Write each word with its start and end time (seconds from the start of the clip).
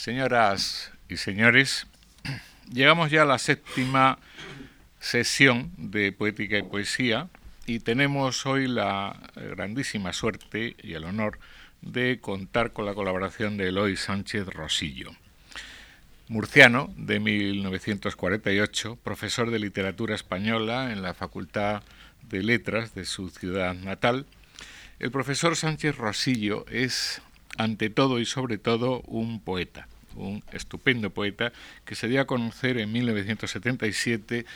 Señoras 0.00 0.92
y 1.10 1.18
señores, 1.18 1.86
llegamos 2.72 3.10
ya 3.10 3.20
a 3.20 3.26
la 3.26 3.36
séptima 3.36 4.18
sesión 4.98 5.72
de 5.76 6.10
Poética 6.10 6.56
y 6.56 6.62
Poesía 6.62 7.28
y 7.66 7.80
tenemos 7.80 8.46
hoy 8.46 8.66
la 8.66 9.14
grandísima 9.34 10.14
suerte 10.14 10.74
y 10.82 10.94
el 10.94 11.04
honor 11.04 11.38
de 11.82 12.18
contar 12.18 12.72
con 12.72 12.86
la 12.86 12.94
colaboración 12.94 13.58
de 13.58 13.68
Eloy 13.68 13.94
Sánchez 13.94 14.46
Rosillo. 14.46 15.10
Murciano, 16.28 16.90
de 16.96 17.20
1948, 17.20 18.96
profesor 19.04 19.50
de 19.50 19.58
literatura 19.58 20.14
española 20.14 20.92
en 20.92 21.02
la 21.02 21.12
Facultad 21.12 21.82
de 22.22 22.42
Letras 22.42 22.94
de 22.94 23.04
su 23.04 23.28
ciudad 23.28 23.74
natal, 23.74 24.24
el 24.98 25.10
profesor 25.10 25.56
Sánchez 25.56 25.96
Rosillo 25.96 26.64
es, 26.70 27.20
ante 27.56 27.90
todo 27.90 28.20
y 28.20 28.26
sobre 28.26 28.58
todo, 28.58 29.00
un 29.02 29.40
poeta 29.40 29.88
un 30.16 30.42
estupendo 30.52 31.10
poeta 31.10 31.52
que 31.84 31.94
se 31.94 32.08
dio 32.08 32.20
a 32.20 32.26
conocer 32.26 32.78
en 32.78 32.92
1977 32.92 34.46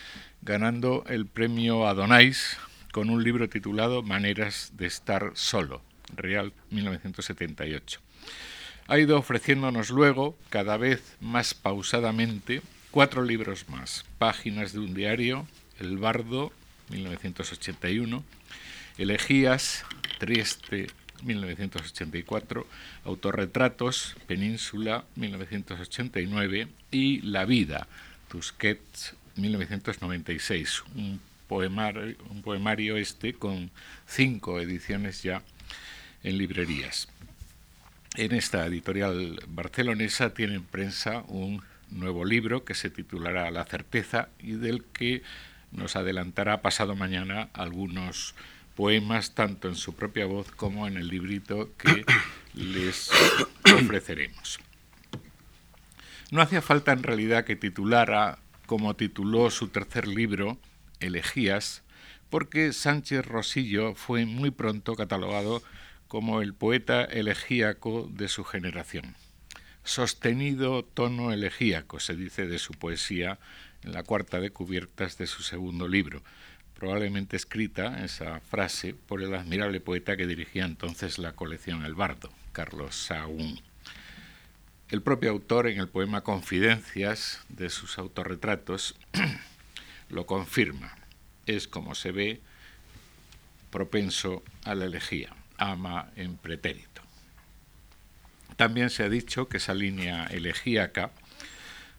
ganando 0.42 1.04
el 1.08 1.26
premio 1.26 1.86
Adonais 1.86 2.56
con 2.92 3.10
un 3.10 3.24
libro 3.24 3.48
titulado 3.48 4.02
Maneras 4.02 4.72
de 4.76 4.86
estar 4.86 5.32
solo, 5.34 5.82
Real 6.14 6.52
1978. 6.70 8.00
Ha 8.86 8.98
ido 8.98 9.18
ofreciéndonos 9.18 9.90
luego, 9.90 10.36
cada 10.50 10.76
vez 10.76 11.16
más 11.20 11.54
pausadamente, 11.54 12.62
cuatro 12.90 13.22
libros 13.22 13.68
más, 13.68 14.04
Páginas 14.18 14.72
de 14.72 14.80
un 14.80 14.94
diario, 14.94 15.46
El 15.80 15.98
Bardo, 15.98 16.52
1981, 16.90 18.22
Elegías, 18.98 19.84
Trieste, 20.18 20.86
1984, 21.22 22.66
Autorretratos, 23.04 24.16
Península, 24.26 25.04
1989 25.16 26.68
y 26.90 27.20
La 27.22 27.44
vida, 27.44 27.86
Tusquets, 28.28 29.14
1996, 29.36 30.84
un 30.94 31.20
poemario, 31.48 32.16
un 32.30 32.42
poemario 32.42 32.96
este 32.96 33.34
con 33.34 33.70
cinco 34.06 34.60
ediciones 34.60 35.22
ya 35.22 35.42
en 36.22 36.38
librerías. 36.38 37.08
En 38.16 38.32
esta 38.32 38.64
editorial 38.66 39.40
barcelonesa 39.48 40.34
tiene 40.34 40.54
en 40.54 40.64
prensa 40.64 41.24
un 41.28 41.62
nuevo 41.90 42.24
libro 42.24 42.64
que 42.64 42.74
se 42.74 42.90
titulará 42.90 43.50
La 43.50 43.64
certeza 43.64 44.28
y 44.38 44.52
del 44.52 44.84
que 44.84 45.22
nos 45.72 45.96
adelantará 45.96 46.62
pasado 46.62 46.94
mañana 46.94 47.48
algunos 47.52 48.34
poemas 48.74 49.34
tanto 49.34 49.68
en 49.68 49.76
su 49.76 49.94
propia 49.94 50.26
voz 50.26 50.50
como 50.50 50.86
en 50.86 50.96
el 50.96 51.08
librito 51.08 51.70
que 51.76 52.04
les 52.54 53.10
ofreceremos. 53.74 54.58
No 56.30 56.42
hacía 56.42 56.62
falta 56.62 56.92
en 56.92 57.02
realidad 57.02 57.44
que 57.44 57.56
titulara 57.56 58.38
como 58.66 58.96
tituló 58.96 59.50
su 59.50 59.68
tercer 59.68 60.08
libro, 60.08 60.58
Elegías, 61.00 61.82
porque 62.30 62.72
Sánchez 62.72 63.24
Rosillo 63.24 63.94
fue 63.94 64.26
muy 64.26 64.50
pronto 64.50 64.94
catalogado 64.96 65.62
como 66.08 66.40
el 66.40 66.54
poeta 66.54 67.04
elegíaco 67.04 68.08
de 68.10 68.28
su 68.28 68.44
generación. 68.44 69.14
Sostenido 69.84 70.84
tono 70.84 71.32
elegíaco, 71.32 72.00
se 72.00 72.16
dice 72.16 72.46
de 72.46 72.58
su 72.58 72.72
poesía 72.72 73.38
en 73.82 73.92
la 73.92 74.02
cuarta 74.02 74.40
de 74.40 74.50
cubiertas 74.50 75.18
de 75.18 75.26
su 75.26 75.42
segundo 75.42 75.88
libro, 75.88 76.22
probablemente 76.84 77.34
escrita 77.34 78.04
esa 78.04 78.40
frase 78.40 78.92
por 78.92 79.22
el 79.22 79.34
admirable 79.34 79.80
poeta 79.80 80.18
que 80.18 80.26
dirigía 80.26 80.66
entonces 80.66 81.18
la 81.18 81.32
colección 81.32 81.82
El 81.82 81.94
Bardo, 81.94 82.30
Carlos 82.52 82.94
Saúl. 82.94 83.62
El 84.90 85.00
propio 85.00 85.30
autor 85.30 85.66
en 85.66 85.80
el 85.80 85.88
poema 85.88 86.20
Confidencias 86.20 87.40
de 87.48 87.70
sus 87.70 87.96
autorretratos 87.96 88.96
lo 90.10 90.26
confirma. 90.26 90.94
Es 91.46 91.68
como 91.68 91.94
se 91.94 92.12
ve 92.12 92.42
propenso 93.70 94.42
a 94.64 94.74
la 94.74 94.84
elegía, 94.84 95.34
ama 95.56 96.10
en 96.16 96.36
pretérito. 96.36 97.00
También 98.56 98.90
se 98.90 99.04
ha 99.04 99.08
dicho 99.08 99.48
que 99.48 99.56
esa 99.56 99.72
línea 99.72 100.26
elegíaca 100.26 101.12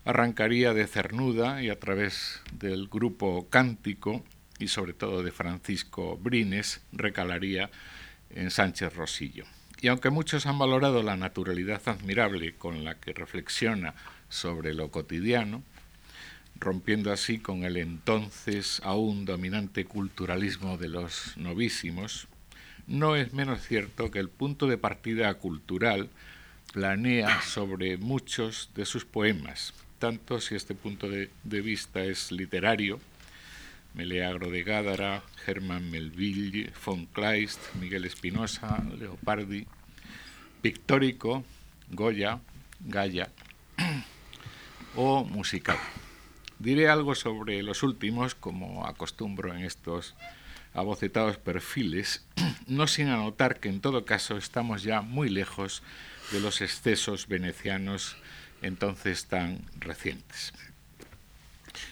arrancaría 0.06 0.76
de 0.76 0.86
Cernuda 0.86 1.64
y 1.64 1.72
a 1.72 1.80
través 1.80 2.44
del 2.54 2.88
grupo 2.88 3.48
Cántico 3.50 4.24
y 4.60 4.68
sobre 4.68 4.94
todo 4.94 5.24
de 5.24 5.32
Francisco 5.32 6.18
Brines 6.18 6.82
recalaría 6.92 7.70
en 8.30 8.52
Sánchez 8.52 8.96
Rosillo. 8.96 9.46
Y 9.82 9.88
aunque 9.88 10.10
muchos 10.10 10.46
han 10.46 10.58
valorado 10.58 11.04
la 11.04 11.18
naturalidad 11.18 11.82
admirable 11.86 12.56
con 12.56 12.84
la 12.84 12.96
que 12.96 13.14
reflexiona 13.14 13.94
sobre 14.30 14.74
lo 14.74 14.90
cotidiano, 14.90 15.64
rompiendo 16.60 17.12
así 17.12 17.40
con 17.40 17.64
el 17.64 17.78
entonces 17.78 18.82
aún 18.84 19.26
dominante 19.26 19.86
culturalismo 19.86 20.78
de 20.78 20.90
los 20.90 21.36
novísimos, 21.38 22.28
no 22.88 23.16
es 23.16 23.34
menos 23.34 23.62
cierto 23.62 24.12
que 24.12 24.20
el 24.20 24.30
punto 24.30 24.68
de 24.68 24.78
partida 24.78 25.34
cultural 25.36 26.10
planea 26.72 27.42
sobre 27.42 27.98
muchos 27.98 28.70
de 28.76 28.86
sus 28.86 29.06
poemas, 29.06 29.74
tanto 30.00 30.40
si 30.40 30.56
este 30.56 30.76
punto 30.76 31.10
de, 31.10 31.30
de 31.44 31.62
vista 31.62 32.04
es 32.04 32.32
literario, 32.32 33.00
Meleagro 33.96 34.52
de 34.52 34.64
Gádara, 34.64 35.24
Germán 35.46 35.90
Melville, 35.90 36.72
von 36.86 37.06
Kleist, 37.06 37.60
Miguel 37.76 38.04
Espinosa, 38.06 38.84
Leopardi, 39.00 39.66
pictórico, 40.62 41.46
Goya, 41.92 42.40
Gaya 42.82 43.30
o 44.96 45.24
musical. 45.24 45.78
Diré 46.60 46.90
algo 46.90 47.16
sobre 47.16 47.64
los 47.64 47.84
últimos, 47.84 48.36
como 48.36 48.86
acostumbro 48.86 49.54
en 49.54 49.64
estos 49.64 50.16
abocetados 50.74 51.38
perfiles, 51.38 52.26
no 52.68 52.88
sin 52.88 53.08
anotar 53.08 53.60
que 53.62 53.70
en 53.70 53.80
todo 53.80 54.06
caso 54.06 54.36
estamos 54.36 54.84
ya 54.84 55.02
muy 55.02 55.30
lejos 55.30 55.84
de 56.32 56.42
los 56.42 56.60
excesos 56.60 57.28
venecianos 57.28 58.18
entonces 58.62 59.28
tan 59.28 59.62
recientes. 59.80 60.54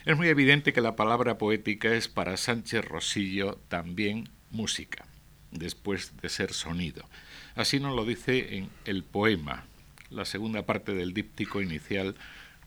Es 0.06 0.18
muy 0.18 0.28
evidente 0.28 0.74
que 0.74 0.82
la 0.82 0.96
palabra 0.96 1.38
poética 1.38 1.94
es 1.94 2.08
para 2.08 2.38
Sánchez 2.38 2.86
Rosillo 2.86 3.60
también 3.68 4.30
música, 4.52 5.06
después 5.52 6.14
de 6.22 6.30
ser 6.30 6.54
sonido. 6.54 7.08
Así 7.56 7.80
nos 7.80 7.96
lo 7.96 8.06
dice 8.06 8.58
en 8.58 8.70
El 8.86 9.04
poema, 9.04 9.66
la 10.10 10.26
segunda 10.26 10.66
parte 10.66 10.94
del 10.94 11.14
díptico 11.14 11.62
inicial 11.62 12.16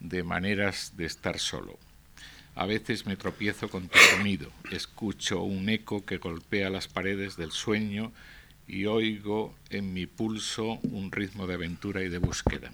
de 0.01 0.23
Maneras 0.23 0.95
de 0.97 1.07
estar 1.07 1.39
solo. 1.39 1.79
A 2.55 2.67
veces 2.67 3.05
me 3.07 3.17
tropiezo 3.17 3.69
con 3.69 3.89
tu 3.89 3.99
sonido, 3.99 4.51
escucho 4.71 5.43
un 5.43 5.69
eco 5.69 6.07
que 6.07 6.17
golpea 6.17 6.71
las 6.71 6.89
paredes 6.89 7.37
del 7.37 7.53
sueño 7.53 8.13
y 8.67 8.87
oigo 8.87 9.55
en 9.71 9.93
mi 9.93 10.07
pulso 10.07 10.79
un 10.83 11.13
ritmo 11.13 11.47
de 11.47 11.55
aventura 11.55 12.03
y 12.03 12.09
de 12.09 12.19
búsqueda. 12.19 12.73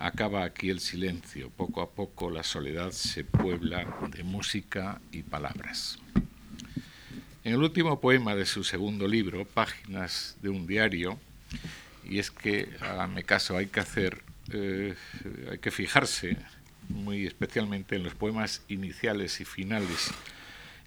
Acaba 0.00 0.44
aquí 0.44 0.70
el 0.70 0.80
silencio, 0.80 1.50
poco 1.50 1.82
a 1.82 1.90
poco 1.90 2.30
la 2.30 2.42
soledad 2.42 2.90
se 2.90 3.22
puebla 3.22 3.84
de 4.16 4.24
música 4.24 4.98
y 5.12 5.22
palabras. 5.22 5.98
En 7.44 7.52
el 7.52 7.62
último 7.62 8.00
poema 8.00 8.34
de 8.34 8.46
su 8.46 8.64
segundo 8.64 9.06
libro, 9.06 9.44
Páginas 9.44 10.38
de 10.40 10.48
un 10.48 10.66
diario, 10.66 11.18
y 12.02 12.18
es 12.18 12.30
que, 12.30 12.70
háganme 12.80 13.24
caso, 13.24 13.58
hay 13.58 13.66
que 13.66 13.80
hacer, 13.80 14.22
eh, 14.50 14.94
hay 15.50 15.58
que 15.58 15.70
fijarse 15.70 16.38
muy 16.88 17.26
especialmente 17.26 17.96
en 17.96 18.02
los 18.02 18.14
poemas 18.14 18.62
iniciales 18.68 19.38
y 19.42 19.44
finales 19.44 20.12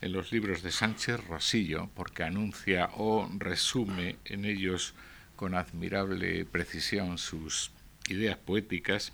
en 0.01 0.11
los 0.11 0.31
libros 0.31 0.63
de 0.63 0.71
Sánchez 0.71 1.23
Rosillo, 1.27 1.87
porque 1.93 2.23
anuncia 2.23 2.89
o 2.95 3.29
resume 3.37 4.15
en 4.25 4.45
ellos 4.45 4.95
con 5.35 5.53
admirable 5.53 6.45
precisión 6.45 7.19
sus 7.19 7.69
ideas 8.09 8.37
poéticas, 8.37 9.13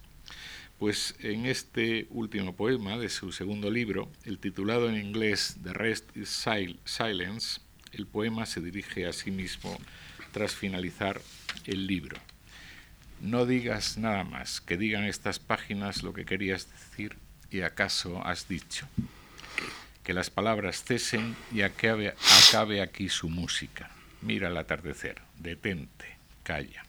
pues 0.78 1.16
en 1.20 1.46
este 1.46 2.08
último 2.10 2.56
poema 2.56 2.98
de 2.98 3.10
su 3.10 3.32
segundo 3.32 3.70
libro, 3.70 4.10
el 4.24 4.40
titulado 4.40 4.90
en 4.90 4.96
inglés 4.96 5.58
The 5.62 5.74
Rest 5.74 6.16
is 6.16 6.30
Silence, 6.86 7.60
el 7.92 8.08
poema 8.08 8.46
se 8.46 8.62
dirige 8.62 9.06
a 9.06 9.14
sí 9.14 9.30
mismo 9.32 9.78
tras 10.32 10.56
finalizar 10.56 11.22
el 11.66 11.88
libro. 11.88 12.18
No 13.22 13.46
digas 13.46 13.98
nada 13.98 14.24
más, 14.24 14.62
que 14.62 14.78
digan 14.78 15.04
estas 15.04 15.40
páginas 15.40 16.04
lo 16.04 16.14
que 16.14 16.26
querías 16.26 16.70
decir 16.72 17.18
y 17.52 17.62
acaso 17.62 18.26
has 18.26 18.48
dicho. 18.48 18.88
Que 20.04 20.14
las 20.14 20.30
palabras 20.30 20.84
cesen 20.84 21.36
y 21.52 21.62
acabe, 21.62 22.16
acabe 22.48 22.82
aquí 22.82 23.10
su 23.10 23.30
música. 23.30 23.92
Mira 24.22 24.48
el 24.48 24.58
atardecer, 24.58 25.22
detente, 25.38 26.06
calla. 26.44 26.89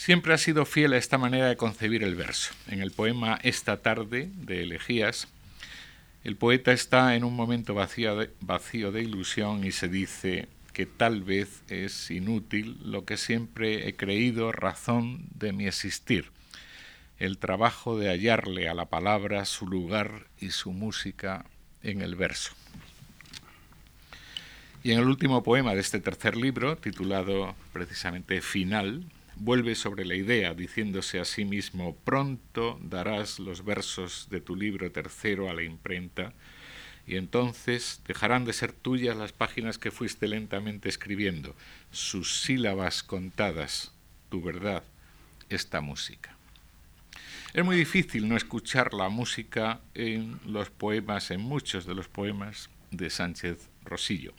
Siempre 0.00 0.32
ha 0.32 0.38
sido 0.38 0.64
fiel 0.64 0.94
a 0.94 0.96
esta 0.96 1.18
manera 1.18 1.48
de 1.48 1.58
concebir 1.58 2.02
el 2.02 2.14
verso. 2.14 2.54
En 2.68 2.80
el 2.80 2.90
poema 2.90 3.38
Esta 3.42 3.82
tarde 3.82 4.30
de 4.34 4.62
Elegías, 4.62 5.28
el 6.24 6.36
poeta 6.36 6.72
está 6.72 7.16
en 7.16 7.22
un 7.22 7.36
momento 7.36 7.74
vacío 7.74 8.16
de, 8.16 8.30
vacío 8.40 8.92
de 8.92 9.02
ilusión 9.02 9.62
y 9.62 9.72
se 9.72 9.88
dice, 9.88 10.48
que 10.72 10.86
tal 10.86 11.22
vez 11.22 11.60
es 11.68 12.10
inútil 12.10 12.78
lo 12.82 13.04
que 13.04 13.18
siempre 13.18 13.88
he 13.88 13.94
creído 13.94 14.52
razón 14.52 15.26
de 15.34 15.52
mi 15.52 15.66
existir, 15.66 16.30
el 17.18 17.36
trabajo 17.36 17.98
de 17.98 18.08
hallarle 18.08 18.70
a 18.70 18.74
la 18.74 18.86
palabra 18.86 19.44
su 19.44 19.66
lugar 19.66 20.28
y 20.40 20.52
su 20.52 20.72
música 20.72 21.44
en 21.82 22.00
el 22.00 22.14
verso. 22.14 22.52
Y 24.82 24.92
en 24.92 25.00
el 25.00 25.08
último 25.08 25.42
poema 25.42 25.74
de 25.74 25.82
este 25.82 26.00
tercer 26.00 26.38
libro, 26.38 26.78
titulado 26.78 27.54
precisamente 27.74 28.40
Final, 28.40 29.04
vuelve 29.40 29.74
sobre 29.74 30.04
la 30.04 30.14
idea, 30.14 30.52
diciéndose 30.52 31.18
a 31.18 31.24
sí 31.24 31.46
mismo, 31.46 31.96
pronto 32.04 32.78
darás 32.82 33.38
los 33.38 33.64
versos 33.64 34.28
de 34.30 34.42
tu 34.42 34.54
libro 34.54 34.92
tercero 34.92 35.48
a 35.48 35.54
la 35.54 35.62
imprenta, 35.62 36.34
y 37.06 37.16
entonces 37.16 38.02
dejarán 38.06 38.44
de 38.44 38.52
ser 38.52 38.72
tuyas 38.72 39.16
las 39.16 39.32
páginas 39.32 39.78
que 39.78 39.90
fuiste 39.90 40.28
lentamente 40.28 40.90
escribiendo, 40.90 41.56
sus 41.90 42.42
sílabas 42.42 43.02
contadas, 43.02 43.92
tu 44.28 44.42
verdad, 44.42 44.84
esta 45.48 45.80
música. 45.80 46.36
Es 47.54 47.64
muy 47.64 47.76
difícil 47.76 48.28
no 48.28 48.36
escuchar 48.36 48.92
la 48.92 49.08
música 49.08 49.80
en 49.94 50.38
los 50.44 50.68
poemas, 50.68 51.30
en 51.30 51.40
muchos 51.40 51.86
de 51.86 51.94
los 51.94 52.08
poemas 52.08 52.68
de 52.90 53.08
Sánchez 53.08 53.70
Rosillo. 53.84 54.34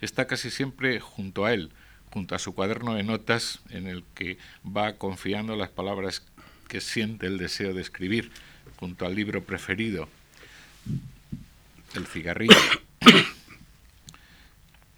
Está 0.00 0.26
casi 0.26 0.50
siempre 0.50 1.00
junto 1.00 1.44
a 1.44 1.52
él, 1.52 1.70
junto 2.12 2.34
a 2.34 2.38
su 2.38 2.54
cuaderno 2.54 2.94
de 2.94 3.02
notas 3.02 3.60
en 3.70 3.86
el 3.86 4.04
que 4.14 4.38
va 4.64 4.94
confiando 4.94 5.56
las 5.56 5.70
palabras 5.70 6.22
que 6.68 6.80
siente 6.80 7.26
el 7.26 7.38
deseo 7.38 7.74
de 7.74 7.82
escribir, 7.82 8.30
junto 8.76 9.06
al 9.06 9.14
libro 9.14 9.42
preferido, 9.42 10.08
el 11.94 12.06
cigarrillo. 12.06 12.54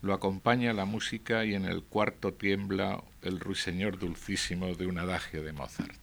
Lo 0.03 0.15
acompaña 0.15 0.73
la 0.73 0.87
música 0.87 1.45
y 1.45 1.55
en 1.55 1.65
el 1.65 1.83
cuarto 1.83 2.33
tiembla 2.33 3.03
el 3.23 3.39
ruiseñor 3.39 3.99
dulcísimo 3.99 4.75
de 4.75 4.87
un 4.87 4.99
adagio 4.99 5.43
de 5.43 5.53
Mozart. 5.53 5.95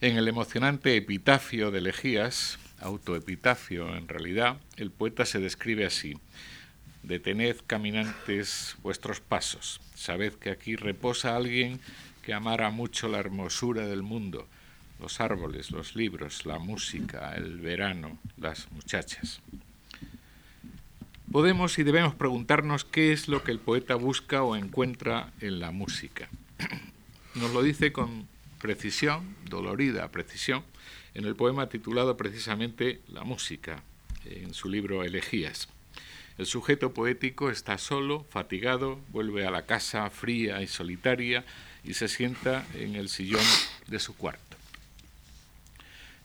En 0.00 0.16
el 0.16 0.28
emocionante 0.28 0.96
epitafio 0.96 1.70
de 1.70 1.78
Elegías, 1.78 2.58
autoepitafio 2.80 3.94
en 3.96 4.08
realidad, 4.08 4.58
el 4.76 4.90
poeta 4.90 5.24
se 5.24 5.38
describe 5.38 5.86
así. 5.86 6.14
Detened, 7.04 7.56
caminantes, 7.66 8.76
vuestros 8.82 9.20
pasos. 9.20 9.80
Sabed 9.94 10.32
que 10.34 10.50
aquí 10.50 10.74
reposa 10.74 11.36
alguien 11.36 11.78
que 12.22 12.32
amara 12.32 12.70
mucho 12.70 13.08
la 13.08 13.18
hermosura 13.18 13.86
del 13.86 14.02
mundo, 14.02 14.48
los 14.98 15.20
árboles, 15.20 15.70
los 15.70 15.96
libros, 15.96 16.46
la 16.46 16.58
música, 16.58 17.34
el 17.36 17.58
verano, 17.58 18.18
las 18.38 18.72
muchachas. 18.72 19.40
Podemos 21.30 21.78
y 21.78 21.82
debemos 21.82 22.14
preguntarnos 22.14 22.86
qué 22.86 23.12
es 23.12 23.28
lo 23.28 23.44
que 23.44 23.50
el 23.50 23.58
poeta 23.58 23.96
busca 23.96 24.42
o 24.42 24.56
encuentra 24.56 25.30
en 25.40 25.60
la 25.60 25.72
música. 25.72 26.30
Nos 27.34 27.52
lo 27.52 27.62
dice 27.62 27.92
con 27.92 28.26
precisión, 28.62 29.36
dolorida 29.50 30.10
precisión, 30.10 30.64
en 31.12 31.26
el 31.26 31.36
poema 31.36 31.68
titulado 31.68 32.16
precisamente 32.16 33.02
La 33.08 33.24
música, 33.24 33.82
en 34.24 34.54
su 34.54 34.70
libro 34.70 35.04
Elegías. 35.04 35.68
El 36.36 36.46
sujeto 36.46 36.92
poético 36.92 37.48
está 37.48 37.78
solo, 37.78 38.26
fatigado, 38.30 39.00
vuelve 39.10 39.46
a 39.46 39.52
la 39.52 39.66
casa 39.66 40.10
fría 40.10 40.62
y 40.62 40.66
solitaria 40.66 41.44
y 41.84 41.94
se 41.94 42.08
sienta 42.08 42.66
en 42.74 42.96
el 42.96 43.08
sillón 43.08 43.44
de 43.86 44.00
su 44.00 44.16
cuarto. 44.16 44.56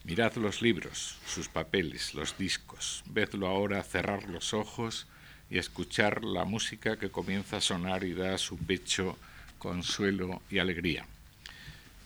Mirad 0.05 0.33
los 0.37 0.63
libros, 0.63 1.19
sus 1.27 1.47
papeles, 1.47 2.15
los 2.15 2.35
discos. 2.39 3.03
Vedlo 3.05 3.45
ahora 3.45 3.83
cerrar 3.83 4.27
los 4.27 4.55
ojos 4.55 5.05
y 5.51 5.59
escuchar 5.59 6.23
la 6.23 6.43
música 6.43 6.97
que 6.97 7.11
comienza 7.11 7.57
a 7.57 7.61
sonar 7.61 8.03
y 8.03 8.13
da 8.13 8.33
a 8.33 8.39
su 8.39 8.57
pecho 8.57 9.15
consuelo 9.59 10.41
y 10.49 10.57
alegría. 10.57 11.05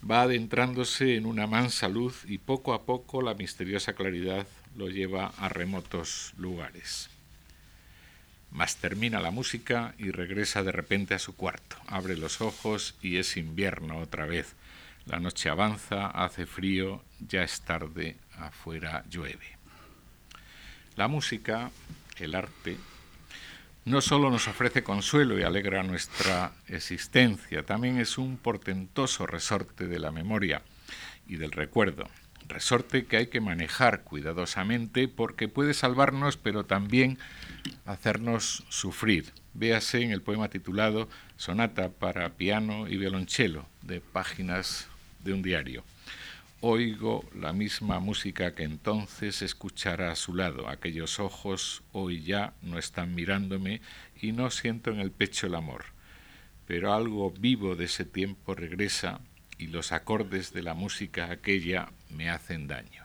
Va 0.10 0.24
adentrándose 0.24 1.16
en 1.16 1.26
una 1.26 1.48
mansa 1.48 1.88
luz 1.88 2.26
y 2.28 2.38
poco 2.38 2.74
a 2.74 2.84
poco 2.84 3.22
la 3.22 3.36
misteriosa 3.36 3.94
claridad 3.94 4.46
lo 4.76 4.90
lleva 4.90 5.28
a 5.38 5.48
remotos 5.48 6.34
lugares. 6.36 7.10
Mas 8.54 8.76
termina 8.76 9.20
la 9.20 9.32
música 9.32 9.96
y 9.98 10.12
regresa 10.12 10.62
de 10.62 10.72
repente 10.72 11.16
a 11.16 11.20
su 11.20 11.36
cuarto. 11.36 11.76
Abre 11.88 12.16
los 12.16 12.40
ojos 12.40 12.96
y 13.02 13.18
es 13.18 13.36
invierno 13.36 13.98
otra 13.98 14.28
vez. 14.28 14.54
La 15.06 15.20
noche 15.20 15.50
avanza, 15.50 16.08
hace 16.08 16.46
frío, 16.46 17.04
ya 17.20 17.44
es 17.44 17.62
tarde, 17.62 18.16
afuera 18.38 19.04
llueve. 19.10 19.58
La 20.96 21.08
música, 21.08 21.72
el 22.20 22.36
arte, 22.36 22.78
no 23.86 24.02
solo 24.02 24.30
nos 24.30 24.48
ofrece 24.48 24.84
consuelo 24.84 25.38
y 25.38 25.44
alegra 25.44 25.82
nuestra 25.82 26.54
existencia, 26.68 27.64
también 27.64 28.00
es 28.00 28.20
un 28.20 28.38
portentoso 28.38 29.26
resorte 29.26 29.88
de 29.88 30.00
la 30.00 30.12
memoria 30.12 30.62
y 31.28 31.38
del 31.38 31.52
recuerdo. 31.52 32.08
Resorte 32.54 33.06
que 33.06 33.18
hay 33.18 33.28
que 33.28 33.42
manejar 33.42 34.04
cuidadosamente 34.04 35.08
porque 35.08 35.48
puede 35.48 35.74
salvarnos, 35.74 36.38
pero 36.38 36.66
también 36.66 37.18
hacernos 37.84 38.64
sufrir. 38.70 39.34
Véase 39.56 40.04
en 40.04 40.12
el 40.12 40.22
poema 40.22 40.50
titulado 40.50 41.10
Sonata 41.36 41.90
para 41.90 42.30
piano 42.36 42.88
y 42.88 42.98
violonchelo, 42.98 43.66
de 43.82 44.02
páginas 44.02 44.88
de 45.24 45.34
un 45.34 45.42
diario. 45.42 45.84
Oigo 46.62 47.26
la 47.34 47.54
misma 47.54 48.00
música 48.00 48.54
que 48.54 48.64
entonces 48.64 49.42
escuchara 49.42 50.12
a 50.12 50.16
su 50.16 50.36
lado. 50.36 50.70
Aquellos 50.70 51.20
ojos 51.20 51.82
hoy 51.92 52.22
ya 52.22 52.54
no 52.62 52.78
están 52.78 53.16
mirándome 53.16 53.82
y 54.22 54.32
no 54.32 54.52
siento 54.52 54.92
en 54.92 55.00
el 55.00 55.10
pecho 55.10 55.48
el 55.48 55.56
amor. 55.56 55.86
Pero 56.68 56.94
algo 56.94 57.32
vivo 57.32 57.76
de 57.76 57.86
ese 57.86 58.06
tiempo 58.06 58.54
regresa 58.54 59.22
y 59.58 59.68
los 59.68 59.92
acordes 59.92 60.54
de 60.54 60.64
la 60.64 60.74
música 60.74 61.32
aquella 61.32 61.90
me 62.10 62.30
hacen 62.30 62.68
daño. 62.68 63.04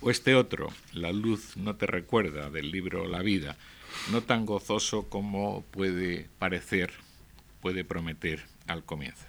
O 0.00 0.10
este 0.10 0.34
otro, 0.34 0.72
La 0.92 1.12
luz 1.12 1.56
no 1.56 1.76
te 1.76 1.86
recuerda, 1.86 2.50
del 2.50 2.70
libro 2.70 3.06
La 3.06 3.20
vida, 3.20 3.56
no 4.10 4.22
tan 4.22 4.46
gozoso 4.46 5.08
como 5.08 5.62
puede 5.70 6.28
parecer, 6.38 6.92
puede 7.60 7.84
prometer 7.84 8.44
al 8.66 8.84
comienzo. 8.84 9.26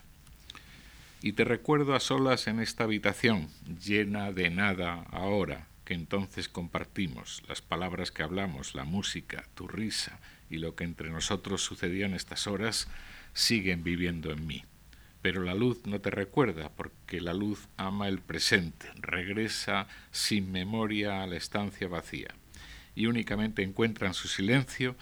Y 1.21 1.33
te 1.33 1.43
recuerdo 1.43 1.93
a 1.93 1.99
solas 1.99 2.47
en 2.47 2.59
esta 2.59 2.85
habitación, 2.85 3.49
llena 3.83 4.31
de 4.31 4.49
nada 4.49 5.05
ahora, 5.11 5.67
que 5.83 5.93
entonces 5.93 6.47
compartimos, 6.47 7.43
las 7.47 7.61
palabras 7.61 8.11
que 8.11 8.23
hablamos, 8.23 8.73
la 8.73 8.85
música, 8.85 9.45
tu 9.55 9.67
risa 9.67 10.19
y 10.49 10.57
lo 10.57 10.75
que 10.75 10.85
entre 10.85 11.09
nosotros 11.09 11.61
sucedía 11.61 12.05
en 12.05 12.13
estas 12.13 12.47
horas, 12.47 12.87
siguen 13.33 13.83
viviendo 13.83 14.31
en 14.31 14.47
mí 14.47 14.63
pero 15.21 15.43
la 15.43 15.53
luz 15.53 15.85
no 15.85 16.01
te 16.01 16.09
recuerda, 16.09 16.69
porque 16.69 17.21
la 17.21 17.33
luz 17.33 17.67
ama 17.77 18.07
el 18.07 18.19
presente, 18.19 18.87
regresa 18.95 19.87
sin 20.11 20.51
memoria 20.51 21.21
a 21.21 21.27
la 21.27 21.37
estancia 21.37 21.87
vacía, 21.87 22.33
y 22.95 23.05
únicamente 23.05 23.63
encuentra 23.63 24.07
en 24.07 24.13
su 24.13 24.27
silencio 24.27 24.95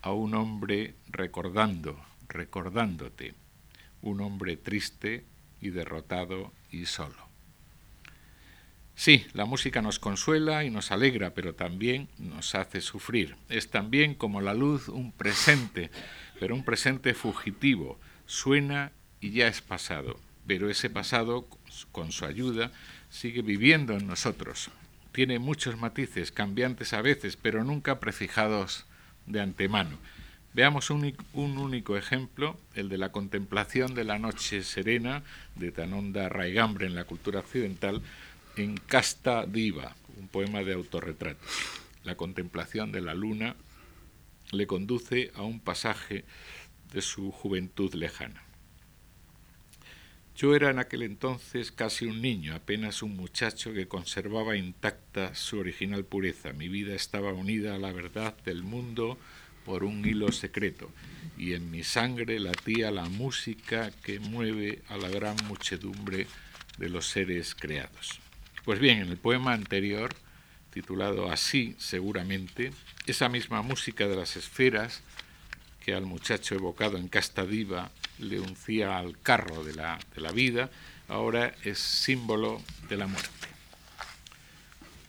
a 0.00 0.12
un 0.12 0.34
hombre 0.34 0.94
recordando, 1.08 2.02
recordándote, 2.28 3.34
un 4.00 4.20
hombre 4.20 4.56
triste 4.56 5.24
y 5.60 5.70
derrotado 5.70 6.52
y 6.70 6.86
solo. 6.86 7.32
Sí, 8.94 9.26
la 9.32 9.46
música 9.46 9.80
nos 9.80 9.98
consuela 9.98 10.64
y 10.64 10.70
nos 10.70 10.92
alegra, 10.92 11.34
pero 11.34 11.54
también 11.54 12.08
nos 12.18 12.54
hace 12.54 12.80
sufrir. 12.80 13.36
Es 13.48 13.70
también 13.70 14.14
como 14.14 14.40
la 14.40 14.54
luz 14.54 14.88
un 14.88 15.12
presente, 15.12 15.90
pero 16.38 16.54
un 16.54 16.64
presente 16.64 17.14
fugitivo. 17.14 17.98
Suena 18.26 18.92
y 19.22 19.30
ya 19.30 19.46
es 19.46 19.62
pasado, 19.62 20.18
pero 20.46 20.68
ese 20.68 20.90
pasado, 20.90 21.46
con 21.92 22.12
su 22.12 22.26
ayuda, 22.26 22.72
sigue 23.08 23.40
viviendo 23.40 23.94
en 23.94 24.06
nosotros. 24.06 24.68
Tiene 25.12 25.38
muchos 25.38 25.78
matices, 25.78 26.32
cambiantes 26.32 26.92
a 26.92 27.00
veces, 27.00 27.36
pero 27.36 27.62
nunca 27.62 28.00
prefijados 28.00 28.84
de 29.26 29.40
antemano. 29.40 29.96
Veamos 30.54 30.90
un, 30.90 31.14
único 31.32 31.96
ejemplo, 31.96 32.58
el 32.74 32.88
de 32.88 32.98
la 32.98 33.12
contemplación 33.12 33.94
de 33.94 34.04
la 34.04 34.18
noche 34.18 34.62
serena 34.64 35.22
de 35.54 35.70
tan 35.70 35.92
honda 35.94 36.28
raigambre 36.28 36.86
en 36.86 36.94
la 36.94 37.04
cultura 37.04 37.40
occidental 37.40 38.02
en 38.56 38.76
Casta 38.76 39.46
Diva, 39.46 39.94
un 40.18 40.28
poema 40.28 40.62
de 40.64 40.74
autorretrato. 40.74 41.40
La 42.04 42.16
contemplación 42.16 42.90
de 42.90 43.00
la 43.00 43.14
luna 43.14 43.54
le 44.50 44.66
conduce 44.66 45.30
a 45.36 45.42
un 45.42 45.60
pasaje 45.60 46.24
de 46.92 47.00
su 47.00 47.30
juventud 47.30 47.94
lejana. 47.94 48.42
Yo 50.34 50.54
era 50.54 50.70
en 50.70 50.78
aquel 50.78 51.02
entonces 51.02 51.70
casi 51.72 52.06
un 52.06 52.22
niño, 52.22 52.54
apenas 52.54 53.02
un 53.02 53.16
muchacho 53.16 53.72
que 53.72 53.86
conservaba 53.86 54.56
intacta 54.56 55.34
su 55.34 55.58
original 55.58 56.04
pureza. 56.04 56.52
Mi 56.52 56.68
vida 56.68 56.94
estaba 56.94 57.32
unida 57.32 57.74
a 57.74 57.78
la 57.78 57.92
verdad 57.92 58.34
del 58.44 58.62
mundo 58.62 59.18
por 59.64 59.84
un 59.84 60.04
hilo 60.04 60.32
secreto, 60.32 60.90
y 61.38 61.52
en 61.52 61.70
mi 61.70 61.84
sangre 61.84 62.40
latía 62.40 62.90
la 62.90 63.08
música 63.08 63.90
que 64.02 64.18
mueve 64.18 64.82
a 64.88 64.96
la 64.96 65.08
gran 65.08 65.36
muchedumbre 65.46 66.26
de 66.78 66.88
los 66.88 67.06
seres 67.06 67.54
creados. 67.54 68.18
Pues 68.64 68.80
bien, 68.80 68.98
en 69.00 69.08
el 69.08 69.18
poema 69.18 69.52
anterior, 69.52 70.14
titulado 70.72 71.30
así, 71.30 71.76
seguramente, 71.78 72.72
esa 73.06 73.28
misma 73.28 73.62
música 73.62 74.08
de 74.08 74.16
las 74.16 74.36
esferas 74.36 75.02
que 75.84 75.94
al 75.94 76.06
muchacho 76.06 76.54
evocado 76.54 76.96
en 76.96 77.08
Casta 77.08 77.44
Diva 77.44 77.90
le 78.18 78.40
uncía 78.40 78.98
al 78.98 79.18
carro 79.20 79.64
de 79.64 79.74
la, 79.74 79.98
de 80.14 80.20
la 80.20 80.30
vida, 80.30 80.70
ahora 81.08 81.54
es 81.64 81.78
símbolo 81.78 82.62
de 82.88 82.96
la 82.96 83.06
muerte. 83.08 83.48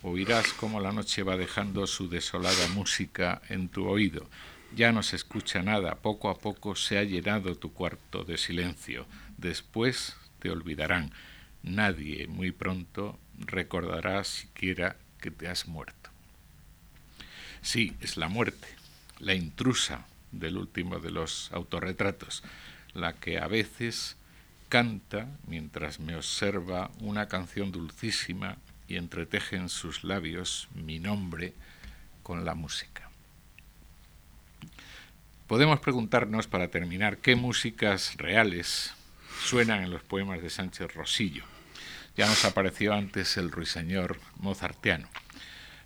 Oirás 0.01 0.51
cómo 0.53 0.79
la 0.81 0.91
noche 0.91 1.23
va 1.23 1.37
dejando 1.37 1.85
su 1.85 2.09
desolada 2.09 2.67
música 2.69 3.41
en 3.49 3.69
tu 3.69 3.87
oído. 3.87 4.27
Ya 4.75 4.91
no 4.91 5.03
se 5.03 5.15
escucha 5.15 5.61
nada, 5.61 5.95
poco 5.95 6.29
a 6.29 6.39
poco 6.39 6.75
se 6.75 6.97
ha 6.97 7.03
llenado 7.03 7.55
tu 7.55 7.71
cuarto 7.71 8.23
de 8.23 8.37
silencio. 8.37 9.05
Después 9.37 10.15
te 10.39 10.49
olvidarán. 10.49 11.11
Nadie 11.61 12.27
muy 12.27 12.51
pronto 12.51 13.19
recordará 13.37 14.23
siquiera 14.23 14.97
que 15.21 15.31
te 15.31 15.47
has 15.47 15.67
muerto. 15.67 16.09
Sí, 17.61 17.93
es 18.01 18.17
la 18.17 18.27
muerte, 18.27 18.67
la 19.19 19.35
intrusa 19.35 20.05
del 20.33 20.57
último 20.57 20.99
de 20.99 21.11
los 21.11 21.51
autorretratos, 21.53 22.43
la 22.93 23.13
que 23.13 23.39
a 23.39 23.47
veces 23.47 24.17
canta 24.69 25.27
mientras 25.47 25.99
me 25.99 26.15
observa 26.15 26.91
una 26.99 27.27
canción 27.27 27.71
dulcísima 27.71 28.57
y 28.87 28.97
entreteje 28.97 29.55
en 29.55 29.69
sus 29.69 30.03
labios 30.03 30.67
mi 30.75 30.99
nombre 30.99 31.53
con 32.23 32.45
la 32.45 32.55
música. 32.55 33.09
Podemos 35.47 35.79
preguntarnos, 35.79 36.47
para 36.47 36.69
terminar, 36.69 37.17
qué 37.17 37.35
músicas 37.35 38.15
reales 38.17 38.93
suenan 39.43 39.83
en 39.83 39.91
los 39.91 40.01
poemas 40.01 40.41
de 40.41 40.49
Sánchez 40.49 40.93
Rosillo. 40.93 41.43
Ya 42.15 42.27
nos 42.27 42.45
apareció 42.45 42.93
antes 42.93 43.37
el 43.37 43.51
ruiseñor 43.51 44.19
mozartiano. 44.37 45.07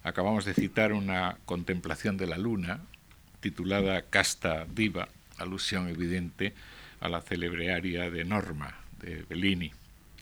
Acabamos 0.03 0.45
de 0.45 0.53
citar 0.53 0.93
una 0.93 1.37
contemplación 1.45 2.17
de 2.17 2.27
la 2.27 2.37
luna 2.37 2.79
titulada 3.39 4.01
Casta 4.03 4.65
Diva, 4.65 5.09
alusión 5.37 5.87
evidente 5.87 6.53
a 6.99 7.09
la 7.09 7.21
célebre 7.21 7.71
aria 7.73 8.09
de 8.09 8.23
Norma 8.23 8.75
de 8.99 9.23
Bellini. 9.29 9.71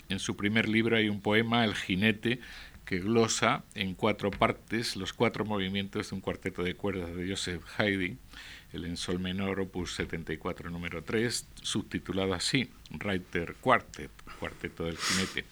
En 0.10 0.20
su 0.20 0.36
primer 0.36 0.68
libro 0.70 0.98
hay 0.98 1.10
un 1.10 1.22
poema, 1.22 1.64
El 1.64 1.76
jinete, 1.76 2.40
que 2.86 3.00
glosa 3.00 3.64
en 3.74 3.96
cuatro 3.96 4.30
partes 4.30 4.96
los 4.96 5.12
cuatro 5.14 5.44
movimientos 5.44 6.10
de 6.10 6.16
un 6.16 6.22
cuarteto 6.22 6.64
de 6.64 6.76
cuerdas 6.76 7.16
de 7.16 7.28
Joseph 7.30 7.64
Haydn, 7.78 8.20
el 8.74 8.86
en 8.86 8.98
sol 8.98 9.20
menor 9.20 9.60
opus 9.60 9.96
74 9.96 10.70
número 10.70 11.04
3, 11.04 11.48
subtitulado 11.62 12.34
así, 12.34 12.70
Reiter 12.92 13.56
Quartet, 13.56 14.12
Cuarteto 14.40 14.86
del 14.86 14.98
Jinete. 14.98 15.46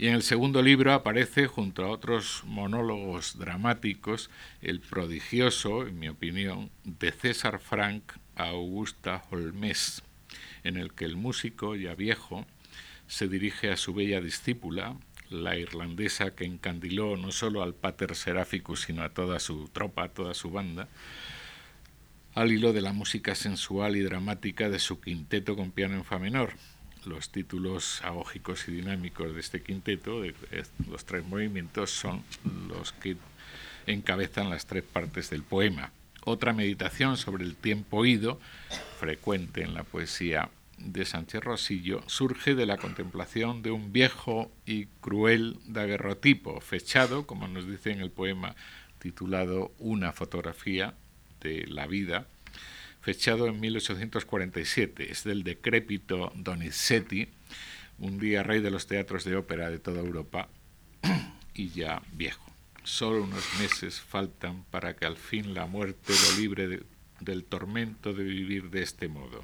Y 0.00 0.06
en 0.06 0.14
el 0.14 0.22
segundo 0.22 0.62
libro 0.62 0.92
aparece, 0.92 1.48
junto 1.48 1.84
a 1.84 1.90
otros 1.90 2.44
monólogos 2.46 3.36
dramáticos, 3.36 4.30
el 4.62 4.78
prodigioso, 4.78 5.88
en 5.88 5.98
mi 5.98 6.08
opinión, 6.08 6.70
de 6.84 7.10
César 7.10 7.58
Frank 7.58 8.12
a 8.36 8.50
Augusta 8.50 9.24
Holmes, 9.28 10.04
en 10.62 10.76
el 10.76 10.92
que 10.92 11.04
el 11.04 11.16
músico, 11.16 11.74
ya 11.74 11.96
viejo, 11.96 12.46
se 13.08 13.26
dirige 13.26 13.72
a 13.72 13.76
su 13.76 13.92
bella 13.92 14.20
discípula, 14.20 14.96
la 15.30 15.56
irlandesa 15.56 16.32
que 16.32 16.44
encandiló 16.44 17.16
no 17.16 17.32
solo 17.32 17.64
al 17.64 17.74
Pater 17.74 18.14
Seraphicus, 18.14 18.82
sino 18.82 19.02
a 19.02 19.08
toda 19.08 19.40
su 19.40 19.68
tropa, 19.68 20.04
a 20.04 20.08
toda 20.10 20.32
su 20.32 20.52
banda, 20.52 20.88
al 22.34 22.52
hilo 22.52 22.72
de 22.72 22.82
la 22.82 22.92
música 22.92 23.34
sensual 23.34 23.96
y 23.96 24.02
dramática 24.02 24.70
de 24.70 24.78
su 24.78 25.00
quinteto 25.00 25.56
con 25.56 25.72
piano 25.72 25.94
en 25.94 26.04
fa 26.04 26.20
menor, 26.20 26.54
los 27.04 27.30
títulos 27.30 28.00
agógicos 28.04 28.68
y 28.68 28.72
dinámicos 28.72 29.34
de 29.34 29.40
este 29.40 29.62
quinteto, 29.62 30.20
de, 30.20 30.34
los 30.88 31.04
tres 31.04 31.24
movimientos, 31.24 31.90
son 31.90 32.22
los 32.68 32.92
que 32.92 33.16
encabezan 33.86 34.50
las 34.50 34.66
tres 34.66 34.84
partes 34.84 35.30
del 35.30 35.42
poema. 35.42 35.92
Otra 36.24 36.52
meditación 36.52 37.16
sobre 37.16 37.44
el 37.44 37.56
tiempo 37.56 37.98
oído, 37.98 38.40
frecuente 38.98 39.62
en 39.62 39.74
la 39.74 39.84
poesía 39.84 40.50
de 40.78 41.04
Sánchez 41.04 41.42
Rosillo, 41.42 42.02
surge 42.06 42.54
de 42.54 42.66
la 42.66 42.76
contemplación 42.76 43.62
de 43.62 43.70
un 43.70 43.92
viejo 43.92 44.50
y 44.66 44.86
cruel 45.00 45.58
daguerrotipo, 45.66 46.60
fechado, 46.60 47.26
como 47.26 47.48
nos 47.48 47.66
dice 47.66 47.90
en 47.90 48.00
el 48.00 48.10
poema 48.10 48.54
titulado 48.98 49.72
Una 49.78 50.12
fotografía 50.12 50.94
de 51.40 51.66
la 51.66 51.86
vida, 51.86 52.26
fechado 53.08 53.46
en 53.46 53.58
1847. 53.58 55.10
Es 55.10 55.24
del 55.24 55.42
decrépito 55.42 56.30
Donizetti, 56.34 57.26
un 58.00 58.18
día 58.18 58.42
rey 58.42 58.60
de 58.60 58.70
los 58.70 58.86
teatros 58.86 59.24
de 59.24 59.34
ópera 59.34 59.70
de 59.70 59.78
toda 59.78 60.00
Europa 60.00 60.50
y 61.54 61.70
ya 61.70 62.02
viejo. 62.12 62.52
Solo 62.84 63.22
unos 63.24 63.46
meses 63.58 63.98
faltan 63.98 64.62
para 64.64 64.94
que 64.94 65.06
al 65.06 65.16
fin 65.16 65.54
la 65.54 65.64
muerte 65.64 66.12
lo 66.12 66.38
libre 66.38 66.82
del 67.20 67.44
tormento 67.44 68.12
de 68.12 68.24
vivir 68.24 68.68
de 68.68 68.82
este 68.82 69.08
modo. 69.08 69.42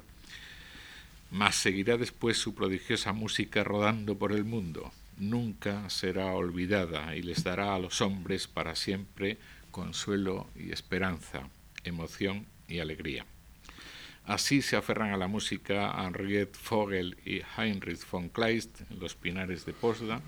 Mas 1.31 1.55
seguirá 1.55 1.97
después 1.97 2.37
su 2.37 2.53
prodigiosa 2.53 3.13
música 3.13 3.63
rodando 3.63 4.15
por 4.15 4.31
el 4.31 4.45
mundo. 4.45 4.91
Nunca 5.17 5.89
será 5.89 6.27
olvidada 6.33 7.15
y 7.15 7.23
les 7.23 7.43
dará 7.43 7.73
a 7.73 7.79
los 7.79 7.99
hombres 8.01 8.47
para 8.47 8.75
siempre 8.75 9.39
consuelo 9.71 10.51
y 10.55 10.71
esperanza, 10.71 11.49
emoción 11.83 12.45
y 12.67 12.77
alegría. 12.77 13.25
Así 14.27 14.63
se 14.63 14.75
aferran 14.75 15.11
a 15.11 15.17
la 15.17 15.27
música 15.27 15.93
Henriette 16.03 16.57
Vogel 16.67 17.15
y 17.25 17.41
Heinrich 17.57 18.09
von 18.09 18.29
Kleist 18.29 18.81
en 18.89 18.99
los 18.99 19.13
Pinares 19.13 19.65
de 19.65 19.73
Potsdam, 19.73 20.21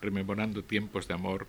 rememorando 0.00 0.64
tiempos 0.64 1.06
de 1.06 1.14
amor 1.14 1.46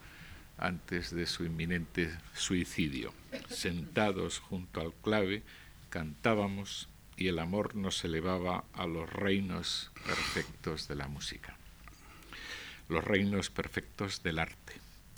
antes 0.59 1.13
de 1.13 1.25
su 1.25 1.43
inminente 1.43 2.15
suicidio. 2.35 3.13
Sentados 3.49 4.37
junto 4.37 4.79
al 4.79 4.93
clave, 4.93 5.41
cantábamos 5.89 6.87
y 7.15 7.29
el 7.29 7.39
amor 7.39 7.75
nos 7.75 8.03
elevaba 8.05 8.63
a 8.73 8.85
los 8.85 9.11
reinos 9.11 9.91
perfectos 10.05 10.87
de 10.87 10.95
la 10.95 11.07
música, 11.07 11.57
los 12.89 13.03
reinos 13.03 13.49
perfectos 13.49 14.21
del 14.21 14.37
arte, 14.37 14.73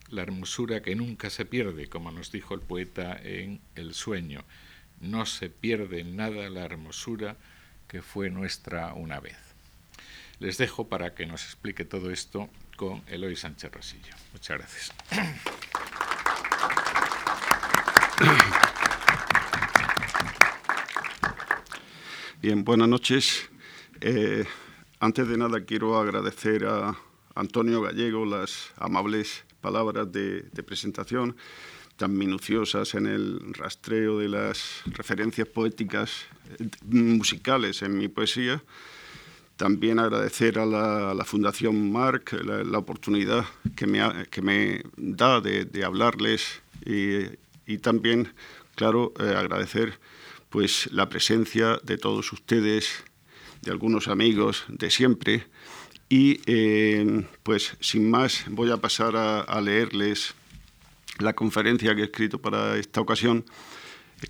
la 0.09 0.21
hermosura 0.21 0.81
que 0.81 0.95
nunca 0.95 1.29
se 1.29 1.43
pierde, 1.43 1.87
como 1.89 2.11
nos 2.11 2.31
dijo 2.31 2.53
el 2.53 2.61
poeta 2.61 3.19
en 3.21 3.59
El 3.75 3.93
sueño, 3.93 4.45
no 5.01 5.25
se 5.25 5.49
pierde 5.49 6.01
en 6.01 6.15
nada 6.15 6.49
la 6.49 6.65
hermosura 6.65 7.37
que 7.87 8.01
fue 8.01 8.29
nuestra 8.29 8.93
una 8.93 9.19
vez. 9.19 9.37
Les 10.39 10.57
dejo 10.57 10.87
para 10.87 11.13
que 11.15 11.25
nos 11.25 11.43
explique 11.43 11.85
todo 11.85 12.11
esto 12.11 12.49
con 12.77 13.01
Eloy 13.07 13.35
Sánchez 13.35 13.71
Rosillo. 13.71 14.13
Muchas 14.31 14.57
gracias. 14.57 14.93
Bien, 22.41 22.63
buenas 22.63 22.87
noches. 22.87 23.49
Eh, 23.99 24.45
antes 24.99 25.27
de 25.27 25.37
nada 25.37 25.65
quiero 25.65 25.99
agradecer 25.99 26.65
a 26.65 26.95
Antonio 27.35 27.81
Gallego 27.81 28.25
las 28.25 28.71
amables 28.77 29.43
palabras 29.59 30.09
de 30.11 30.63
presentación 30.63 31.35
tan 31.99 32.17
minuciosas 32.17 32.95
en 32.95 33.07
el 33.07 33.53
rastreo 33.53 34.19
de 34.19 34.29
las 34.29 34.83
referencias 34.85 35.49
poéticas 35.49 36.09
eh, 36.57 36.69
musicales 36.85 37.81
en 37.81 37.97
mi 37.97 38.07
poesía. 38.07 38.63
También 39.57 39.99
agradecer 39.99 40.59
a 40.59 40.65
la, 40.65 41.25
Fundación 41.25 41.91
Marc 41.91 42.31
la, 42.31 42.77
oportunidad 42.77 43.43
que 43.75 43.85
me, 43.85 43.99
que 44.31 44.41
me 44.41 44.81
da 44.95 45.41
de, 45.41 45.83
hablarles 45.83 46.61
y, 46.85 47.77
también, 47.79 48.33
claro, 48.75 49.13
eh, 49.19 49.35
agradecer 49.35 49.99
pues, 50.49 50.89
la 50.93 51.09
presencia 51.09 51.81
de 51.83 51.97
todos 51.97 52.31
ustedes, 52.31 53.03
de 53.61 53.71
algunos 53.71 54.07
amigos 54.07 54.63
de 54.69 54.89
siempre. 54.89 55.47
Y 56.07 56.39
eh, 56.45 57.27
pues 57.43 57.75
sin 57.81 58.09
más 58.09 58.45
voy 58.47 58.71
a 58.71 58.77
pasar 58.77 59.17
a 59.17 59.61
leerles 59.61 60.33
la 61.19 61.33
conferencia 61.33 61.93
que 61.95 62.01
he 62.01 62.05
escrito 62.05 62.41
para 62.41 62.77
esta 62.77 63.01
ocasión, 63.01 63.45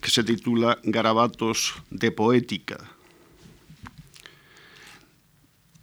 que 0.02 0.10
se 0.10 0.24
titula 0.24 0.80
Garabatos 0.84 1.76
de 1.90 2.12
Poética. 2.12 2.78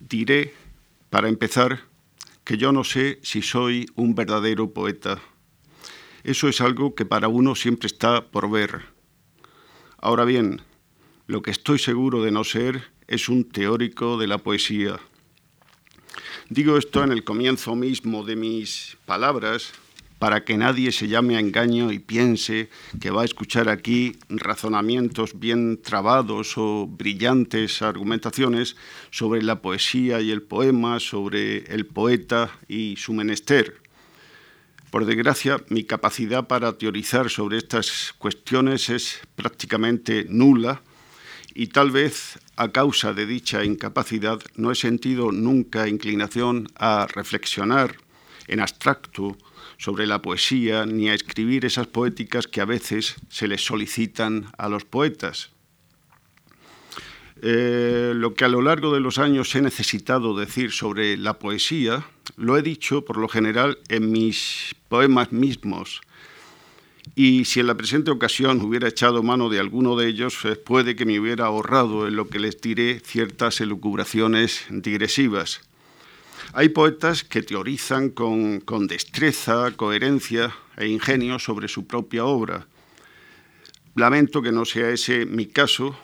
Diré, 0.00 0.54
para 1.10 1.28
empezar, 1.28 1.80
que 2.44 2.56
yo 2.56 2.70
no 2.70 2.84
sé 2.84 3.18
si 3.22 3.42
soy 3.42 3.86
un 3.96 4.14
verdadero 4.14 4.72
poeta. 4.72 5.20
Eso 6.22 6.48
es 6.48 6.60
algo 6.60 6.94
que 6.94 7.04
para 7.04 7.28
uno 7.28 7.54
siempre 7.54 7.86
está 7.86 8.26
por 8.26 8.50
ver. 8.50 8.86
Ahora 9.98 10.24
bien, 10.24 10.62
lo 11.26 11.42
que 11.42 11.50
estoy 11.50 11.78
seguro 11.78 12.22
de 12.22 12.30
no 12.30 12.44
ser 12.44 12.90
es 13.08 13.28
un 13.28 13.44
teórico 13.44 14.18
de 14.18 14.26
la 14.26 14.38
poesía. 14.38 15.00
Digo 16.48 16.76
esto 16.76 17.02
en 17.02 17.10
el 17.10 17.24
comienzo 17.24 17.74
mismo 17.74 18.24
de 18.24 18.36
mis 18.36 18.96
palabras, 19.06 19.72
para 20.18 20.44
que 20.44 20.56
nadie 20.56 20.92
se 20.92 21.08
llame 21.08 21.36
a 21.36 21.40
engaño 21.40 21.92
y 21.92 21.98
piense 21.98 22.70
que 23.00 23.10
va 23.10 23.22
a 23.22 23.24
escuchar 23.24 23.68
aquí 23.68 24.16
razonamientos 24.28 25.38
bien 25.38 25.80
trabados 25.82 26.54
o 26.56 26.86
brillantes 26.86 27.82
argumentaciones 27.82 28.76
sobre 29.10 29.42
la 29.42 29.60
poesía 29.60 30.20
y 30.20 30.30
el 30.30 30.42
poema, 30.42 31.00
sobre 31.00 31.58
el 31.72 31.86
poeta 31.86 32.50
y 32.68 32.96
su 32.96 33.12
menester. 33.12 33.80
Por 34.90 35.04
desgracia, 35.04 35.62
mi 35.68 35.84
capacidad 35.84 36.46
para 36.46 36.78
teorizar 36.78 37.28
sobre 37.28 37.58
estas 37.58 38.14
cuestiones 38.18 38.88
es 38.88 39.20
prácticamente 39.34 40.24
nula 40.28 40.80
y 41.54 41.66
tal 41.66 41.90
vez 41.90 42.38
a 42.56 42.70
causa 42.70 43.12
de 43.12 43.26
dicha 43.26 43.64
incapacidad 43.64 44.40
no 44.54 44.70
he 44.70 44.74
sentido 44.74 45.32
nunca 45.32 45.88
inclinación 45.88 46.68
a 46.76 47.06
reflexionar 47.06 47.96
en 48.46 48.60
abstracto 48.60 49.36
sobre 49.78 50.06
la 50.06 50.22
poesía 50.22 50.86
ni 50.86 51.08
a 51.08 51.14
escribir 51.14 51.64
esas 51.64 51.86
poéticas 51.86 52.46
que 52.46 52.60
a 52.60 52.64
veces 52.64 53.16
se 53.28 53.48
les 53.48 53.64
solicitan 53.64 54.46
a 54.56 54.68
los 54.68 54.84
poetas. 54.84 55.50
Eh, 57.42 58.12
lo 58.14 58.34
que 58.34 58.46
a 58.46 58.48
lo 58.48 58.62
largo 58.62 58.94
de 58.94 59.00
los 59.00 59.18
años 59.18 59.54
he 59.54 59.60
necesitado 59.60 60.36
decir 60.36 60.72
sobre 60.72 61.16
la 61.18 61.38
poesía, 61.38 62.06
lo 62.36 62.56
he 62.56 62.62
dicho 62.62 63.04
por 63.04 63.18
lo 63.18 63.28
general 63.28 63.78
en 63.88 64.10
mis 64.10 64.74
poemas 64.88 65.32
mismos. 65.32 66.00
Y 67.14 67.44
si 67.44 67.60
en 67.60 67.66
la 67.66 67.76
presente 67.76 68.10
ocasión 68.10 68.60
hubiera 68.62 68.88
echado 68.88 69.22
mano 69.22 69.48
de 69.48 69.60
alguno 69.60 69.96
de 69.96 70.08
ellos, 70.08 70.44
eh, 70.44 70.56
puede 70.56 70.96
que 70.96 71.06
me 71.06 71.20
hubiera 71.20 71.46
ahorrado 71.46 72.08
en 72.08 72.16
lo 72.16 72.28
que 72.28 72.38
les 72.38 72.60
diré 72.60 73.00
ciertas 73.00 73.60
elucubraciones 73.60 74.64
digresivas. 74.70 75.60
Hay 76.58 76.70
poetas 76.70 77.22
que 77.22 77.42
teorizan 77.42 78.08
con, 78.08 78.86
destreza, 78.86 79.72
coherencia 79.76 80.56
e 80.78 80.88
ingenio 80.88 81.38
sobre 81.38 81.68
su 81.68 81.86
propia 81.86 82.24
obra. 82.24 82.66
Lamento 83.94 84.40
que 84.40 84.52
no 84.52 84.64
sea 84.64 84.88
ese 84.88 85.26
mi 85.26 85.44
caso, 85.44 85.94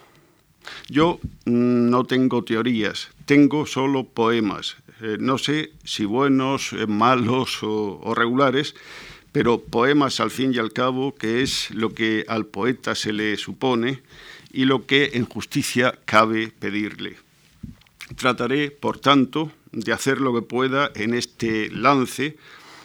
yo 0.91 1.21
mm, 1.47 1.89
no 1.89 2.05
tengo 2.05 2.45
teorías, 2.45 3.09
tengo 3.25 3.65
solo 3.65 4.05
poemas. 4.05 4.77
Eh, 5.01 5.17
no 5.19 5.39
sé 5.39 5.73
si 5.85 6.05
buenos, 6.05 6.75
eh, 6.75 6.87
malos 6.87 7.61
o, 7.63 8.13
regulares, 8.15 8.75
pero 9.33 9.59
poemas 9.59 10.21
al 10.21 10.31
fin 10.31 10.53
y 10.53 10.59
al 10.59 10.75
cabo, 10.75 11.15
que 11.15 11.41
es 11.41 11.71
lo 11.71 11.95
que 11.95 12.27
al 12.29 12.45
poeta 12.45 12.95
se 12.95 13.15
le 13.15 13.39
supone 13.39 14.03
y 14.53 14.67
lo 14.67 14.85
que 14.85 15.13
en 15.15 15.25
justicia 15.25 15.99
cabe 16.05 16.53
pedirle. 16.59 17.17
Trataré, 18.17 18.71
por 18.71 18.99
tanto, 18.99 19.51
de 19.73 19.93
hacer 19.93 20.21
lo 20.21 20.35
que 20.35 20.43
pueda 20.43 20.91
en 20.95 21.15
este 21.15 21.71
lance 21.71 22.37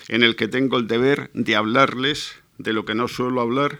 en 0.08 0.24
el 0.24 0.36
que 0.36 0.48
tengo 0.48 0.78
el 0.78 0.88
deber 0.88 1.30
de 1.34 1.56
hablarles 1.56 2.36
de 2.58 2.74
lo 2.74 2.86
que 2.86 2.96
no 2.96 3.08
suelo 3.08 3.42
hablar 3.42 3.80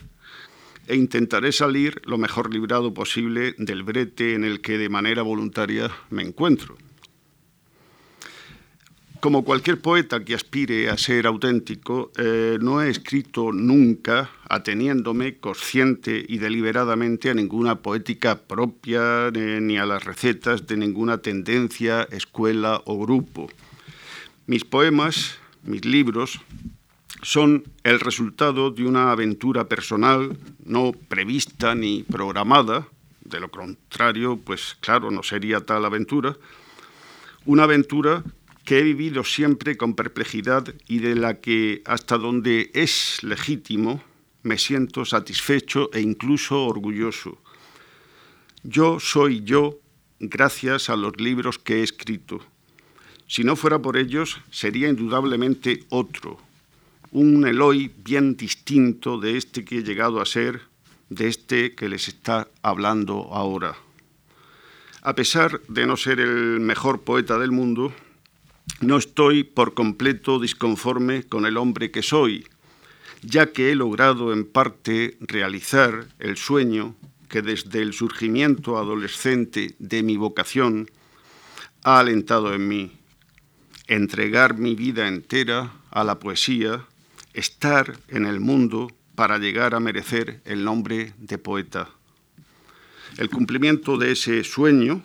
e 0.88 0.96
intentaré 0.96 1.52
salir 1.52 2.02
lo 2.06 2.18
mejor 2.18 2.54
librado 2.54 2.94
posible 2.94 3.56
del 3.58 3.84
brete 3.84 4.34
en 4.34 4.44
el 4.44 4.62
que 4.62 4.78
de 4.78 4.90
manera 4.90 5.22
voluntaria 5.22 5.92
me 6.10 6.24
encuentro. 6.24 6.78
Como 9.20 9.44
cualquier 9.44 9.82
poeta 9.82 10.24
que 10.24 10.36
aspire 10.36 10.90
a 10.90 10.98
ser 10.98 11.26
auténtico, 11.26 12.12
eh, 12.18 12.60
no 12.62 12.84
he 12.84 12.90
escrito 12.90 13.52
nunca 13.52 14.30
ateniéndome 14.48 15.38
consciente 15.38 16.24
y 16.28 16.38
deliberadamente 16.38 17.32
a 17.32 17.34
ninguna 17.34 17.82
poética 17.82 18.38
propia 18.38 19.32
ni 19.32 19.78
a 19.78 19.88
las 19.88 20.04
recetas 20.04 20.68
de 20.68 20.78
ninguna 20.78 21.18
tendencia, 21.18 22.08
escuela 22.12 22.82
o 22.86 23.00
grupo. 23.00 23.50
Mis 24.46 24.64
poemas, 24.66 25.40
mis 25.64 25.84
libros, 25.84 26.40
son 27.24 27.64
el 27.84 28.00
resultado 28.00 28.70
de 28.70 28.86
una 28.86 29.12
aventura 29.12 29.68
personal 29.68 30.38
no 30.64 30.92
prevista 30.92 31.74
ni 31.74 32.04
programada, 32.04 32.88
de 33.22 33.40
lo 33.40 33.50
contrario, 33.50 34.38
pues 34.38 34.78
claro, 34.80 35.10
no 35.10 35.24
sería 35.24 35.66
tal 35.66 35.86
aventura, 35.86 36.38
una 37.46 37.64
aventura 37.64 38.24
que 38.68 38.80
he 38.80 38.84
vivido 38.84 39.24
siempre 39.24 39.78
con 39.78 39.96
perplejidad 39.96 40.76
y 40.90 41.00
de 41.00 41.16
la 41.16 41.40
que 41.40 41.82
hasta 41.86 42.18
donde 42.18 42.70
es 42.74 43.24
legítimo 43.24 44.04
me 44.44 44.58
siento 44.58 45.06
satisfecho 45.06 45.90
e 45.94 46.02
incluso 46.02 46.66
orgulloso. 46.66 47.42
Yo 48.64 49.00
soy 49.00 49.42
yo 49.46 49.80
gracias 50.20 50.90
a 50.90 50.98
los 50.98 51.16
libros 51.16 51.60
que 51.60 51.76
he 51.76 51.82
escrito. 51.82 52.42
Si 53.26 53.46
no 53.46 53.56
fuera 53.56 53.82
por 53.82 53.96
ellos, 53.96 54.42
sería 54.52 54.90
indudablemente 54.90 55.86
otro, 55.88 56.38
un 57.12 57.48
Eloy 57.48 57.90
bien 58.04 58.36
distinto 58.36 59.18
de 59.18 59.38
este 59.38 59.64
que 59.64 59.78
he 59.78 59.84
llegado 59.84 60.20
a 60.20 60.26
ser, 60.26 60.60
de 61.08 61.30
este 61.30 61.74
que 61.74 61.88
les 61.88 62.10
está 62.10 62.50
hablando 62.64 63.30
ahora. 63.32 63.78
A 65.04 65.16
pesar 65.16 65.62
de 65.70 65.86
no 65.86 65.96
ser 65.96 66.20
el 66.20 66.60
mejor 66.60 67.00
poeta 67.04 67.40
del 67.40 67.54
mundo, 67.54 67.94
no 68.80 68.98
estoy 68.98 69.44
por 69.44 69.74
completo 69.74 70.40
disconforme 70.40 71.24
con 71.24 71.46
el 71.46 71.58
hombre 71.58 71.92
que 71.92 72.04
soy, 72.04 72.48
ya 73.22 73.52
que 73.52 73.72
he 73.72 73.76
logrado 73.76 74.34
en 74.34 74.46
parte 74.46 75.18
realizar 75.20 76.08
el 76.20 76.38
sueño 76.38 76.96
que 77.30 77.42
desde 77.42 77.82
el 77.82 77.94
surgimiento 77.94 78.78
adolescente 78.78 79.76
de 79.80 80.04
mi 80.04 80.18
vocación 80.18 80.90
ha 81.84 82.00
alentado 82.00 82.54
en 82.54 82.68
mí, 82.68 82.92
entregar 83.88 84.58
mi 84.58 84.76
vida 84.76 85.08
entera 85.08 85.74
a 85.92 86.04
la 86.04 86.20
poesía 86.20 86.86
estar 87.34 88.00
en 88.08 88.26
el 88.26 88.40
mundo 88.40 88.92
para 89.16 89.38
llegar 89.38 89.76
a 89.76 89.80
merecer 89.80 90.42
el 90.46 90.64
nombre 90.64 91.14
de 91.18 91.38
poeta. 91.38 91.90
El 93.18 93.30
cumplimiento 93.30 93.98
de 93.98 94.12
ese 94.12 94.44
sueño, 94.44 95.04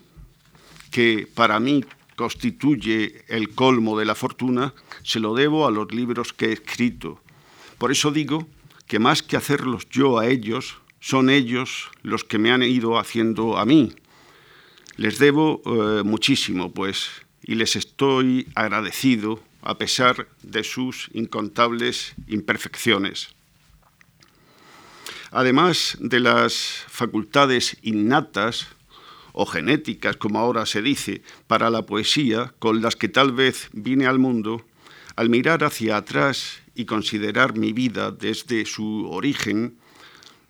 que 0.91 1.29
para 1.35 1.61
mí 1.61 1.85
constituye 2.23 3.25
el 3.27 3.49
colmo 3.49 3.99
de 3.99 4.05
la 4.05 4.15
fortuna, 4.15 4.75
se 5.03 5.19
lo 5.19 5.35
debo 5.35 5.67
a 5.67 5.73
los 5.73 5.91
libros 5.91 6.33
que 6.33 6.47
he 6.47 6.53
escrito. 6.53 7.21
Por 7.79 7.91
eso 7.91 8.13
digo 8.13 8.47
que 8.87 9.01
más 9.01 9.25
que 9.25 9.37
hacerlos 9.37 9.89
yo 9.91 10.21
a 10.21 10.29
ellos, 10.29 10.77
son 11.01 11.31
ellos 11.31 11.91
los 12.05 12.23
que 12.23 12.39
me 12.39 12.53
han 12.53 12.63
ido 12.63 12.97
haciendo 12.97 13.59
a 13.59 13.67
mí. 13.67 13.93
Les 14.97 15.19
debo 15.19 15.63
eh, 15.67 16.05
muchísimo, 16.05 16.73
pues, 16.73 17.09
y 17.43 17.57
les 17.57 17.75
estoy 17.75 18.47
agradecido 18.55 19.43
a 19.61 19.77
pesar 19.77 20.29
de 20.45 20.63
sus 20.63 21.11
incontables 21.13 22.15
imperfecciones. 22.29 23.35
Además 25.33 25.97
de 25.99 26.21
las 26.21 26.85
facultades 26.87 27.79
innatas 27.83 28.69
o 29.33 29.47
genéticas, 29.47 30.16
como 30.16 30.38
ahora 30.38 30.66
se 30.66 30.83
dice, 30.83 31.23
para 31.47 31.71
la 31.71 31.87
poesía, 31.87 32.55
con 32.59 32.83
las 32.83 32.97
que 32.97 33.09
tal 33.09 33.33
vez 33.33 33.71
vine 33.73 34.07
al 34.07 34.18
mundo, 34.18 34.64
al 35.16 35.31
mirar 35.31 35.64
hacia 35.64 35.97
atrás 35.97 36.62
y 36.75 36.85
considerar 36.85 37.57
mi 37.57 37.73
vida 37.73 38.11
desde 38.11 38.64
su 38.64 39.09
origen, 39.11 39.77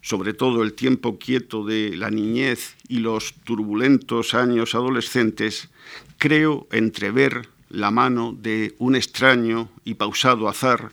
sobre 0.01 0.35
todo 0.35 0.63
el 0.63 0.75
tiempo 0.75 1.19
quieto 1.19 1.65
de 1.65 1.97
la 1.97 2.11
niñez 2.11 2.77
y 2.89 2.99
los 2.99 3.35
turbulentos 3.45 4.35
años 4.35 4.75
adolescentes, 4.75 5.71
creo 6.19 6.67
entrever 6.73 7.49
la 7.69 7.91
mano 7.91 8.37
de 8.37 8.75
un 8.79 8.97
extraño 8.97 9.71
y 9.85 9.95
pausado 9.95 10.49
azar 10.49 10.91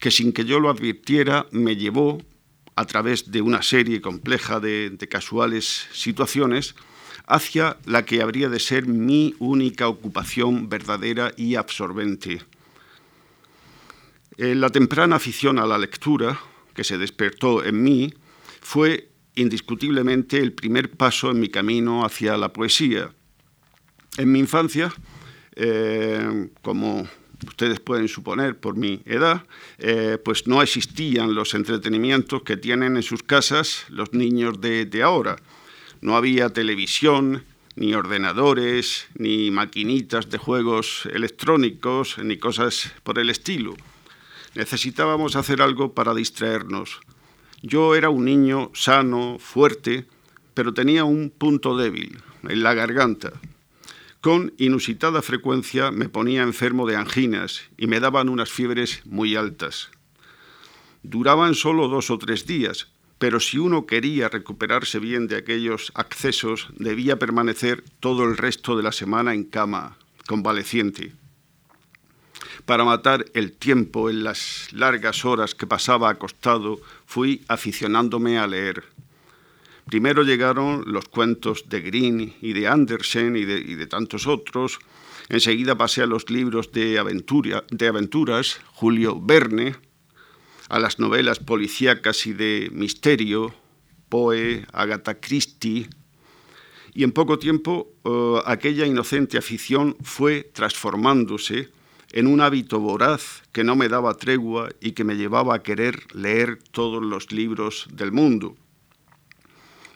que 0.00 0.10
sin 0.10 0.32
que 0.32 0.44
yo 0.44 0.58
lo 0.58 0.70
advirtiera 0.70 1.46
me 1.52 1.76
llevó, 1.76 2.18
a 2.80 2.86
través 2.86 3.30
de 3.30 3.42
una 3.42 3.60
serie 3.60 4.00
compleja 4.00 4.58
de, 4.58 4.96
casuales 5.10 5.86
situaciones, 5.92 6.74
hacia 7.30 7.76
la 7.86 8.04
que 8.04 8.22
habría 8.22 8.48
de 8.48 8.58
ser 8.58 8.86
mi 8.86 9.36
única 9.38 9.86
ocupación 9.86 10.68
verdadera 10.68 11.32
y 11.36 11.54
absorbente. 11.54 12.42
Eh, 14.36 14.56
la 14.56 14.68
temprana 14.70 15.16
afición 15.16 15.60
a 15.60 15.66
la 15.66 15.78
lectura, 15.78 16.40
que 16.74 16.82
se 16.82 16.98
despertó 16.98 17.64
en 17.64 17.82
mí, 17.82 18.12
fue 18.60 19.10
indiscutiblemente 19.36 20.38
el 20.38 20.52
primer 20.52 20.90
paso 20.90 21.30
en 21.30 21.38
mi 21.38 21.48
camino 21.48 22.04
hacia 22.04 22.36
la 22.36 22.52
poesía. 22.52 23.10
En 24.16 24.32
mi 24.32 24.40
infancia, 24.40 24.92
eh, 25.54 26.48
como 26.62 27.08
ustedes 27.46 27.78
pueden 27.78 28.08
suponer 28.08 28.58
por 28.58 28.76
mi 28.76 29.02
edad, 29.04 29.44
eh, 29.78 30.18
pues 30.24 30.48
no 30.48 30.62
existían 30.62 31.32
los 31.34 31.54
entretenimientos 31.54 32.42
que 32.42 32.56
tienen 32.56 32.96
en 32.96 33.04
sus 33.04 33.22
casas 33.22 33.84
los 33.88 34.12
niños 34.14 34.60
de, 34.60 34.84
de 34.84 35.02
ahora. 35.04 35.36
No 36.00 36.16
había 36.16 36.48
televisión, 36.50 37.44
ni 37.76 37.94
ordenadores, 37.94 39.06
ni 39.14 39.50
maquinitas 39.50 40.30
de 40.30 40.38
juegos 40.38 41.06
electrónicos, 41.12 42.16
ni 42.18 42.38
cosas 42.38 42.92
por 43.02 43.18
el 43.18 43.28
estilo. 43.28 43.76
Necesitábamos 44.54 45.36
hacer 45.36 45.62
algo 45.62 45.94
para 45.94 46.14
distraernos. 46.14 47.00
Yo 47.62 47.94
era 47.94 48.08
un 48.08 48.24
niño 48.24 48.70
sano, 48.74 49.38
fuerte, 49.38 50.06
pero 50.54 50.72
tenía 50.72 51.04
un 51.04 51.30
punto 51.30 51.76
débil, 51.76 52.18
en 52.48 52.62
la 52.62 52.74
garganta. 52.74 53.32
Con 54.20 54.52
inusitada 54.58 55.22
frecuencia 55.22 55.90
me 55.90 56.08
ponía 56.08 56.42
enfermo 56.42 56.86
de 56.86 56.96
anginas 56.96 57.62
y 57.78 57.86
me 57.86 58.00
daban 58.00 58.28
unas 58.28 58.50
fiebres 58.50 59.02
muy 59.06 59.36
altas. 59.36 59.90
Duraban 61.02 61.54
solo 61.54 61.88
dos 61.88 62.10
o 62.10 62.18
tres 62.18 62.46
días, 62.46 62.88
pero 63.20 63.38
si 63.38 63.58
uno 63.58 63.84
quería 63.84 64.30
recuperarse 64.30 64.98
bien 64.98 65.28
de 65.28 65.36
aquellos 65.36 65.92
accesos, 65.94 66.68
debía 66.78 67.18
permanecer 67.18 67.84
todo 68.00 68.24
el 68.24 68.38
resto 68.38 68.78
de 68.78 68.82
la 68.82 68.92
semana 68.92 69.34
en 69.34 69.44
cama, 69.44 69.98
convaleciente. 70.26 71.12
Para 72.64 72.82
matar 72.82 73.26
el 73.34 73.52
tiempo 73.52 74.08
en 74.08 74.24
las 74.24 74.68
largas 74.72 75.26
horas 75.26 75.54
que 75.54 75.66
pasaba 75.66 76.08
acostado, 76.08 76.80
fui 77.04 77.44
aficionándome 77.46 78.38
a 78.38 78.46
leer. 78.46 78.84
Primero 79.84 80.22
llegaron 80.22 80.84
los 80.86 81.04
cuentos 81.04 81.68
de 81.68 81.82
Green 81.82 82.34
y 82.40 82.54
de 82.54 82.68
Andersen 82.68 83.36
y 83.36 83.44
de, 83.44 83.86
tantos 83.86 84.26
otros. 84.26 84.78
Enseguida 85.28 85.76
pasé 85.76 86.00
a 86.00 86.06
los 86.06 86.30
libros 86.30 86.72
de, 86.72 86.98
aventuras, 86.98 88.60
Julio 88.72 89.20
Verne, 89.20 89.76
a 90.70 90.78
las 90.78 91.00
novelas 91.00 91.40
policíacas 91.40 92.26
y 92.26 92.32
de 92.32 92.70
misterio, 92.72 93.52
Poe, 94.08 94.64
Agatha 94.72 95.20
Christie, 95.20 95.88
y 96.94 97.04
en 97.04 97.12
poco 97.12 97.38
tiempo 97.38 97.92
eh, 98.04 98.40
aquella 98.46 98.86
inocente 98.86 99.36
afición 99.36 99.96
fue 100.00 100.50
transformándose 100.52 101.70
en 102.12 102.26
un 102.26 102.40
hábito 102.40 102.78
voraz 102.80 103.42
que 103.52 103.64
no 103.64 103.76
me 103.76 103.88
daba 103.88 104.14
tregua 104.14 104.70
y 104.80 104.92
que 104.92 105.04
me 105.04 105.16
llevaba 105.16 105.56
a 105.56 105.62
querer 105.62 106.14
leer 106.14 106.58
todos 106.70 107.02
los 107.02 107.30
libros 107.32 107.88
del 107.92 108.12
mundo. 108.12 108.56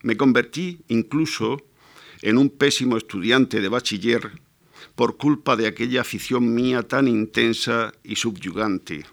Me 0.02 0.16
convertí 0.16 0.80
incluso 0.88 1.62
en 2.22 2.36
un 2.36 2.50
pésimo 2.50 2.96
estudiante 2.96 3.60
de 3.60 3.68
bachiller 3.68 4.40
por 4.94 5.16
culpa 5.16 5.56
de 5.56 5.66
aquella 5.66 6.02
afición 6.02 6.54
mía 6.54 6.82
tan 6.82 7.08
intensa 7.08 7.92
y 8.02 8.16
subyugante. 8.16 9.04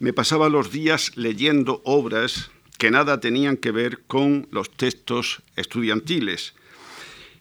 Me 0.00 0.14
pasaba 0.14 0.48
los 0.48 0.72
días 0.72 1.12
leyendo 1.14 1.82
obras 1.84 2.50
que 2.78 2.90
nada 2.90 3.20
tenían 3.20 3.58
que 3.58 3.70
ver 3.70 4.00
con 4.06 4.48
los 4.50 4.70
textos 4.70 5.42
estudiantiles. 5.56 6.54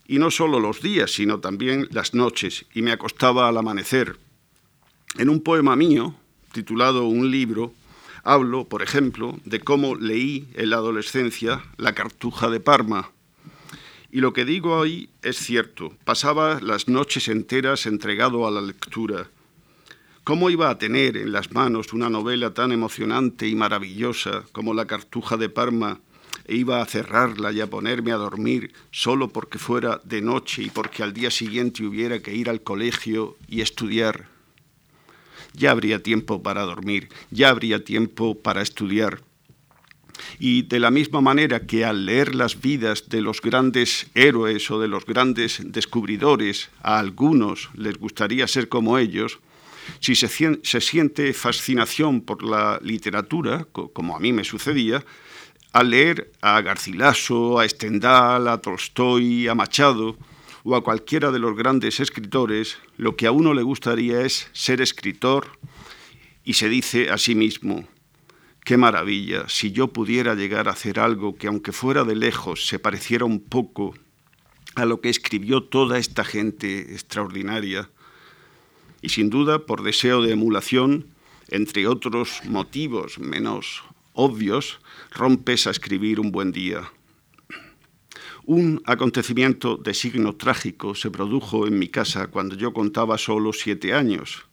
Y 0.07 0.19
no 0.19 0.29
solo 0.29 0.59
los 0.59 0.81
días, 0.81 1.11
sino 1.11 1.39
también 1.39 1.87
las 1.91 2.13
noches, 2.13 2.65
y 2.73 2.81
me 2.81 2.91
acostaba 2.91 3.47
al 3.47 3.57
amanecer 3.57 4.17
en 5.17 5.29
un 5.29 5.41
poema 5.41 5.77
mío, 5.77 6.15
titulado 6.51 7.05
Un 7.05 7.31
libro, 7.31 7.73
hablo, 8.23 8.65
por 8.65 8.83
ejemplo, 8.83 9.39
de 9.45 9.61
cómo 9.61 9.95
leí 9.95 10.49
en 10.55 10.69
la 10.69 10.75
adolescencia 10.75 11.63
La 11.77 11.95
Cartuja 11.95 12.49
de 12.49 12.59
Parma. 12.59 13.11
Y 14.11 14.19
lo 14.19 14.33
que 14.33 14.43
digo 14.43 14.81
ahí 14.81 15.09
es 15.21 15.37
cierto. 15.37 15.93
Pasaba 16.03 16.59
las 16.59 16.89
noches 16.89 17.29
enteras 17.29 17.85
entregado 17.85 18.45
a 18.45 18.51
la 18.51 18.59
lectura. 18.59 19.29
¿Cómo 20.29 20.51
iba 20.51 20.69
a 20.69 20.77
tener 20.77 21.17
en 21.17 21.31
las 21.31 21.53
manos 21.53 21.91
una 21.91 22.07
novela 22.07 22.53
tan 22.53 22.71
emocionante 22.71 23.47
y 23.47 23.55
maravillosa 23.55 24.43
como 24.51 24.75
La 24.75 24.85
Cartuja 24.85 25.37
de 25.37 25.49
Parma 25.49 26.01
e 26.45 26.55
iba 26.55 26.83
a 26.83 26.85
cerrarla 26.85 27.51
y 27.51 27.61
a 27.61 27.67
ponerme 27.67 28.11
a 28.11 28.17
dormir 28.17 28.71
solo 28.91 29.29
porque 29.29 29.57
fuera 29.57 29.99
de 30.03 30.21
noche 30.21 30.61
y 30.61 30.69
porque 30.69 31.01
al 31.01 31.13
día 31.13 31.31
siguiente 31.31 31.83
hubiera 31.83 32.19
que 32.19 32.35
ir 32.35 32.47
al 32.47 32.61
colegio 32.61 33.37
y 33.47 33.61
estudiar? 33.61 34.27
ya 35.53 35.71
habría 35.71 36.03
tiempo 36.03 36.43
para 36.43 36.61
dormir, 36.61 37.09
ya 37.31 37.49
habría 37.49 37.83
tiempo 37.83 38.35
para 38.35 38.61
estudiar. 38.61 39.23
Y 40.37 40.61
de 40.61 40.79
la 40.79 40.91
misma 40.91 41.21
manera 41.21 41.65
que 41.65 41.85
al 41.85 42.05
leer 42.05 42.35
las 42.35 42.61
vidas 42.61 43.09
de 43.09 43.21
los 43.21 43.41
grandes 43.41 44.11
héroes 44.13 44.69
o 44.69 44.79
de 44.79 44.89
los 44.89 45.07
grandes 45.07 45.59
descubridores, 45.65 46.69
a 46.83 46.99
algunos 46.99 47.71
les 47.73 47.97
gustaría 47.97 48.47
ser 48.47 48.69
como 48.69 48.99
ellos, 48.99 49.39
si 49.99 50.15
se, 50.15 50.81
siente 50.81 51.33
fascinación 51.33 52.21
por 52.21 52.43
la 52.43 52.79
literatura, 52.83 53.67
como 53.71 54.15
a 54.15 54.19
mí 54.19 54.33
me 54.33 54.43
sucedía, 54.43 55.03
al 55.71 55.91
leer 55.91 56.31
a 56.41 56.61
Garcilaso, 56.61 57.59
a 57.59 57.67
Stendhal, 57.67 58.47
a 58.47 58.59
Tolstoy, 58.59 59.47
a 59.47 59.55
Machado, 59.55 60.17
o 60.63 60.75
a 60.75 60.83
cualquiera 60.83 61.31
de 61.31 61.39
los 61.39 61.55
grandes 61.55 61.99
escritores, 61.99 62.77
lo 62.97 63.15
que 63.15 63.27
a 63.27 63.31
uno 63.31 63.53
le 63.53 63.63
gustaría 63.63 64.21
es 64.21 64.49
ser 64.53 64.81
escritor 64.81 65.59
y 66.43 66.53
se 66.53 66.69
dice 66.69 67.09
a 67.09 67.17
sí 67.17 67.35
mismo, 67.35 67.87
qué 68.65 68.77
maravilla, 68.77 69.47
si 69.47 69.71
yo 69.71 69.87
pudiera 69.87 70.35
llegar 70.35 70.67
a 70.67 70.71
hacer 70.71 70.99
algo 70.99 71.35
que 71.35 71.47
aunque 71.47 71.71
fuera 71.71 72.03
de 72.03 72.15
lejos 72.15 72.67
se 72.67 72.79
pareciera 72.79 73.25
un 73.25 73.39
poco 73.39 73.93
a 74.75 74.85
lo 74.85 75.01
que 75.01 75.09
escribió 75.09 75.63
toda 75.63 75.97
esta 75.97 76.23
gente 76.23 76.93
extraordinaria. 76.93 77.89
Y 79.01 79.09
sin 79.09 79.29
duda, 79.29 79.65
por 79.65 79.83
deseo 79.83 80.21
de 80.21 80.33
emulación, 80.33 81.07
entre 81.49 81.87
otros 81.87 82.41
motivos 82.45 83.19
menos 83.19 83.83
obvios, 84.13 84.79
rompes 85.11 85.67
a 85.67 85.71
escribir 85.71 86.19
un 86.19 86.31
buen 86.31 86.51
día. 86.51 86.91
Un 88.45 88.81
acontecimiento 88.85 89.77
de 89.77 89.93
signo 89.93 90.35
trágico 90.35 90.95
se 90.95 91.11
produjo 91.11 91.67
en 91.67 91.77
mi 91.77 91.87
casa 91.87 92.27
cuando 92.27 92.55
yo 92.55 92.73
contaba 92.73 93.17
solo 93.17 93.53
siete 93.53 93.93
años. 93.93 94.45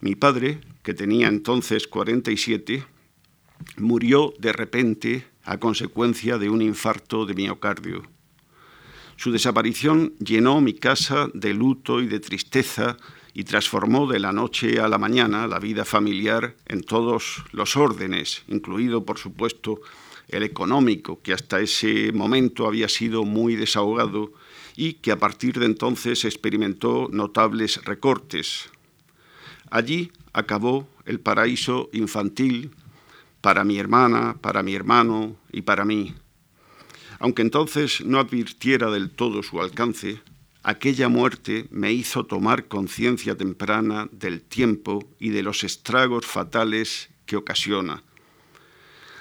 Mi 0.00 0.14
padre, 0.14 0.60
que 0.82 0.94
tenía 0.94 1.28
entonces 1.28 1.86
47, 1.86 2.84
murió 3.76 4.32
de 4.38 4.52
repente 4.52 5.26
a 5.44 5.58
consecuencia 5.58 6.38
de 6.38 6.48
un 6.48 6.62
infarto 6.62 7.26
de 7.26 7.34
miocardio. 7.34 8.02
Su 9.16 9.32
desaparición 9.32 10.14
llenó 10.18 10.60
mi 10.62 10.72
casa 10.72 11.28
de 11.34 11.52
luto 11.52 12.00
y 12.00 12.06
de 12.06 12.20
tristeza 12.20 12.96
y 13.34 13.44
transformó 13.44 14.06
de 14.06 14.18
la 14.18 14.32
noche 14.32 14.80
a 14.80 14.88
la 14.88 14.98
mañana 14.98 15.46
la 15.46 15.58
vida 15.58 15.84
familiar 15.84 16.56
en 16.66 16.82
todos 16.82 17.44
los 17.52 17.76
órdenes, 17.76 18.42
incluido, 18.48 19.04
por 19.04 19.18
supuesto, 19.18 19.80
el 20.28 20.42
económico, 20.42 21.20
que 21.22 21.32
hasta 21.32 21.60
ese 21.60 22.12
momento 22.12 22.66
había 22.66 22.88
sido 22.88 23.24
muy 23.24 23.56
desahogado 23.56 24.32
y 24.76 24.94
que 24.94 25.12
a 25.12 25.18
partir 25.18 25.58
de 25.58 25.66
entonces 25.66 26.24
experimentó 26.24 27.08
notables 27.10 27.84
recortes. 27.84 28.70
Allí 29.70 30.12
acabó 30.32 30.88
el 31.04 31.20
paraíso 31.20 31.90
infantil 31.92 32.70
para 33.40 33.64
mi 33.64 33.78
hermana, 33.78 34.36
para 34.40 34.62
mi 34.62 34.74
hermano 34.74 35.36
y 35.52 35.62
para 35.62 35.84
mí. 35.84 36.14
Aunque 37.18 37.42
entonces 37.42 38.04
no 38.04 38.18
advirtiera 38.18 38.90
del 38.90 39.10
todo 39.10 39.42
su 39.42 39.60
alcance, 39.60 40.20
aquella 40.62 41.08
muerte 41.08 41.66
me 41.70 41.92
hizo 41.92 42.24
tomar 42.24 42.68
conciencia 42.68 43.36
temprana 43.36 44.08
del 44.12 44.42
tiempo 44.42 45.08
y 45.18 45.30
de 45.30 45.42
los 45.42 45.64
estragos 45.64 46.26
fatales 46.26 47.10
que 47.26 47.36
ocasiona 47.36 48.02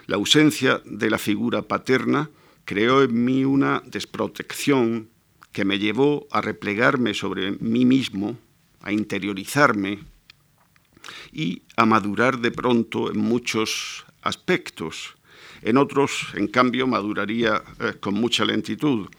la 0.10 0.16
ausencia 0.16 0.82
de 0.86 1.08
la 1.12 1.20
figura 1.20 1.62
paterna 1.62 2.32
creó 2.66 3.04
en 3.04 3.26
mí 3.26 3.46
una 3.46 3.84
desprotección 3.86 5.08
que 5.52 5.66
me 5.66 5.78
llevó 5.78 6.26
a 6.32 6.42
replegarme 6.42 7.14
sobre 7.14 7.52
mí 7.60 7.86
mismo, 7.86 8.36
a 8.82 8.92
interiorizarme 8.92 10.00
y 11.32 11.62
a 11.78 11.86
madurar 11.86 12.40
de 12.40 12.50
pronto 12.50 13.12
en 13.12 13.20
muchos 13.20 14.04
aspectos. 14.24 15.16
En 15.62 15.78
otros, 15.78 16.30
en 16.34 16.48
cambio, 16.48 16.88
maduraría 16.88 17.62
eh, 17.80 17.94
con 18.00 18.16
mucha 18.16 18.46
lentitud. 18.46 19.10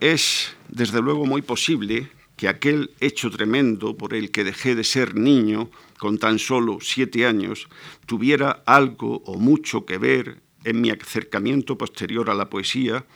Es, 0.00 0.54
desde 0.68 1.00
luego, 1.00 1.24
muy 1.24 1.42
posible 1.42 2.10
que 2.36 2.48
aquel 2.48 2.90
hecho 3.00 3.30
tremendo 3.30 3.96
por 3.96 4.12
el 4.12 4.30
que 4.30 4.44
dejé 4.44 4.74
de 4.74 4.84
ser 4.84 5.14
niño 5.14 5.70
con 5.98 6.18
tan 6.18 6.38
solo 6.38 6.78
siete 6.82 7.26
años 7.26 7.68
tuviera 8.04 8.62
algo 8.66 9.22
o 9.24 9.38
mucho 9.38 9.86
que 9.86 9.96
ver 9.96 10.42
en 10.64 10.80
mi 10.80 10.90
acercamiento 10.90 11.78
posterior 11.78 12.28
a 12.28 12.34
la 12.34 12.50
poesía 12.50 13.06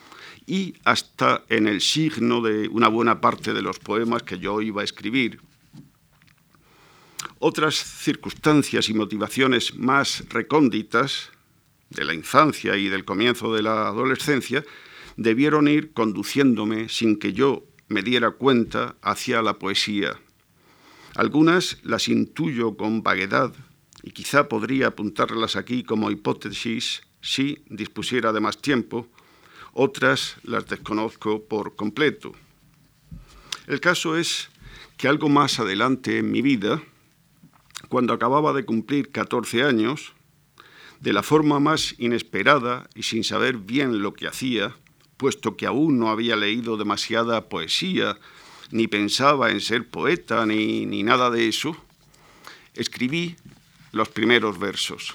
y 0.47 0.73
hasta 0.83 1.43
en 1.49 1.67
el 1.67 1.81
signo 1.81 2.41
de 2.41 2.67
una 2.69 2.87
buena 2.87 3.21
parte 3.21 3.53
de 3.53 3.61
los 3.61 3.77
poemas 3.77 4.23
que 4.23 4.39
yo 4.39 4.61
iba 4.61 4.81
a 4.81 4.85
escribir. 4.85 5.39
Otras 7.37 7.75
circunstancias 7.75 8.89
y 8.89 8.95
motivaciones 8.95 9.75
más 9.75 10.23
recónditas 10.29 11.29
de 11.89 12.05
la 12.05 12.13
infancia 12.13 12.75
y 12.75 12.87
del 12.87 13.05
comienzo 13.05 13.53
de 13.53 13.61
la 13.61 13.87
adolescencia 13.87 14.63
debieron 15.21 15.67
ir 15.67 15.93
conduciéndome 15.93 16.89
sin 16.89 17.17
que 17.17 17.33
yo 17.33 17.63
me 17.87 18.01
diera 18.01 18.31
cuenta 18.31 18.95
hacia 19.01 19.41
la 19.41 19.59
poesía. 19.59 20.19
Algunas 21.15 21.79
las 21.83 22.07
intuyo 22.07 22.77
con 22.77 23.03
vaguedad 23.03 23.53
y 24.03 24.11
quizá 24.11 24.47
podría 24.47 24.87
apuntarlas 24.87 25.55
aquí 25.55 25.83
como 25.83 26.09
hipótesis 26.09 27.01
si 27.21 27.63
dispusiera 27.69 28.33
de 28.33 28.39
más 28.39 28.57
tiempo, 28.57 29.07
otras 29.73 30.37
las 30.43 30.67
desconozco 30.67 31.43
por 31.43 31.75
completo. 31.75 32.33
El 33.67 33.79
caso 33.79 34.17
es 34.17 34.49
que 34.97 35.07
algo 35.07 35.29
más 35.29 35.59
adelante 35.59 36.17
en 36.17 36.31
mi 36.31 36.41
vida, 36.41 36.81
cuando 37.89 38.13
acababa 38.13 38.53
de 38.53 38.65
cumplir 38.65 39.11
14 39.11 39.63
años, 39.63 40.13
de 40.99 41.13
la 41.13 41.23
forma 41.23 41.59
más 41.59 41.95
inesperada 41.97 42.89
y 42.95 43.03
sin 43.03 43.23
saber 43.23 43.57
bien 43.57 44.01
lo 44.01 44.13
que 44.13 44.27
hacía, 44.27 44.75
puesto 45.21 45.55
que 45.55 45.67
aún 45.67 45.99
no 45.99 46.09
había 46.09 46.35
leído 46.35 46.77
demasiada 46.77 47.47
poesía, 47.47 48.17
ni 48.71 48.87
pensaba 48.87 49.51
en 49.51 49.61
ser 49.61 49.87
poeta, 49.87 50.47
ni, 50.47 50.87
ni 50.87 51.03
nada 51.03 51.29
de 51.29 51.47
eso, 51.47 51.77
escribí 52.73 53.35
los 53.91 54.09
primeros 54.09 54.57
versos. 54.57 55.13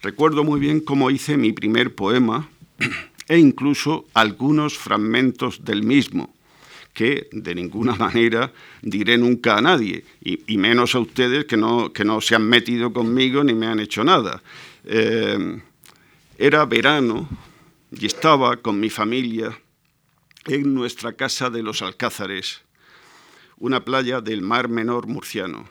Recuerdo 0.00 0.44
muy 0.44 0.60
bien 0.60 0.80
cómo 0.80 1.10
hice 1.10 1.36
mi 1.36 1.52
primer 1.52 1.94
poema, 1.94 2.48
e 3.28 3.36
incluso 3.36 4.06
algunos 4.14 4.78
fragmentos 4.78 5.62
del 5.62 5.82
mismo, 5.82 6.34
que 6.94 7.28
de 7.32 7.54
ninguna 7.54 7.94
manera 8.06 8.50
diré 8.80 9.18
nunca 9.18 9.58
a 9.58 9.60
nadie, 9.60 10.06
y, 10.24 10.56
menos 10.56 10.94
a 10.94 11.00
ustedes 11.00 11.44
que 11.44 11.58
no, 11.58 11.92
que 11.92 12.06
no 12.06 12.22
se 12.22 12.34
han 12.34 12.48
metido 12.48 12.94
conmigo 12.94 13.44
ni 13.44 13.52
me 13.52 13.66
han 13.66 13.80
hecho 13.80 14.02
nada. 14.02 14.42
Eh, 14.86 15.60
era 16.38 16.64
verano 16.64 17.51
y 17.92 18.06
estaba 18.06 18.56
con 18.56 18.80
mi 18.80 18.88
familia 18.88 19.58
en 20.46 20.74
nuestra 20.74 21.12
casa 21.12 21.50
de 21.50 21.62
los 21.62 21.82
Alcázares, 21.82 22.62
una 23.58 23.84
playa 23.84 24.20
del 24.20 24.40
Mar 24.40 24.68
Menor 24.68 25.06
murciano. 25.06 25.68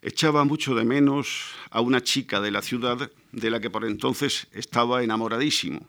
Echaba 0.00 0.44
mucho 0.44 0.74
de 0.74 0.84
menos 0.84 1.50
a 1.70 1.80
una 1.80 2.02
chica 2.02 2.40
de 2.40 2.50
la 2.50 2.62
ciudad 2.62 3.10
de 3.32 3.50
la 3.50 3.60
que 3.60 3.70
por 3.70 3.84
entonces 3.84 4.46
estaba 4.52 5.02
enamoradísimo. 5.02 5.88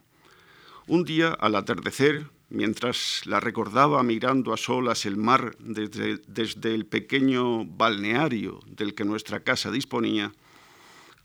Un 0.87 1.03
día, 1.03 1.29
al 1.29 1.55
atardecer, 1.55 2.27
mientras 2.49 3.21
la 3.25 3.39
recordaba 3.39 4.01
mirando 4.03 4.51
a 4.51 4.57
solas 4.57 5.05
el 5.05 5.17
mar 5.17 5.55
desde, 5.59 6.21
desde, 6.27 6.73
el 6.73 6.85
pequeño 6.85 7.65
balneario 7.65 8.61
del 8.65 8.95
que 8.95 9.05
nuestra 9.05 9.41
casa 9.41 9.69
disponía, 9.69 10.31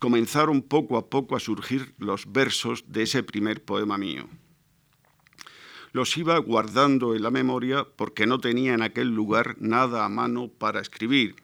comenzaron 0.01 0.63
poco 0.63 0.97
a 0.97 1.11
poco 1.11 1.35
a 1.35 1.39
surgir 1.39 1.93
los 1.99 2.31
versos 2.31 2.85
de 2.87 3.03
ese 3.03 3.21
primer 3.21 3.63
poema 3.63 3.99
mío. 3.99 4.27
Los 5.91 6.17
iba 6.17 6.35
guardando 6.39 7.13
en 7.13 7.21
la 7.21 7.29
memoria 7.29 7.85
porque 7.97 8.25
no 8.25 8.39
tenía 8.39 8.73
en 8.73 8.81
aquel 8.81 9.09
lugar 9.09 9.57
nada 9.59 10.03
a 10.03 10.09
mano 10.09 10.47
para 10.47 10.81
escribir. 10.81 11.35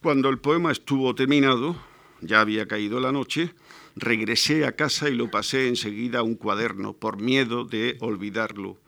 Cuando 0.00 0.30
el 0.30 0.38
poema 0.38 0.72
estuvo 0.72 1.14
terminado, 1.14 1.76
ya 2.22 2.40
había 2.40 2.66
caído 2.66 2.98
la 2.98 3.12
noche, 3.12 3.52
regresé 3.94 4.64
a 4.64 4.72
casa 4.72 5.10
y 5.10 5.14
lo 5.14 5.30
pasé 5.30 5.68
enseguida 5.68 6.20
a 6.20 6.22
un 6.22 6.34
cuaderno 6.34 6.94
por 6.94 7.20
miedo 7.20 7.66
de 7.66 7.98
olvidarlo. 8.00 8.78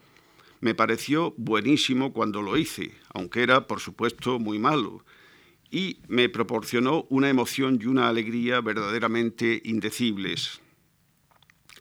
Me 0.63 0.75
pareció 0.75 1.35
buenísimo 1.37 2.15
cuando 2.15 2.41
lo 2.41 2.57
hice, 2.57 2.95
aunque 3.13 3.43
era, 3.43 3.67
por 3.67 3.81
supuesto, 3.81 4.39
muy 4.39 4.59
malo, 4.59 5.05
y 5.73 6.01
me 6.07 6.29
proporcionó 6.29 7.07
una 7.09 7.31
emoción 7.31 7.79
y 7.83 7.87
una 7.87 8.09
alegría 8.09 8.61
verdaderamente 8.61 9.63
indecibles. 9.65 10.61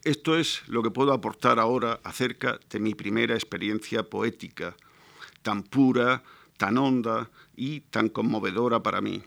Esto 0.02 0.36
es 0.36 0.62
lo 0.66 0.82
que 0.82 0.90
puedo 0.90 1.12
aportar 1.12 1.60
ahora 1.60 2.00
acerca 2.02 2.58
de 2.70 2.80
mi 2.80 2.94
primera 2.94 3.34
experiencia 3.34 4.02
poética, 4.02 4.74
tan 5.42 5.62
pura, 5.62 6.24
tan 6.56 6.78
honda 6.78 7.30
y 7.54 7.80
tan 7.80 8.08
conmovedora 8.08 8.82
para 8.82 9.02
mí. 9.02 9.22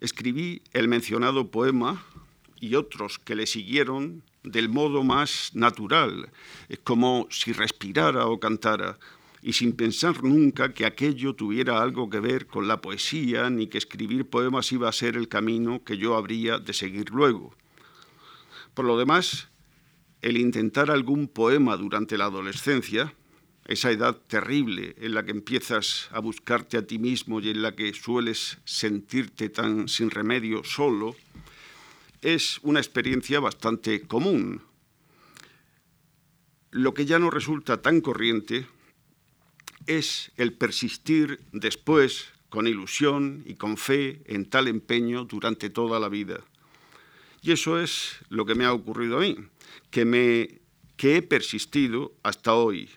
Escribí 0.00 0.62
el 0.72 0.86
mencionado 0.86 1.50
poema 1.50 2.06
y 2.60 2.76
otros 2.76 3.18
que 3.18 3.34
le 3.34 3.48
siguieron 3.48 4.22
del 4.44 4.68
modo 4.68 5.02
más 5.02 5.50
natural, 5.54 6.30
como 6.84 7.26
si 7.30 7.52
respirara 7.52 8.26
o 8.26 8.38
cantara, 8.38 8.96
y 9.48 9.54
sin 9.54 9.72
pensar 9.72 10.24
nunca 10.24 10.74
que 10.74 10.84
aquello 10.84 11.34
tuviera 11.34 11.80
algo 11.80 12.10
que 12.10 12.20
ver 12.20 12.46
con 12.46 12.68
la 12.68 12.82
poesía, 12.82 13.48
ni 13.48 13.66
que 13.66 13.78
escribir 13.78 14.28
poemas 14.28 14.70
iba 14.72 14.90
a 14.90 14.92
ser 14.92 15.16
el 15.16 15.26
camino 15.26 15.82
que 15.84 15.96
yo 15.96 16.16
habría 16.16 16.58
de 16.58 16.74
seguir 16.74 17.08
luego. 17.08 17.54
Por 18.74 18.84
lo 18.84 18.98
demás, 18.98 19.48
el 20.20 20.36
intentar 20.36 20.90
algún 20.90 21.28
poema 21.28 21.78
durante 21.78 22.18
la 22.18 22.26
adolescencia, 22.26 23.14
esa 23.64 23.90
edad 23.90 24.18
terrible 24.26 24.94
en 24.98 25.14
la 25.14 25.24
que 25.24 25.30
empiezas 25.30 26.10
a 26.12 26.18
buscarte 26.20 26.76
a 26.76 26.86
ti 26.86 26.98
mismo 26.98 27.40
y 27.40 27.48
en 27.48 27.62
la 27.62 27.74
que 27.74 27.94
sueles 27.94 28.58
sentirte 28.66 29.48
tan 29.48 29.88
sin 29.88 30.10
remedio 30.10 30.62
solo, 30.62 31.16
es 32.20 32.58
una 32.64 32.80
experiencia 32.80 33.40
bastante 33.40 34.02
común. 34.02 34.60
Lo 36.70 36.92
que 36.92 37.06
ya 37.06 37.18
no 37.18 37.30
resulta 37.30 37.80
tan 37.80 38.02
corriente 38.02 38.66
es 39.88 40.30
el 40.36 40.52
persistir 40.52 41.40
después 41.52 42.28
con 42.48 42.66
ilusión 42.66 43.42
y 43.46 43.54
con 43.54 43.76
fe 43.76 44.22
en 44.26 44.48
tal 44.48 44.68
empeño 44.68 45.24
durante 45.24 45.70
toda 45.70 45.98
la 45.98 46.08
vida. 46.08 46.40
Y 47.42 47.52
eso 47.52 47.80
es 47.80 48.18
lo 48.28 48.44
que 48.44 48.54
me 48.54 48.64
ha 48.64 48.72
ocurrido 48.72 49.18
a 49.18 49.20
mí, 49.20 49.36
que, 49.90 50.04
me, 50.04 50.60
que 50.96 51.16
he 51.16 51.22
persistido 51.22 52.12
hasta 52.22 52.54
hoy. 52.54 52.90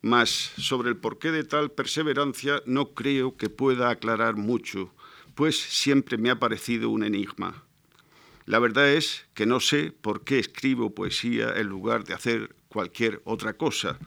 Mas 0.00 0.52
sobre 0.56 0.88
el 0.88 0.96
porqué 0.96 1.32
de 1.32 1.44
tal 1.44 1.70
perseverancia 1.70 2.62
no 2.66 2.94
creo 2.94 3.36
que 3.36 3.50
pueda 3.50 3.90
aclarar 3.90 4.36
mucho, 4.36 4.94
pues 5.34 5.58
siempre 5.58 6.18
me 6.18 6.30
ha 6.30 6.38
parecido 6.38 6.90
un 6.90 7.02
enigma. 7.02 7.64
La 8.46 8.58
verdad 8.58 8.88
es 8.90 9.26
que 9.34 9.44
no 9.44 9.60
sé 9.60 9.92
por 9.92 10.24
qué 10.24 10.38
escribo 10.38 10.94
poesía 10.94 11.52
en 11.56 11.66
lugar 11.66 12.04
de 12.04 12.14
hacer 12.14 12.54
cualquier 12.68 13.20
otra 13.24 13.54
cosa. 13.54 13.98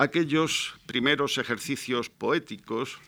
Aquellos 0.00 0.76
primeros 0.86 1.36
ejercicios 1.36 2.08
poéticos 2.08 2.98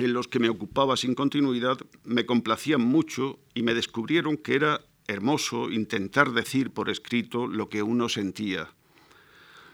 en 0.00 0.12
los 0.12 0.26
que 0.26 0.40
me 0.40 0.48
ocupaba 0.48 0.96
sin 0.96 1.14
continuidad 1.14 1.78
me 2.02 2.26
complacían 2.26 2.80
mucho 2.80 3.38
y 3.54 3.62
me 3.62 3.72
descubrieron 3.72 4.36
que 4.36 4.56
era 4.56 4.80
hermoso 5.06 5.70
intentar 5.70 6.32
decir 6.32 6.72
por 6.72 6.90
escrito 6.90 7.46
lo 7.46 7.68
que 7.68 7.84
uno 7.84 8.08
sentía, 8.08 8.72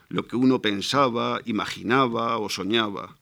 lo 0.09 0.27
que 0.27 0.35
uno 0.35 0.61
pensaba, 0.61 1.41
imaginaba 1.45 2.37
o 2.37 2.47
soñaba. 2.47 3.15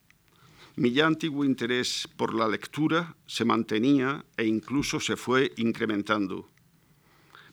Mi 0.76 0.92
ya 0.92 1.06
antiguo 1.06 1.46
interés 1.46 2.10
por 2.18 2.34
la 2.34 2.46
lectura 2.46 3.16
se 3.24 3.46
mantenía 3.46 4.26
e 4.36 4.44
incluso 4.44 5.00
se 5.00 5.16
fue 5.16 5.54
incrementando. 5.56 6.46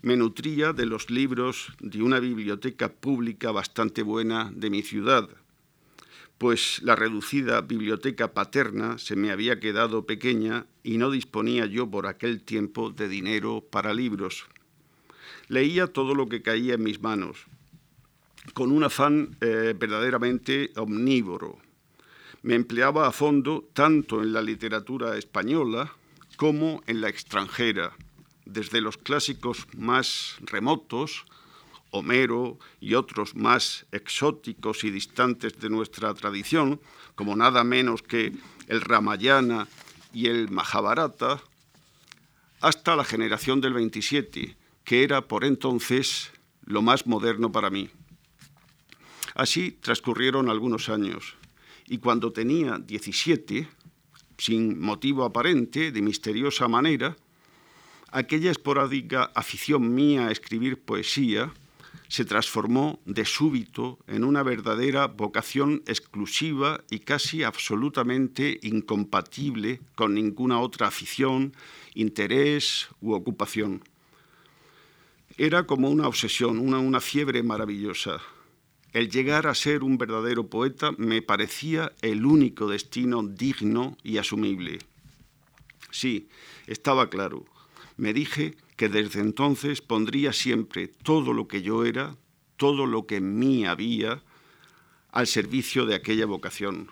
Me 0.01 0.17
nutría 0.17 0.73
de 0.73 0.85
los 0.85 1.09
libros 1.09 1.71
de 1.79 2.03
una 2.03 2.19
biblioteca 2.19 2.89
pública 2.91 3.53
bastante 3.53 4.03
buena 4.03 4.51
de 4.53 4.69
mi 4.69 4.83
ciudad, 4.83 5.29
pues 6.37 6.81
la 6.83 6.95
reducida 6.95 7.61
biblioteca 7.61 8.33
paterna 8.33 8.97
se 8.97 9.15
me 9.15 9.31
había 9.31 9.59
quedado 9.59 10.05
pequeña 10.05 10.65
y 10.83 10.97
no 10.97 11.11
disponía 11.11 11.65
yo 11.65 11.89
por 11.89 12.07
aquel 12.07 12.41
tiempo 12.41 12.89
de 12.89 13.07
dinero 13.07 13.63
para 13.69 13.93
libros. 13.93 14.45
Leía 15.47 15.87
todo 15.87 16.15
lo 16.15 16.27
que 16.27 16.41
caía 16.41 16.73
en 16.73 16.83
mis 16.83 17.01
manos, 17.01 17.45
con 18.53 18.71
un 18.71 18.83
afán 18.83 19.37
eh, 19.41 19.73
verdaderamente 19.77 20.71
omnívoro 20.75 21.59
me 22.45 22.53
empleaba 22.53 23.07
a 23.07 23.11
fondo 23.11 23.67
tanto 23.73 24.21
en 24.21 24.31
la 24.31 24.39
literatura 24.43 25.17
española 25.17 25.91
como 26.37 26.83
en 26.85 27.01
la 27.01 27.09
extranjera, 27.09 27.97
desde 28.45 28.81
los 28.81 28.97
clásicos 28.97 29.65
más 29.75 30.35
remotos, 30.41 31.25
Homero 31.95 32.59
y 32.79 32.93
otros 32.93 33.35
más 33.35 33.85
exóticos 33.91 34.83
y 34.83 34.91
distantes 34.91 35.57
de 35.59 35.69
nuestra 35.69 36.13
tradición, 36.13 36.81
como 37.15 37.35
nada 37.35 37.63
menos 37.63 38.01
que 38.01 38.33
el 38.67 38.81
Ramayana 38.81 39.67
y 40.13 40.27
el 40.27 40.49
Mahabharata, 40.49 41.41
hasta 42.61 42.95
la 42.95 43.05
generación 43.05 43.61
del 43.61 43.73
27, 43.73 44.57
que 44.83 45.03
era 45.03 45.21
por 45.21 45.45
entonces 45.45 46.31
lo 46.65 46.81
más 46.81 47.07
moderno 47.07 47.51
para 47.51 47.69
mí. 47.69 47.89
Así 49.33 49.71
transcurrieron 49.71 50.49
algunos 50.49 50.89
años 50.89 51.35
y 51.87 51.99
cuando 51.99 52.31
tenía 52.31 52.79
17, 52.79 53.67
sin 54.37 54.79
motivo 54.79 55.23
aparente, 55.23 55.91
de 55.91 56.01
misteriosa 56.01 56.67
manera, 56.67 57.15
aquella 58.11 58.51
esporádica 58.51 59.31
afición 59.35 59.93
mía 59.93 60.27
a 60.27 60.31
escribir 60.31 60.81
poesía 60.81 61.53
se 62.07 62.25
transformó 62.25 62.99
de 63.05 63.25
súbito 63.25 63.99
en 64.07 64.23
una 64.23 64.43
verdadera 64.43 65.07
vocación 65.07 65.83
exclusiva 65.87 66.81
y 66.89 66.99
casi 66.99 67.43
absolutamente 67.43 68.59
incompatible 68.63 69.81
con 69.95 70.13
ninguna 70.13 70.59
otra 70.59 70.87
afición, 70.87 71.53
interés 71.93 72.87
u 73.01 73.13
ocupación. 73.13 73.83
Era 75.37 75.67
como 75.67 75.89
una 75.89 76.07
obsesión, 76.07 76.59
una, 76.59 77.01
fiebre 77.01 77.43
maravillosa 77.43 78.21
el 78.95 79.09
llegar 79.09 79.45
a 79.45 79.55
ser 79.55 79.83
un 79.83 79.97
verdadero 79.97 80.47
poeta 80.47 80.93
me 80.97 81.21
parecía 81.21 81.91
el 82.01 82.25
único 82.25 82.69
destino 82.69 83.23
digno 83.23 83.97
y 84.03 84.19
asumible. 84.19 84.79
Sí, 85.91 86.29
estaba 86.65 87.09
claro. 87.09 87.43
Me 87.97 88.13
dije 88.13 88.55
que 88.75 88.89
desde 88.89 89.21
entonces 89.21 89.81
pondría 89.81 90.33
siempre 90.33 90.87
todo 90.87 91.33
lo 91.33 91.47
que 91.47 91.61
yo 91.61 91.85
era, 91.85 92.15
todo 92.57 92.85
lo 92.85 93.05
que 93.05 93.17
en 93.17 93.37
mí 93.37 93.65
había, 93.65 94.23
al 95.11 95.27
servicio 95.27 95.85
de 95.85 95.95
aquella 95.95 96.25
vocación. 96.25 96.91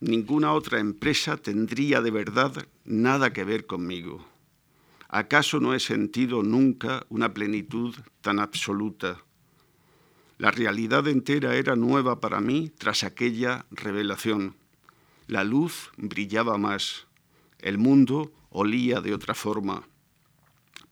Ninguna 0.00 0.52
otra 0.52 0.80
empresa 0.80 1.36
tendría 1.36 2.00
de 2.00 2.10
verdad 2.10 2.66
nada 2.84 3.32
que 3.32 3.44
ver 3.44 3.66
conmigo. 3.66 4.26
¿Acaso 5.08 5.60
no 5.60 5.74
he 5.74 5.80
sentido 5.80 6.42
nunca 6.42 7.06
una 7.08 7.32
plenitud 7.32 7.94
tan 8.20 8.40
absoluta? 8.40 9.22
La 10.38 10.50
realidad 10.50 11.06
entera 11.06 11.54
era 11.54 11.76
nueva 11.76 12.18
para 12.18 12.40
mí 12.40 12.72
tras 12.76 13.04
aquella 13.04 13.66
revelación. 13.70 14.56
La 15.28 15.44
luz 15.44 15.92
brillaba 15.96 16.58
más, 16.58 17.06
el 17.60 17.78
mundo 17.78 18.32
olía 18.50 19.00
de 19.00 19.14
otra 19.14 19.34
forma. 19.34 19.86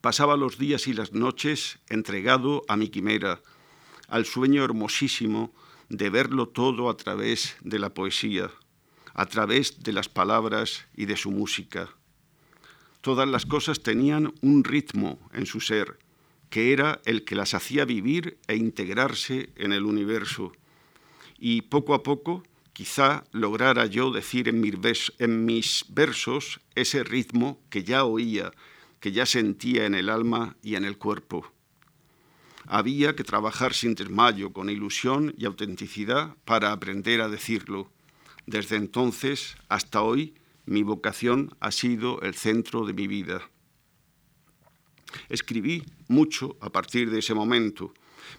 Pasaba 0.00 0.36
los 0.36 0.56
días 0.56 0.86
y 0.88 0.94
las 0.94 1.12
noches 1.12 1.78
entregado 1.88 2.64
a 2.68 2.76
mi 2.76 2.88
quimera, 2.88 3.40
al 4.08 4.24
sueño 4.24 4.64
hermosísimo 4.64 5.52
de 5.90 6.08
verlo 6.08 6.48
todo 6.48 6.88
a 6.88 6.96
través 6.96 7.56
de 7.60 7.78
la 7.78 7.92
poesía, 7.92 8.50
a 9.12 9.26
través 9.26 9.82
de 9.82 9.92
las 9.92 10.08
palabras 10.08 10.86
y 10.96 11.04
de 11.04 11.16
su 11.16 11.30
música. 11.30 11.90
Todas 13.02 13.28
las 13.28 13.44
cosas 13.44 13.82
tenían 13.82 14.32
un 14.40 14.64
ritmo 14.64 15.18
en 15.34 15.44
su 15.44 15.60
ser, 15.60 15.98
que 16.48 16.72
era 16.72 17.00
el 17.04 17.24
que 17.24 17.34
las 17.34 17.54
hacía 17.54 17.84
vivir 17.84 18.38
e 18.48 18.56
integrarse 18.56 19.50
en 19.56 19.72
el 19.72 19.84
universo. 19.84 20.52
Y 21.38 21.62
poco 21.62 21.94
a 21.94 22.02
poco, 22.02 22.42
quizá 22.72 23.24
lograra 23.32 23.86
yo 23.86 24.10
decir 24.10 24.48
en 24.48 24.60
mis, 24.60 25.84
versos 25.88 26.60
ese 26.74 27.04
ritmo 27.04 27.60
que 27.68 27.84
ya 27.84 28.04
oía, 28.04 28.52
que 29.00 29.12
ya 29.12 29.26
sentía 29.26 29.86
en 29.86 29.94
el 29.94 30.08
alma 30.08 30.56
y 30.62 30.76
en 30.76 30.84
el 30.84 30.98
cuerpo. 30.98 31.50
Había 32.66 33.16
que 33.16 33.24
trabajar 33.24 33.74
sin 33.74 33.94
desmayo, 33.94 34.52
con 34.52 34.70
ilusión 34.70 35.34
y 35.36 35.46
autenticidad 35.46 36.36
para 36.44 36.72
aprender 36.72 37.20
a 37.20 37.28
decirlo. 37.28 37.90
Desde 38.46 38.76
entonces 38.76 39.56
hasta 39.68 40.02
hoy, 40.02 40.34
mi 40.66 40.82
vocación 40.82 41.56
ha 41.60 41.72
sido 41.72 42.20
el 42.20 42.34
centro 42.34 42.84
de 42.84 42.92
mi 42.92 43.06
vida. 43.08 43.50
Escribí 45.28 45.82
mucho 46.06 46.56
a 46.60 46.70
partir 46.70 47.10
de 47.10 47.18
ese 47.18 47.34
momento, 47.34 47.92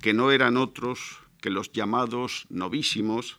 que 0.00 0.14
no 0.14 0.30
eran 0.30 0.56
otros 0.56 1.18
que 1.40 1.50
los 1.50 1.72
llamados 1.72 2.46
novísimos, 2.48 3.38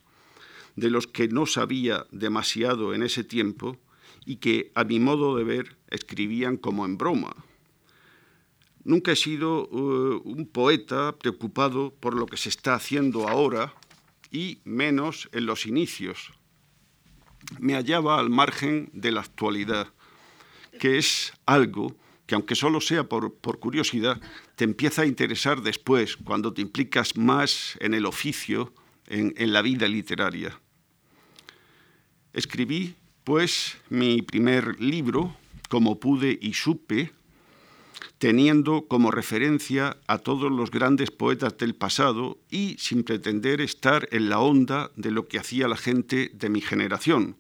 de 0.76 0.92
los 0.92 1.08
que 1.08 1.28
no 1.28 1.48
sabía 1.48 2.06
demasiado 2.12 2.94
en 2.94 3.02
ese 3.02 3.24
tiempo 3.24 3.78
y 4.26 4.36
que, 4.38 4.72
a 4.76 4.84
mi 4.84 5.00
modo 5.00 5.36
de 5.36 5.44
ver, 5.44 5.76
escribían 5.90 6.58
como 6.58 6.86
en 6.86 6.98
broma. 6.98 7.36
Nunca 8.84 9.12
he 9.12 9.16
sido 9.16 9.68
uh, 9.68 10.22
un 10.24 10.48
poeta 10.48 11.18
preocupado 11.18 11.94
por 12.00 12.16
lo 12.16 12.28
que 12.28 12.38
se 12.38 12.50
está 12.50 12.76
haciendo 12.76 13.28
ahora 13.28 13.74
y 14.32 14.62
menos 14.64 15.30
en 15.32 15.46
los 15.46 15.66
inicios. 15.66 16.32
Me 17.60 17.74
hallaba 17.74 18.20
al 18.20 18.30
margen 18.30 18.90
de 18.94 19.12
la 19.12 19.22
actualidad, 19.22 19.94
que 20.80 20.98
es 20.98 21.34
algo 21.46 21.96
que 22.28 22.36
aunque 22.36 22.56
solo 22.56 22.82
sea 22.82 23.08
por, 23.08 23.32
curiosidad, 23.60 24.22
te 24.56 24.66
empieza 24.66 25.04
a 25.04 25.06
interesar 25.06 25.62
después, 25.62 26.18
cuando 26.18 26.54
te 26.54 26.62
implicas 26.62 27.16
más 27.16 27.78
en 27.80 27.94
el 27.94 28.06
oficio, 28.06 28.74
en, 29.08 29.34
en 29.38 29.54
la 29.54 29.62
vida 29.62 29.88
literaria. 29.88 30.60
Escribí, 32.34 32.96
pues, 33.24 33.78
mi 33.90 34.22
primer 34.22 34.80
libro, 34.82 35.38
como 35.70 36.00
pude 36.00 36.38
y 36.42 36.54
supe, 36.54 37.14
teniendo 38.18 38.88
como 38.88 39.12
referencia 39.12 39.98
a 40.08 40.18
todos 40.18 40.52
los 40.52 40.72
grandes 40.72 41.12
poetas 41.12 41.58
del 41.58 41.76
pasado 41.76 42.38
y 42.50 42.76
sin 42.80 43.04
pretender 43.04 43.62
estar 43.62 44.08
en 44.12 44.30
la 44.30 44.40
onda 44.40 44.92
de 44.96 45.12
lo 45.12 45.28
que 45.28 45.40
hacía 45.40 45.68
la 45.68 45.78
gente 45.78 46.32
de 46.34 46.50
mi 46.50 46.62
generación. 46.62 47.36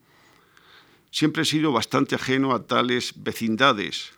Siempre 1.11 1.43
he 1.43 1.45
sido 1.45 1.71
bastante 1.71 2.15
ajeno 2.15 2.53
a 2.53 2.65
tales 2.67 3.13
vecindades. 3.15 4.11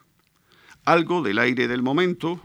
Algo 0.84 1.22
del 1.22 1.38
aire 1.38 1.68
del 1.68 1.82
momento, 1.82 2.40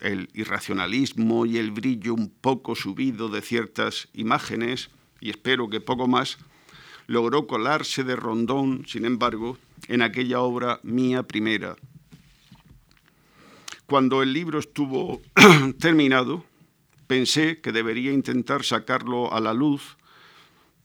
el 0.00 0.28
irracionalismo 0.34 1.46
y 1.46 1.58
el 1.58 1.70
brillo 1.70 2.14
un 2.14 2.28
poco 2.28 2.74
subido 2.74 3.28
de 3.28 3.42
ciertas 3.42 4.08
imágenes, 4.14 4.90
y 5.20 5.30
espero 5.30 5.68
que 5.68 5.80
poco 5.80 6.06
más, 6.06 6.38
logró 7.06 7.46
colarse 7.46 8.04
de 8.04 8.16
rondón, 8.16 8.84
sin 8.86 9.04
embargo, 9.04 9.58
en 9.88 10.02
aquella 10.02 10.40
obra 10.40 10.80
mía 10.82 11.22
primera. 11.22 11.76
Cuando 13.86 14.22
el 14.22 14.32
libro 14.32 14.58
estuvo 14.58 15.22
terminado, 15.78 16.44
pensé 17.06 17.60
que 17.60 17.70
debería 17.70 18.12
intentar 18.12 18.64
sacarlo 18.64 19.32
a 19.32 19.40
la 19.40 19.54
luz, 19.54 19.96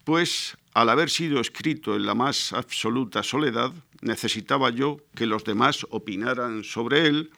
pues 0.04 0.56
al 0.74 0.90
haber 0.90 1.10
sido 1.10 1.42
escrito 1.42 1.96
en 1.96 2.06
la 2.06 2.14
más 2.14 2.54
absoluta 2.54 3.24
soledad, 3.24 3.74
necesitaba 4.02 4.70
yo 4.70 4.98
que 5.16 5.26
los 5.26 5.44
demás 5.44 5.86
opinaran 5.90 6.64
sobre 6.64 7.08
él 7.08 7.32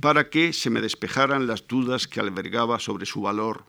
para 0.00 0.30
que 0.30 0.52
se 0.52 0.68
me 0.68 0.80
despejaran 0.80 1.46
las 1.46 1.66
dudas 1.66 2.08
que 2.08 2.20
albergaba 2.20 2.80
sobre 2.80 3.06
su 3.06 3.20
valor 3.20 3.64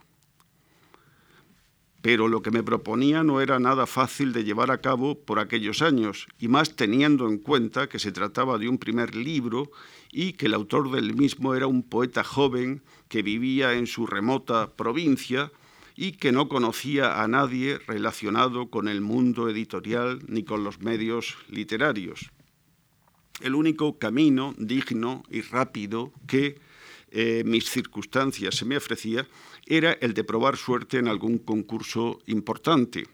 pero 2.02 2.28
lo 2.28 2.42
que 2.42 2.52
me 2.52 2.64
proponía 2.64 3.24
no 3.24 3.42
era 3.42 3.60
nada 3.60 3.86
fácil 3.86 4.32
de 4.32 4.44
llevar 4.44 4.72
a 4.72 4.80
cabo 4.80 5.20
por 5.20 5.40
aquellos 5.40 5.82
años, 5.82 6.28
y 6.40 6.48
más 6.48 6.76
teniendo 6.76 7.28
en 7.28 7.38
cuenta 7.38 7.90
que 7.90 8.00
se 8.00 8.12
trataba 8.12 8.58
de 8.58 8.70
un 8.70 8.78
primer 8.78 9.16
libro 9.16 9.72
y 10.12 10.34
que 10.34 10.46
el 10.46 10.54
autor 10.54 10.92
del 10.92 11.14
mismo 11.14 11.56
era 11.56 11.68
un 11.68 11.84
poeta 11.84 12.24
joven 12.24 12.82
que 13.10 13.22
vivía 13.22 13.74
en 13.74 13.88
su 13.88 14.08
remota 14.08 14.70
provincia 14.76 15.52
y 15.96 16.14
que 16.14 16.32
no 16.32 16.48
conocía 16.48 17.22
a 17.22 17.28
nadie 17.28 17.80
relacionado 17.86 18.70
con 18.70 18.88
el 18.88 19.02
mundo 19.02 19.50
editorial 19.50 20.22
ni 20.28 20.44
con 20.44 20.64
los 20.64 20.80
medios 20.80 21.36
literarios. 21.50 22.32
El 23.42 23.56
único 23.56 23.98
camino 24.00 24.56
digno 24.58 25.24
y 25.30 25.42
rápido 25.42 26.14
que 26.28 26.60
eh, 27.12 27.44
mis 27.46 27.70
circunstancias 27.70 28.56
se 28.56 28.66
me 28.66 28.78
ofrecía 28.78 29.28
era 29.70 29.94
el 29.94 30.16
de 30.16 30.24
probar 30.24 30.58
suerte 30.58 30.98
en 30.98 31.08
algún 31.08 31.38
concurso 31.38 32.20
importante. 32.26 33.08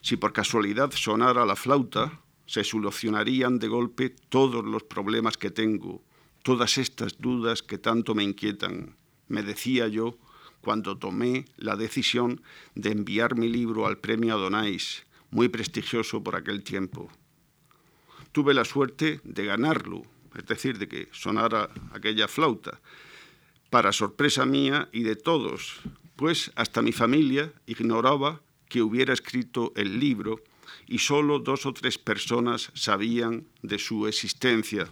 Si 0.00 0.16
por 0.16 0.32
casualidad 0.32 0.92
sonara 0.92 1.44
la 1.44 1.56
flauta, 1.56 2.20
se 2.46 2.62
solucionarían 2.62 3.58
de 3.58 3.66
golpe 3.66 4.14
todos 4.28 4.64
los 4.64 4.84
problemas 4.84 5.36
que 5.36 5.50
tengo, 5.50 6.02
todas 6.44 6.78
estas 6.78 7.18
dudas 7.18 7.62
que 7.62 7.78
tanto 7.78 8.14
me 8.14 8.22
inquietan, 8.22 8.94
me 9.26 9.42
decía 9.42 9.88
yo 9.88 10.16
cuando 10.60 10.96
tomé 10.96 11.46
la 11.56 11.74
decisión 11.74 12.40
de 12.76 12.92
enviar 12.92 13.36
mi 13.36 13.48
libro 13.48 13.86
al 13.86 13.98
premio 13.98 14.34
Adonais, 14.34 15.04
muy 15.30 15.48
prestigioso 15.48 16.22
por 16.22 16.36
aquel 16.36 16.62
tiempo. 16.62 17.10
Tuve 18.30 18.54
la 18.54 18.64
suerte 18.64 19.20
de 19.24 19.44
ganarlo, 19.44 20.02
es 20.36 20.46
decir, 20.46 20.78
de 20.78 20.86
que 20.86 21.08
sonara 21.10 21.68
aquella 21.92 22.28
flauta, 22.28 22.80
para 23.72 23.92
sorpresa 23.92 24.44
mía 24.44 24.90
y 24.92 25.02
de 25.02 25.16
todos, 25.16 25.80
pues 26.16 26.52
hasta 26.56 26.82
mi 26.82 26.92
familia 26.92 27.54
ignoraba 27.64 28.42
que 28.68 28.82
hubiera 28.82 29.14
escrito 29.14 29.72
el 29.76 29.98
libro 29.98 30.42
y 30.86 30.98
solo 30.98 31.38
dos 31.38 31.64
o 31.64 31.72
tres 31.72 31.96
personas 31.96 32.70
sabían 32.74 33.46
de 33.62 33.78
su 33.78 34.06
existencia. 34.06 34.88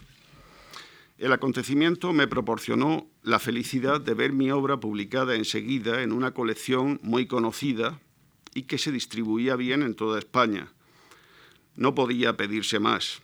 El 1.19 1.31
acontecimiento 1.35 2.15
me 2.15 2.27
proporcionó 2.27 3.07
la 3.23 3.39
felicidad 3.39 4.01
de 4.01 4.15
ver 4.15 4.33
mi 4.33 4.51
obra 4.51 4.81
publicada 4.81 5.35
enseguida 5.35 6.03
en 6.03 6.11
una 6.11 6.33
colección 6.33 7.01
muy 7.03 7.27
conocida 7.27 8.01
y 8.55 8.63
que 8.63 8.79
se 8.79 8.93
distribuía 8.93 9.57
bien 9.57 9.83
en 9.83 9.95
toda 9.95 10.19
España. 10.19 10.73
No 11.77 11.95
podía 11.95 12.39
pedirse 12.39 12.81
más. 12.81 13.21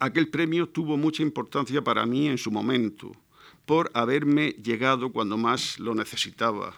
Aquel 0.00 0.30
premio 0.30 0.68
tuvo 0.68 0.96
mucha 0.96 1.22
importancia 1.22 1.84
para 1.84 2.04
mí 2.06 2.26
en 2.26 2.38
su 2.38 2.50
momento, 2.50 3.12
por 3.72 3.90
haberme 3.94 4.50
llegado 4.62 5.12
cuando 5.12 5.38
más 5.38 5.78
lo 5.78 5.94
necesitaba. 5.94 6.74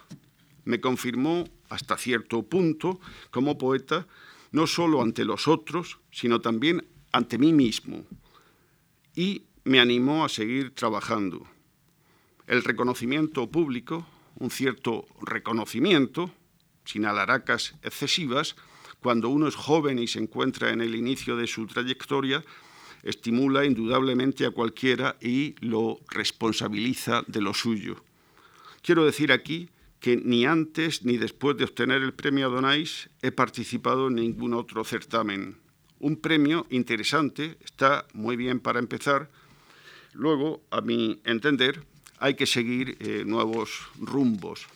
Me 0.63 0.79
confirmó 0.79 1.43
hasta 1.67 1.97
cierto 1.97 2.43
punto 2.43 3.01
como 3.31 3.57
poeta, 3.57 4.07
no 4.53 4.65
solo 4.65 5.01
ante 5.01 5.25
los 5.25 5.49
otros, 5.49 5.99
sino 6.09 6.39
también 6.39 6.87
ante 7.11 7.37
mí 7.37 7.51
mismo, 7.51 8.05
y 9.13 9.43
me 9.65 9.81
animó 9.81 10.23
a 10.23 10.29
seguir 10.29 10.73
trabajando. 10.73 11.45
El 12.47 12.63
reconocimiento 12.63 13.45
público, 13.51 14.07
un 14.39 14.49
cierto 14.49 15.05
reconocimiento, 15.21 16.31
sin 16.85 17.03
alaracas 17.03 17.75
excesivas, 17.83 18.55
cuando 19.01 19.27
uno 19.27 19.49
es 19.49 19.55
joven 19.55 19.99
y 19.99 20.07
se 20.07 20.19
encuentra 20.19 20.69
en 20.69 20.79
el 20.79 20.95
inicio 20.95 21.35
de 21.35 21.47
su 21.47 21.67
trayectoria, 21.67 22.41
estimula 23.05 23.63
indudablemente 23.65 24.45
a 24.45 24.51
cualquiera 24.51 25.15
y 25.21 25.55
lo 25.61 26.01
responsabiliza 26.09 27.23
de 27.27 27.39
lo 27.39 27.53
suyo. 27.53 28.03
Quiero 28.81 29.05
decir 29.05 29.31
aquí 29.31 29.69
que 29.99 30.17
ni 30.17 30.45
antes 30.45 31.05
ni 31.05 31.17
después 31.17 31.55
de 31.55 31.63
obtener 31.63 32.01
el 32.01 32.13
premio 32.13 32.47
Adonais 32.47 33.09
he 33.21 33.31
participado 33.31 34.09
en 34.09 34.15
ningún 34.15 34.53
otro 34.53 34.83
certamen. 34.83 35.55
Un 35.99 36.17
premio 36.17 36.67
interesante, 36.69 37.57
está 37.63 38.05
muy 38.13 38.35
bien 38.35 38.59
para 38.59 38.79
empezar. 38.79 39.29
Luego, 40.13 40.61
a 40.69 40.81
mi 40.81 41.21
entender, 41.23 41.83
hay 42.19 42.35
que 42.35 42.45
seguir 42.45 42.97
eh, 42.99 43.23
nuevos 43.25 43.87
rumbos. 43.99 44.67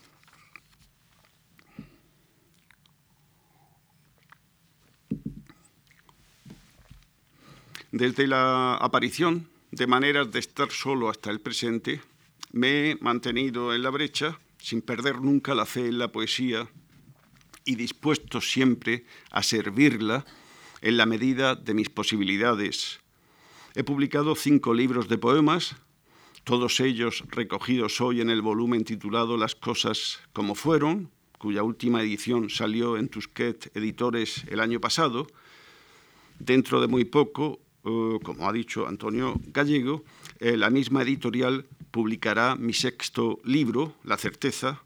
Desde 7.92 8.28
la 8.28 8.76
aparición 8.76 9.50
de 9.72 9.88
maneras 9.88 10.32
de 10.32 10.38
estar 10.38 10.70
solo 10.70 11.10
hasta 11.10 11.32
el 11.32 11.42
presente, 11.42 12.02
me 12.52 12.92
he 12.92 12.96
mantenido 12.98 13.74
en 13.74 13.82
la 13.82 13.90
brecha 13.90 14.40
sin 14.60 14.84
perder 14.84 15.22
nunca 15.22 15.56
la 15.56 15.66
fe 15.66 15.88
en 15.88 15.98
la 15.98 16.12
poesía 16.12 16.68
y 17.66 17.76
dispuesto 17.76 18.42
siempre 18.42 19.06
a 19.32 19.42
servirla 19.42 20.24
en 20.82 20.98
la 20.98 21.08
medida 21.08 21.56
de 21.56 21.74
mis 21.74 21.90
posibilidades. 21.90 23.00
He 23.74 23.84
publicado 23.84 24.36
cinco 24.36 24.76
libros 24.76 25.08
de 25.08 25.18
poemas, 25.18 25.76
todos 26.44 26.80
ellos 26.82 27.24
recogidos 27.30 28.02
hoy 28.02 28.22
en 28.22 28.30
el 28.30 28.44
volumen 28.44 28.84
titulado 28.84 29.36
Las 29.36 29.56
cosas 29.56 30.20
como 30.32 30.54
fueron, 30.54 31.10
cuya 31.40 31.64
última 31.64 32.04
edición 32.04 32.52
salió 32.52 32.98
en 32.98 33.10
Tusquet 33.10 33.76
Editores 33.76 34.44
el 34.48 34.60
año 34.60 34.80
pasado. 34.80 35.26
Dentro 36.38 36.82
de 36.82 36.88
muy 36.88 37.06
poco, 37.06 37.60
eh, 37.90 38.20
como 38.24 38.48
ha 38.48 38.54
dicho 38.54 38.88
Antonio 38.88 39.40
Gallego, 39.48 40.04
eh, 40.40 40.58
la 40.58 40.70
misma 40.70 41.02
editorial 41.02 41.66
publicará 41.92 42.56
mi 42.56 42.74
sexto 42.74 43.40
libro, 43.44 43.96
La 44.04 44.18
certeza, 44.18 44.84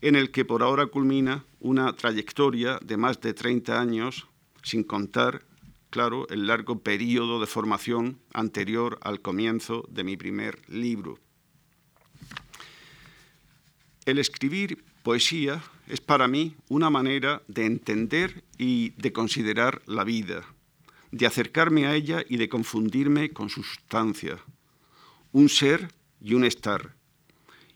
en 0.00 0.16
el 0.16 0.30
que 0.30 0.44
por 0.44 0.62
ahora 0.62 0.86
culmina 0.86 1.44
una 1.60 1.92
trayectoria 1.94 2.78
de 2.82 2.96
más 2.96 3.20
de 3.20 3.34
30 3.34 3.80
años, 3.80 4.26
sin 4.62 4.84
contar, 4.84 5.42
claro, 5.90 6.28
el 6.28 6.46
largo 6.46 6.80
periodo 6.80 7.40
de 7.40 7.46
formación 7.46 8.18
anterior 8.32 8.98
al 9.02 9.20
comienzo 9.20 9.84
de 9.88 10.04
mi 10.04 10.16
primer 10.16 10.60
libro. 10.68 11.18
El 14.04 14.18
escribir 14.18 14.84
poesía 15.02 15.62
es 15.88 16.00
para 16.00 16.28
mí 16.28 16.54
una 16.68 16.90
manera 16.90 17.42
de 17.48 17.66
entender 17.66 18.44
y 18.58 18.90
de 18.90 19.12
considerar 19.12 19.82
la 19.86 20.04
vida, 20.04 20.44
de 21.12 21.26
acercarme 21.26 21.86
a 21.86 21.94
ella 21.94 22.24
y 22.28 22.38
de 22.38 22.48
confundirme 22.48 23.30
con 23.30 23.48
su 23.50 23.62
sustancia. 23.62 24.38
Un 25.30 25.48
ser 25.48 25.92
y 26.20 26.34
un 26.34 26.44
estar, 26.44 26.96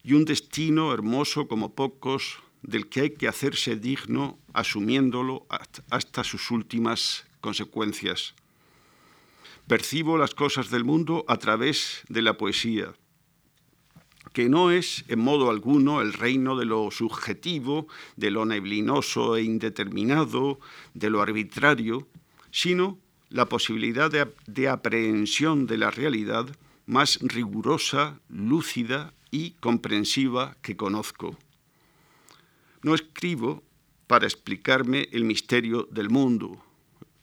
y 0.03 0.15
un 0.15 0.25
destino 0.25 0.93
hermoso 0.93 1.47
como 1.47 1.75
pocos, 1.75 2.39
del 2.63 2.89
que 2.89 3.03
hay 3.03 3.11
que 3.11 3.29
hacerse 3.29 3.77
digno 3.77 4.39
asumiéndolo 4.53 5.47
hasta 5.91 6.25
sus 6.25 6.51
últimas 6.51 7.27
consecuencias. 7.41 8.35
Percibo 9.69 10.19
las 10.19 10.35
cosas 10.35 10.71
del 10.71 10.85
mundo 10.85 11.25
a 11.29 11.37
través 11.37 12.03
de 12.09 12.23
la 12.23 12.37
poesía, 12.37 12.95
que 14.33 14.49
no 14.49 14.71
es 14.71 15.05
en 15.09 15.21
modo 15.21 15.51
alguno 15.51 16.01
el 16.01 16.13
reino 16.13 16.57
de 16.57 16.65
lo 16.65 16.91
subjetivo, 16.91 17.87
de 18.17 18.31
lo 18.31 18.47
neblinoso 18.47 19.37
e 19.37 19.43
indeterminado, 19.43 20.59
de 20.95 21.11
lo 21.11 21.23
arbitrario, 21.23 22.09
sino 22.51 22.99
la 23.29 23.47
posibilidad 23.47 24.11
de, 24.11 24.69
aprehensión 24.69 25.67
de 25.67 25.79
la 25.79 25.91
realidad 25.91 26.47
más 26.87 27.19
rigurosa, 27.21 28.21
lúcida 28.29 29.13
y 29.31 29.53
comprensiva 29.53 30.57
que 30.63 30.77
conozco. 30.77 31.37
No 32.83 32.95
escribo 32.95 33.65
para 34.07 34.27
explicarme 34.27 35.09
el 35.13 35.25
misterio 35.25 35.89
del 35.91 36.11
mundo. 36.11 36.63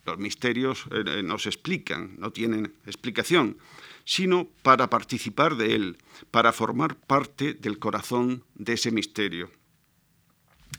Los 0.05 0.17
misterios 0.17 0.85
eh, 0.91 1.03
eh, 1.07 1.23
no 1.23 1.39
se 1.39 1.49
explican, 1.49 2.15
no 2.17 2.31
tienen 2.31 2.73
explicación, 2.85 3.57
sino 4.03 4.49
para 4.61 4.89
participar 4.89 5.55
de 5.55 5.75
él, 5.75 5.97
para 6.29 6.51
formar 6.51 6.97
parte 6.97 7.53
del 7.53 7.79
corazón 7.79 8.43
de 8.55 8.73
ese 8.73 8.91
misterio. 8.91 9.49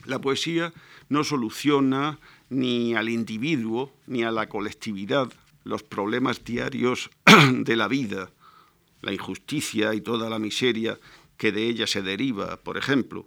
La 0.05 0.21
poesía 0.21 0.75
no 1.09 1.25
soluciona 1.25 2.19
ni 2.51 2.95
al 2.95 3.09
individuo 3.09 3.93
ni 4.07 4.25
a 4.25 4.31
la 4.31 4.49
colectividad. 4.49 5.33
Los 5.65 5.83
problemas 5.83 6.45
diarios 6.45 7.11
de 7.53 7.77
la 7.77 7.89
vida, 7.89 8.31
la 9.01 9.13
injusticia 9.13 9.95
y 9.95 10.01
toda 10.01 10.29
la 10.29 10.39
miseria 10.39 10.99
que 11.37 11.53
de 11.53 11.69
ella 11.69 11.87
se 11.87 12.03
deriva, 12.03 12.57
por 12.59 12.77
ejemplo, 12.77 13.27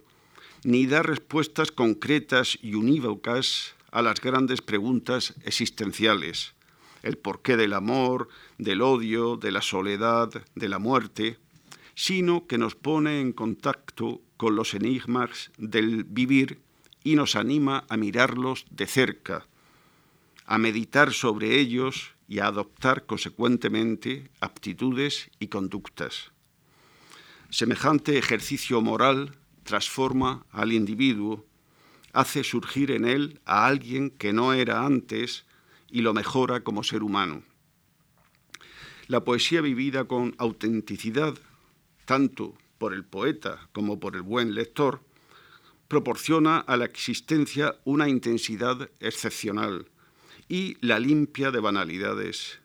ni 0.64 0.86
da 0.86 1.02
respuestas 1.02 1.70
concretas 1.70 2.58
y 2.62 2.74
unívocas 2.74 3.74
a 3.90 4.02
las 4.02 4.20
grandes 4.20 4.60
preguntas 4.60 5.34
existenciales, 5.44 6.54
el 7.02 7.16
porqué 7.16 7.56
del 7.56 7.74
amor, 7.74 8.28
del 8.58 8.82
odio, 8.82 9.36
de 9.36 9.52
la 9.52 9.62
soledad, 9.62 10.30
de 10.54 10.68
la 10.68 10.78
muerte, 10.78 11.38
sino 11.94 12.46
que 12.46 12.58
nos 12.58 12.74
pone 12.74 13.20
en 13.20 13.32
contacto 13.32 14.20
con 14.36 14.56
los 14.56 14.74
enigmas 14.74 15.50
del 15.58 16.04
vivir 16.04 16.60
y 17.08 17.16
nos 17.16 17.36
anima 17.36 17.86
a 17.88 17.96
mirarlos 17.96 18.66
de 18.68 18.86
cerca, 18.86 19.46
a 20.44 20.58
meditar 20.58 21.14
sobre 21.14 21.58
ellos 21.58 22.12
y 22.28 22.40
a 22.40 22.48
adoptar 22.48 23.06
consecuentemente 23.06 24.30
aptitudes 24.40 25.30
y 25.38 25.48
conductas. 25.48 26.32
Semejante 27.48 28.18
ejercicio 28.18 28.82
moral 28.82 29.38
transforma 29.62 30.44
al 30.50 30.70
individuo, 30.70 31.46
hace 32.12 32.44
surgir 32.44 32.90
en 32.90 33.06
él 33.06 33.40
a 33.46 33.64
alguien 33.64 34.10
que 34.10 34.34
no 34.34 34.52
era 34.52 34.84
antes 34.84 35.46
y 35.90 36.02
lo 36.02 36.12
mejora 36.12 36.60
como 36.60 36.84
ser 36.84 37.02
humano. 37.02 37.42
La 39.06 39.24
poesía 39.24 39.62
vivida 39.62 40.04
con 40.04 40.34
autenticidad, 40.36 41.38
tanto 42.04 42.52
por 42.76 42.92
el 42.92 43.06
poeta 43.06 43.66
como 43.72 43.98
por 43.98 44.14
el 44.14 44.20
buen 44.20 44.54
lector, 44.54 45.07
proporciona 45.88 46.58
a 46.58 46.76
la 46.76 46.84
existencia 46.84 47.74
una 47.84 48.08
intensidad 48.08 48.90
excepcional 49.00 49.86
y 50.48 50.76
la 50.86 51.00
limpia 51.00 51.50
de 51.50 51.60
banalidades. 51.60 52.60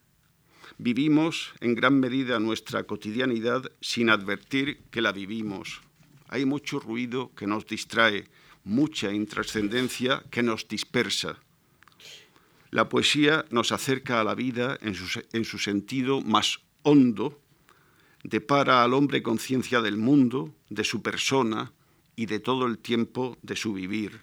Vivimos 0.77 1.53
en 1.61 1.75
gran 1.75 1.99
medida 1.99 2.39
nuestra 2.39 2.83
cotidianidad 2.83 3.71
sin 3.79 4.09
advertir 4.09 4.79
que 4.91 5.01
la 5.01 5.13
vivimos. 5.13 5.81
Hay 6.27 6.45
mucho 6.45 6.79
ruido 6.79 7.31
que 7.35 7.47
nos 7.47 7.65
distrae, 7.65 8.27
mucha 8.65 9.13
intrascendencia 9.13 10.23
que 10.29 10.43
nos 10.43 10.67
dispersa. 10.67 11.37
La 12.71 12.89
poesía 12.89 13.45
nos 13.51 13.71
acerca 13.71 14.19
a 14.19 14.23
la 14.23 14.35
vida 14.35 14.77
en 14.81 14.95
su, 14.95 15.21
su 15.43 15.59
sentido 15.59 16.21
más 16.21 16.59
hondo, 16.81 17.39
depara 18.23 18.83
al 18.83 18.93
hombre 18.93 19.21
conciencia 19.21 19.79
del 19.81 19.95
mundo, 19.95 20.53
de 20.69 20.83
su 20.83 21.01
persona 21.01 21.71
y 22.15 22.25
de 22.25 22.39
todo 22.39 22.65
el 22.65 22.77
tiempo 22.77 23.37
de 23.41 23.55
su 23.55 23.73
vivir, 23.73 24.19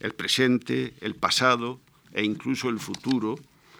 el 0.00 0.12
presente, 0.12 0.94
el 1.00 1.14
pasado, 1.14 1.80
e 2.12 2.24
incluso 2.24 2.68
el 2.68 2.78
futuro, 2.78 3.36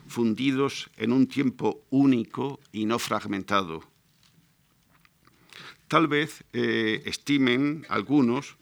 fundidos 0.07 0.91
en 0.97 1.13
un 1.13 1.27
tiempo 1.27 1.83
único 1.91 2.61
y 2.73 2.87
no 2.87 2.99
fragmentado. 2.99 3.83
Tal 5.89 6.09
vez 6.09 6.45
eh, 6.53 7.03
estimen 7.05 7.87
algunos 7.89 8.57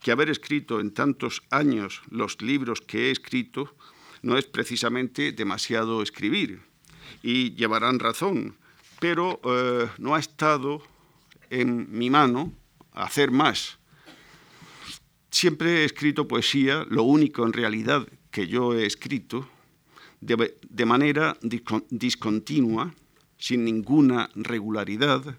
que 0.00 0.12
haber 0.12 0.30
escrito 0.30 0.80
en 0.80 0.92
tantos 0.92 1.42
años 1.50 2.02
los 2.10 2.40
libros 2.40 2.80
que 2.80 3.08
he 3.08 3.10
escrito 3.10 3.74
no 4.22 4.38
es 4.38 4.46
precisamente 4.46 5.32
demasiado 5.32 6.02
escribir, 6.02 6.60
y 7.22 7.54
llevarán 7.54 7.98
razón, 7.98 8.56
pero 9.00 9.40
eh, 9.44 9.88
no 9.98 10.14
ha 10.14 10.20
estado 10.20 10.82
en 11.50 11.86
mi 11.96 12.10
mano 12.10 12.52
hacer 12.92 13.30
más. 13.30 13.78
Siempre 15.36 15.82
he 15.82 15.84
escrito 15.84 16.26
poesía, 16.26 16.86
lo 16.88 17.02
único 17.02 17.44
en 17.44 17.52
realidad 17.52 18.08
que 18.30 18.46
yo 18.46 18.72
he 18.72 18.86
escrito, 18.86 19.46
de, 20.22 20.86
manera 20.86 21.36
discontinua, 21.90 22.94
sin 23.36 23.62
ninguna 23.62 24.30
regularidad. 24.34 25.36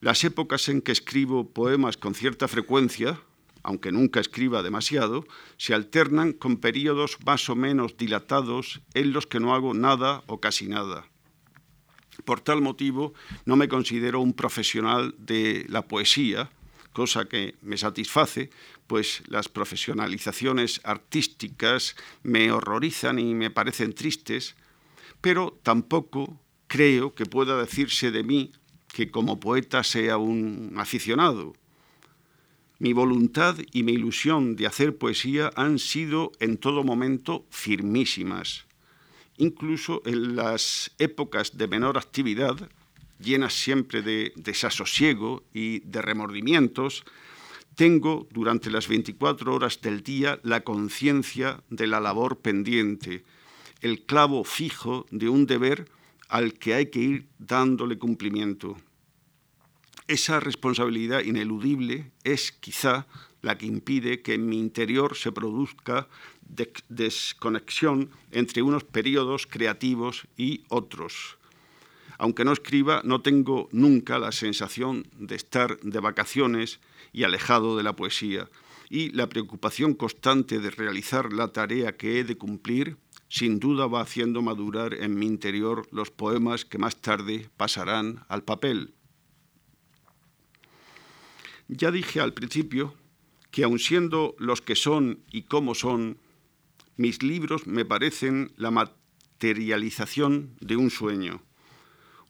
Las 0.00 0.24
épocas 0.24 0.68
en 0.68 0.82
que 0.82 0.90
escribo 0.90 1.48
poemas 1.50 1.96
con 1.96 2.16
cierta 2.16 2.48
frecuencia, 2.48 3.20
aunque 3.62 3.92
nunca 3.92 4.18
escriba 4.18 4.64
demasiado, 4.64 5.24
se 5.56 5.72
alternan 5.72 6.32
con 6.32 6.56
periodos 6.56 7.18
más 7.24 7.48
o 7.50 7.54
menos 7.54 7.98
dilatados 7.98 8.80
en 8.94 9.12
los 9.12 9.28
que 9.28 9.38
no 9.38 9.54
hago 9.54 9.74
nada 9.74 10.24
o 10.26 10.40
casi 10.40 10.66
nada. 10.66 11.06
Por 12.24 12.40
tal 12.40 12.62
motivo, 12.62 13.14
no 13.44 13.54
me 13.54 13.68
considero 13.68 14.18
un 14.18 14.32
profesional 14.32 15.14
de 15.18 15.66
la 15.68 15.86
poesía, 15.86 16.50
cosa 16.92 17.26
que 17.26 17.54
me 17.62 17.76
satisface, 17.76 18.50
pues 18.86 19.22
las 19.28 19.48
profesionalizaciones 19.48 20.80
artísticas 20.84 21.96
me 22.22 22.50
horrorizan 22.50 23.18
y 23.18 23.34
me 23.34 23.50
parecen 23.50 23.94
tristes, 23.94 24.56
pero 25.20 25.58
tampoco 25.62 26.40
creo 26.66 27.14
que 27.14 27.26
pueda 27.26 27.60
decirse 27.60 28.10
de 28.10 28.22
mí 28.22 28.52
que 28.88 29.10
como 29.10 29.38
poeta 29.38 29.84
sea 29.84 30.16
un 30.18 30.74
aficionado. 30.76 31.52
Mi 32.78 32.92
voluntad 32.92 33.58
y 33.72 33.82
mi 33.82 33.92
ilusión 33.92 34.56
de 34.56 34.66
hacer 34.66 34.96
poesía 34.96 35.50
han 35.54 35.78
sido 35.78 36.32
en 36.40 36.56
todo 36.56 36.82
momento 36.82 37.44
firmísimas. 37.50 38.64
Incluso 39.36 40.02
en 40.06 40.34
las 40.34 40.90
épocas 40.98 41.56
de 41.58 41.68
menor 41.68 41.98
actividad, 41.98 42.70
llenas 43.20 43.54
siempre 43.54 44.02
de 44.02 44.32
desasosiego 44.36 45.44
y 45.52 45.80
de 45.80 46.02
remordimientos, 46.02 47.04
tengo 47.74 48.28
durante 48.30 48.70
las 48.70 48.88
24 48.88 49.54
horas 49.54 49.80
del 49.80 50.02
día 50.02 50.40
la 50.42 50.62
conciencia 50.62 51.62
de 51.70 51.86
la 51.86 52.00
labor 52.00 52.40
pendiente, 52.40 53.24
el 53.80 54.04
clavo 54.04 54.44
fijo 54.44 55.06
de 55.10 55.28
un 55.28 55.46
deber 55.46 55.90
al 56.28 56.54
que 56.54 56.74
hay 56.74 56.86
que 56.86 57.00
ir 57.00 57.26
dándole 57.38 57.98
cumplimiento. 57.98 58.76
Esa 60.06 60.40
responsabilidad 60.40 61.20
ineludible 61.20 62.10
es 62.24 62.52
quizá 62.52 63.06
la 63.42 63.56
que 63.56 63.66
impide 63.66 64.22
que 64.22 64.34
en 64.34 64.48
mi 64.48 64.58
interior 64.58 65.16
se 65.16 65.32
produzca 65.32 66.08
desconexión 66.88 68.10
entre 68.30 68.62
unos 68.62 68.84
periodos 68.84 69.46
creativos 69.46 70.26
y 70.36 70.64
otros. 70.68 71.39
Aunque 72.20 72.44
no 72.44 72.52
escriba, 72.52 73.00
no 73.02 73.22
tengo 73.22 73.70
nunca 73.72 74.18
la 74.18 74.30
sensación 74.30 75.06
de 75.16 75.36
estar 75.36 75.80
de 75.80 76.00
vacaciones 76.00 76.78
y 77.14 77.22
alejado 77.22 77.78
de 77.78 77.82
la 77.82 77.96
poesía. 77.96 78.46
Y 78.90 79.08
la 79.12 79.30
preocupación 79.30 79.94
constante 79.94 80.58
de 80.58 80.68
realizar 80.68 81.32
la 81.32 81.48
tarea 81.54 81.96
que 81.96 82.20
he 82.20 82.24
de 82.24 82.36
cumplir, 82.36 82.98
sin 83.30 83.58
duda 83.58 83.86
va 83.86 84.02
haciendo 84.02 84.42
madurar 84.42 84.92
en 84.92 85.18
mi 85.18 85.24
interior 85.24 85.88
los 85.92 86.10
poemas 86.10 86.66
que 86.66 86.76
más 86.76 87.00
tarde 87.00 87.48
pasarán 87.56 88.26
al 88.28 88.44
papel. 88.44 88.92
Ya 91.68 91.90
dije 91.90 92.20
al 92.20 92.34
principio 92.34 92.92
que 93.50 93.64
aun 93.64 93.78
siendo 93.78 94.34
los 94.38 94.60
que 94.60 94.76
son 94.76 95.20
y 95.32 95.44
cómo 95.44 95.74
son, 95.74 96.18
mis 96.98 97.22
libros 97.22 97.66
me 97.66 97.86
parecen 97.86 98.52
la 98.58 98.70
materialización 98.70 100.54
de 100.60 100.76
un 100.76 100.90
sueño, 100.90 101.40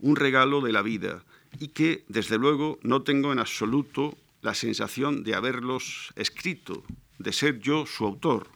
un 0.00 0.16
regalo 0.16 0.60
de 0.60 0.72
la 0.72 0.82
vida, 0.82 1.24
y 1.58 1.68
que, 1.68 2.04
desde 2.08 2.38
luego, 2.38 2.78
no 2.82 3.02
tengo 3.02 3.32
en 3.32 3.38
absoluto 3.38 4.16
la 4.42 4.54
sensación 4.54 5.24
de 5.24 5.34
haberlos 5.34 6.12
escrito, 6.16 6.82
de 7.18 7.32
ser 7.32 7.60
yo 7.60 7.86
su 7.86 8.04
autor. 8.04 8.48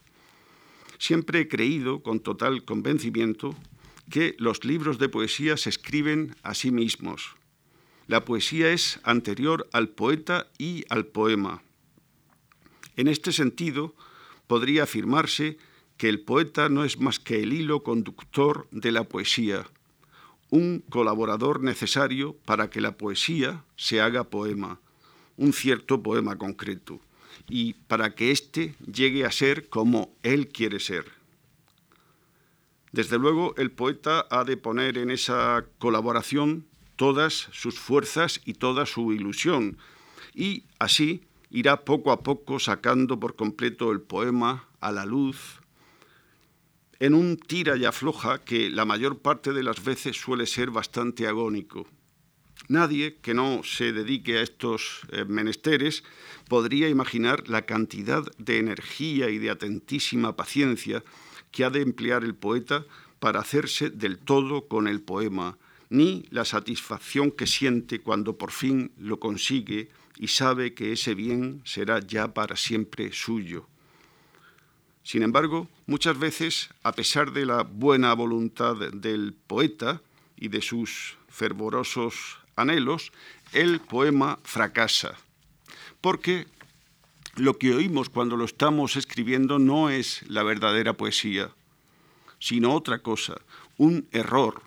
Siempre 0.99 1.41
he 1.41 1.49
creído, 1.49 2.03
con 2.03 2.21
total 2.21 2.65
convencimiento, 2.65 3.55
que 4.11 4.35
los 4.39 4.65
libros 4.65 4.99
de 4.99 5.09
poesía 5.09 5.57
se 5.57 5.71
escriben 5.71 6.37
a 6.43 6.55
sí 6.55 6.71
mismos, 6.71 7.37
la 8.07 8.25
poesía 8.25 8.71
es 8.71 9.01
anterior 9.03 9.67
al 9.73 9.89
poeta 9.89 10.47
y 10.59 10.85
al 10.91 11.07
poema. 11.07 11.63
En 12.97 13.09
este 13.09 13.33
sentido, 13.33 13.95
podría 14.47 14.83
afirmarse 14.83 15.57
que 15.97 16.11
el 16.11 16.21
poeta 16.21 16.69
no 16.69 16.85
es 16.85 16.99
más 17.01 17.19
que 17.19 17.43
el 17.43 17.55
hilo 17.55 17.83
conductor 17.83 18.69
de 18.71 18.93
la 18.93 19.05
poesía, 19.05 19.67
un 20.55 20.85
colaborador 20.89 21.65
necesario 21.65 22.37
para 22.45 22.71
que 22.71 22.81
la 22.81 22.97
poesía 22.97 23.65
se 23.75 24.01
haga 24.01 24.23
poema, 24.23 24.79
un 25.37 25.53
cierto 25.53 26.01
poema 26.01 26.39
concreto, 26.39 27.01
y 27.49 27.73
para 27.89 28.15
que 28.15 28.31
éste 28.31 28.77
llegue 28.87 29.25
a 29.25 29.33
ser 29.33 29.69
como 29.69 30.15
él 30.23 30.47
quiere 30.47 30.79
ser. 30.79 31.07
Desde 32.93 33.19
luego, 33.19 33.57
el 33.57 33.73
poeta 33.73 34.29
ha 34.31 34.45
de 34.45 34.57
poner 34.57 34.97
en 34.97 35.11
esa 35.11 35.65
colaboración 35.79 36.67
todas 36.95 37.49
sus 37.51 37.81
fuerzas 37.81 38.41
y 38.45 38.55
toda 38.55 38.87
su 38.87 39.13
ilusión, 39.13 39.77
y 40.37 40.63
así 40.79 41.25
irá 41.51 41.85
poco 41.85 42.13
a 42.13 42.23
poco 42.23 42.61
sacando 42.61 43.19
por 43.19 43.35
completo 43.35 43.91
el 43.91 44.01
poema 44.01 44.69
a 44.81 44.93
la 44.93 45.05
luz, 45.05 45.64
en 47.01 47.15
un 47.15 47.37
tira 47.37 47.77
y 47.77 47.85
afloja 47.85 48.45
que 48.45 48.71
la 48.71 48.85
mayor 48.85 49.21
parte 49.21 49.53
de 49.53 49.63
las 49.63 49.83
veces 49.83 50.17
suele 50.17 50.47
ser 50.47 50.71
bastante 50.71 51.27
agónico. 51.27 51.87
Nadie 52.69 53.17
que 53.17 53.35
no 53.35 53.63
se 53.63 53.93
dedique 53.93 54.39
a 54.39 54.43
estos 54.43 55.01
eh, 55.11 55.25
menesteres 55.27 56.03
podría 56.49 56.89
imaginar 56.89 57.49
la 57.49 57.67
cantidad 57.67 58.25
de 58.39 58.59
energía 58.59 59.29
y 59.29 59.39
de 59.39 59.51
atentísima 59.51 60.35
paciencia 60.35 61.05
que 61.51 61.65
ha 61.65 61.71
de 61.71 61.83
emplear 61.83 62.25
el 62.25 62.35
poeta 62.35 62.87
para 63.19 63.41
hacerse 63.41 63.91
del 63.91 64.19
todo 64.19 64.67
con 64.67 64.89
el 64.89 65.03
poema, 65.03 65.59
ni 65.91 66.25
la 66.31 66.45
satisfacción 66.45 67.31
que 67.31 67.47
siente 67.47 68.01
cuando 68.01 68.39
por 68.39 68.51
fin 68.51 68.93
lo 68.99 69.21
consigue 69.21 69.91
y 70.17 70.29
sabe 70.29 70.75
que 70.75 70.93
ese 70.93 71.15
bien 71.15 71.61
será 71.65 72.01
ya 72.01 72.33
para 72.33 72.57
siempre 72.57 73.13
suyo. 73.13 73.69
Sin 75.05 75.23
embargo, 75.23 75.69
muchas 75.87 76.19
veces, 76.19 76.71
a 76.83 76.93
pesar 76.93 77.33
de 77.33 77.45
la 77.45 77.63
buena 77.63 78.15
voluntad 78.15 78.75
del 78.75 79.35
poeta 79.47 80.01
y 80.35 80.49
de 80.49 80.63
sus 80.63 81.19
fervorosos 81.29 82.39
anhelos, 82.57 83.13
el 83.53 83.81
poema 83.81 84.39
fracasa, 84.45 85.15
porque 86.01 86.47
lo 87.37 87.59
que 87.59 87.75
oímos 87.75 88.09
cuando 88.09 88.37
lo 88.37 88.47
estamos 88.47 88.97
escribiendo 88.97 89.59
no 89.59 89.91
es 89.91 90.23
la 90.29 90.43
verdadera 90.43 90.95
poesía, 90.95 91.51
sino 92.39 92.75
otra 92.75 93.01
cosa, 93.01 93.35
un 93.77 94.09
error, 94.11 94.63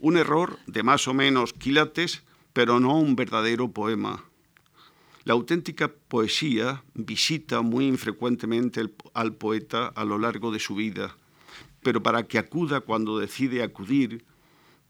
un 0.00 0.16
error 0.16 0.58
de 0.66 0.82
más 0.82 1.06
o 1.06 1.12
menos 1.12 1.52
quilates, 1.52 2.22
pero 2.54 2.80
no 2.80 2.98
un 2.98 3.14
verdadero 3.14 3.68
poema. 3.68 4.24
La 5.24 5.34
auténtica 5.34 5.86
poesía 5.88 6.82
visita 6.94 7.62
muy 7.62 7.86
infrecuentemente 7.86 8.82
al 9.14 9.34
poeta 9.34 9.86
a 9.86 10.04
lo 10.04 10.18
largo 10.18 10.50
de 10.50 10.58
su 10.58 10.74
vida, 10.74 11.16
pero 11.80 12.02
para 12.02 12.24
que 12.24 12.38
acuda 12.38 12.80
cuando 12.80 13.20
decide 13.20 13.62
acudir, 13.62 14.24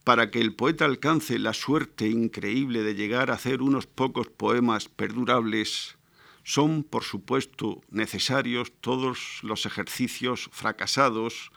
para 0.04 0.30
que 0.30 0.40
el 0.40 0.54
poeta 0.54 0.86
alcance 0.86 1.38
la 1.38 1.52
suerte 1.52 2.08
increíble 2.08 2.82
de 2.82 2.94
llegar 2.94 3.30
a 3.30 3.34
hacer 3.34 3.60
unos 3.60 3.86
pocos 3.86 4.28
poemas 4.28 4.88
perdurables, 4.88 5.98
son, 6.44 6.82
por 6.82 7.04
supuesto, 7.04 7.82
necesarios 7.90 8.72
todos 8.80 9.40
los 9.42 9.66
ejercicios 9.66 10.48
fracasados, 10.50 11.52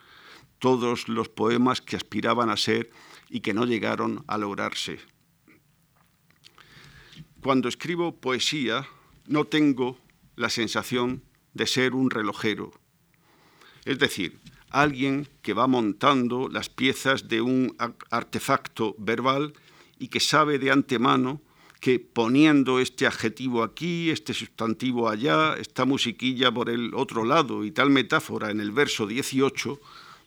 todos 0.60 1.08
los 1.08 1.30
poemas 1.30 1.82
que 1.82 1.96
aspiraban 1.96 2.50
a 2.50 2.58
ser 2.58 2.92
y 3.30 3.40
que 3.40 3.54
no 3.54 3.66
llegaron 3.66 4.26
a 4.28 4.38
lograrse. 4.38 5.00
Cuando 7.46 7.70
escribo 7.70 8.16
poesía 8.16 8.88
no 9.28 9.46
tengo 9.46 10.00
la 10.36 10.50
sensación 10.50 11.22
de 11.54 11.68
ser 11.68 11.94
un 11.94 12.10
relojero, 12.10 12.72
es 13.86 14.00
decir, 14.00 14.40
alguien 14.72 15.28
que 15.44 15.54
va 15.54 15.68
montando 15.68 16.50
las 16.50 16.70
piezas 16.70 17.28
de 17.28 17.42
un 17.42 17.78
artefacto 18.10 18.96
verbal 18.98 19.54
y 20.00 20.08
que 20.08 20.20
sabe 20.20 20.58
de 20.58 20.72
antemano 20.72 21.40
que 21.80 22.00
poniendo 22.00 22.80
este 22.80 23.06
adjetivo 23.06 23.62
aquí, 23.62 24.10
este 24.10 24.34
sustantivo 24.34 25.08
allá, 25.08 25.56
esta 25.60 25.86
musiquilla 25.86 26.52
por 26.52 26.72
el 26.72 26.96
otro 26.96 27.26
lado 27.26 27.64
y 27.64 27.70
tal 27.70 27.92
metáfora 27.92 28.50
en 28.50 28.60
el 28.60 28.72
verso 28.72 29.06
18, 29.06 29.80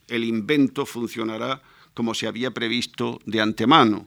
el 0.07 0.23
invento 0.23 0.87
funcionará 0.87 1.63
como 1.95 2.15
se 2.15 2.29
había 2.29 2.53
previsto 2.53 3.19
de 3.27 3.41
antemano. 3.41 4.07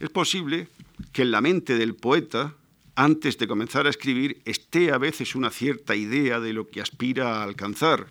Es 0.00 0.10
posible 0.10 0.66
que 1.12 1.22
en 1.22 1.30
la 1.30 1.40
mente 1.40 1.76
del 1.76 1.94
poeta, 1.94 2.56
antes 2.94 3.38
de 3.38 3.46
comenzar 3.46 3.86
a 3.86 3.90
escribir, 3.90 4.42
esté 4.44 4.92
a 4.92 4.98
veces 4.98 5.34
una 5.34 5.50
cierta 5.50 5.94
idea 5.94 6.40
de 6.40 6.52
lo 6.52 6.68
que 6.68 6.80
aspira 6.80 7.36
a 7.36 7.42
alcanzar, 7.42 8.10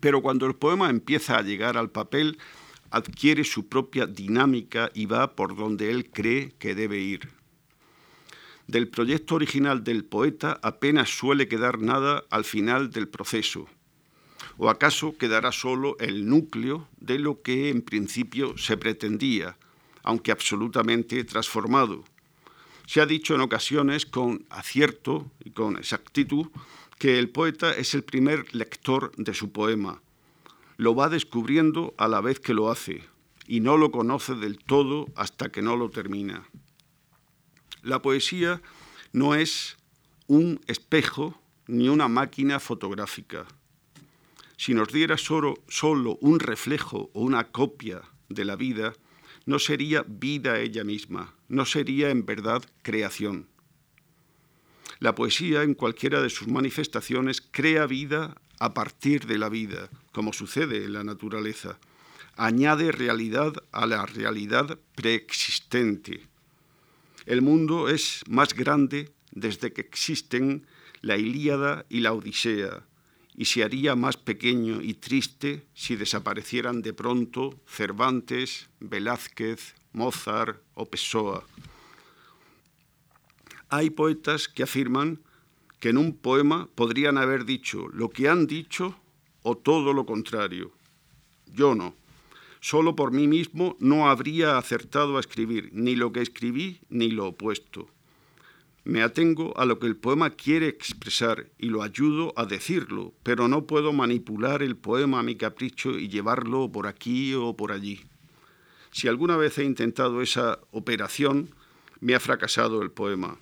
pero 0.00 0.22
cuando 0.22 0.46
el 0.46 0.54
poema 0.54 0.90
empieza 0.90 1.38
a 1.38 1.42
llegar 1.42 1.76
al 1.76 1.90
papel, 1.90 2.38
adquiere 2.90 3.44
su 3.44 3.68
propia 3.68 4.06
dinámica 4.06 4.90
y 4.94 5.06
va 5.06 5.34
por 5.34 5.56
donde 5.56 5.90
él 5.90 6.10
cree 6.10 6.52
que 6.58 6.74
debe 6.74 6.98
ir. 6.98 7.28
Del 8.66 8.88
proyecto 8.88 9.34
original 9.34 9.82
del 9.82 10.04
poeta 10.04 10.60
apenas 10.62 11.08
suele 11.08 11.48
quedar 11.48 11.80
nada 11.80 12.24
al 12.30 12.44
final 12.44 12.90
del 12.90 13.08
proceso. 13.08 13.66
¿O 14.58 14.70
acaso 14.70 15.16
quedará 15.16 15.50
solo 15.52 15.96
el 15.98 16.28
núcleo 16.28 16.88
de 17.00 17.18
lo 17.18 17.42
que 17.42 17.68
en 17.68 17.82
principio 17.82 18.56
se 18.58 18.76
pretendía, 18.76 19.56
aunque 20.10 20.32
absolutamente 20.32 21.24
transformado? 21.24 22.04
Se 22.86 23.00
ha 23.00 23.06
dicho 23.06 23.34
en 23.34 23.40
ocasiones 23.40 24.04
con 24.06 24.44
acierto 24.50 25.30
y 25.44 25.50
con 25.50 25.76
exactitud 25.76 26.48
que 26.98 27.18
el 27.18 27.28
poeta 27.28 27.72
es 27.72 27.94
el 27.94 28.02
primer 28.02 28.54
lector 28.54 29.12
de 29.16 29.32
su 29.34 29.52
poema. 29.52 30.02
Lo 30.76 30.94
va 30.94 31.08
descubriendo 31.08 31.94
a 31.96 32.08
la 32.08 32.20
vez 32.20 32.40
que 32.40 32.54
lo 32.54 32.70
hace 32.70 33.04
y 33.46 33.60
no 33.60 33.76
lo 33.76 33.90
conoce 33.90 34.34
del 34.34 34.58
todo 34.58 35.06
hasta 35.14 35.50
que 35.50 35.62
no 35.62 35.76
lo 35.76 35.90
termina. 35.90 36.44
La 37.82 38.02
poesía 38.02 38.60
no 39.12 39.34
es 39.34 39.76
un 40.26 40.60
espejo 40.66 41.40
ni 41.66 41.88
una 41.88 42.08
máquina 42.08 42.58
fotográfica 42.60 43.46
si 44.60 44.74
nos 44.74 44.92
diera 44.92 45.16
solo, 45.16 46.18
un 46.20 46.38
reflejo 46.38 47.08
o 47.14 47.22
una 47.22 47.44
copia 47.44 48.02
de 48.28 48.44
la 48.44 48.56
vida, 48.56 48.92
no 49.50 49.58
sería 49.58 50.04
vida 50.06 50.60
ella 50.60 50.84
misma, 50.84 51.34
no 51.48 51.66
sería 51.66 52.10
en 52.10 52.24
verdad 52.24 52.62
creación. 52.82 53.48
La 55.00 55.16
poesía, 55.16 55.64
en 55.64 55.74
cualquiera 55.74 56.22
de 56.22 56.30
sus 56.30 56.46
manifestaciones, 56.46 57.42
crea 57.50 57.86
vida 57.86 58.36
a 58.60 58.74
partir 58.74 59.26
de 59.26 59.38
la 59.38 59.48
vida, 59.48 59.90
como 60.12 60.32
sucede 60.32 60.84
en 60.84 60.92
la 60.92 61.02
naturaleza. 61.02 61.80
Añade 62.36 62.92
realidad 62.92 63.52
a 63.72 63.86
la 63.86 64.06
realidad 64.06 64.78
preexistente. 64.94 66.28
El 67.26 67.42
mundo 67.42 67.88
es 67.88 68.22
más 68.28 68.54
grande 68.54 69.10
desde 69.32 69.72
que 69.72 69.80
existen 69.80 70.64
la 71.00 71.16
Ilíada 71.16 71.86
y 71.88 72.00
la 72.00 72.12
Odisea, 72.12 72.84
y 73.40 73.46
se 73.46 73.64
haría 73.64 73.96
más 73.96 74.18
pequeño 74.18 74.82
y 74.82 74.92
triste 74.92 75.64
si 75.72 75.96
desaparecieran 75.96 76.82
de 76.82 76.92
pronto 76.92 77.58
Cervantes, 77.66 78.68
Velázquez, 78.80 79.74
Mozart 79.94 80.60
o 80.74 80.84
Pessoa. 80.84 81.46
Hay 83.70 83.88
poetas 83.88 84.46
que 84.46 84.62
afirman 84.62 85.20
que 85.78 85.88
en 85.88 85.96
un 85.96 86.18
poema 86.18 86.68
podrían 86.74 87.16
haber 87.16 87.46
dicho 87.46 87.88
lo 87.94 88.10
que 88.10 88.28
han 88.28 88.46
dicho 88.46 89.00
o 89.42 89.56
todo 89.56 89.94
lo 89.94 90.04
contrario. 90.04 90.72
Yo 91.46 91.74
no. 91.74 91.94
Solo 92.60 92.94
por 92.94 93.10
mí 93.10 93.26
mismo 93.26 93.74
no 93.80 94.10
habría 94.10 94.58
acertado 94.58 95.16
a 95.16 95.20
escribir 95.20 95.70
ni 95.72 95.96
lo 95.96 96.12
que 96.12 96.20
escribí 96.20 96.80
ni 96.90 97.08
lo 97.10 97.28
opuesto. 97.28 97.88
Me 98.84 99.02
atengo 99.02 99.56
a 99.58 99.66
lo 99.66 99.78
que 99.78 99.86
el 99.86 99.96
poema 99.96 100.30
quiere 100.30 100.68
expresar 100.68 101.50
y 101.58 101.66
lo 101.66 101.82
ayudo 101.82 102.32
a 102.36 102.46
decirlo, 102.46 103.12
pero 103.22 103.46
no 103.46 103.66
puedo 103.66 103.92
manipular 103.92 104.62
el 104.62 104.76
poema 104.76 105.20
a 105.20 105.22
mi 105.22 105.36
capricho 105.36 105.98
y 105.98 106.08
llevarlo 106.08 106.72
por 106.72 106.86
aquí 106.86 107.34
o 107.34 107.54
por 107.54 107.72
allí. 107.72 108.00
Si 108.90 109.06
alguna 109.06 109.36
vez 109.36 109.58
he 109.58 109.64
intentado 109.64 110.22
esa 110.22 110.58
operación, 110.70 111.50
me 112.00 112.14
ha 112.14 112.20
fracasado 112.20 112.82
el 112.82 112.90
poema. 112.90 113.38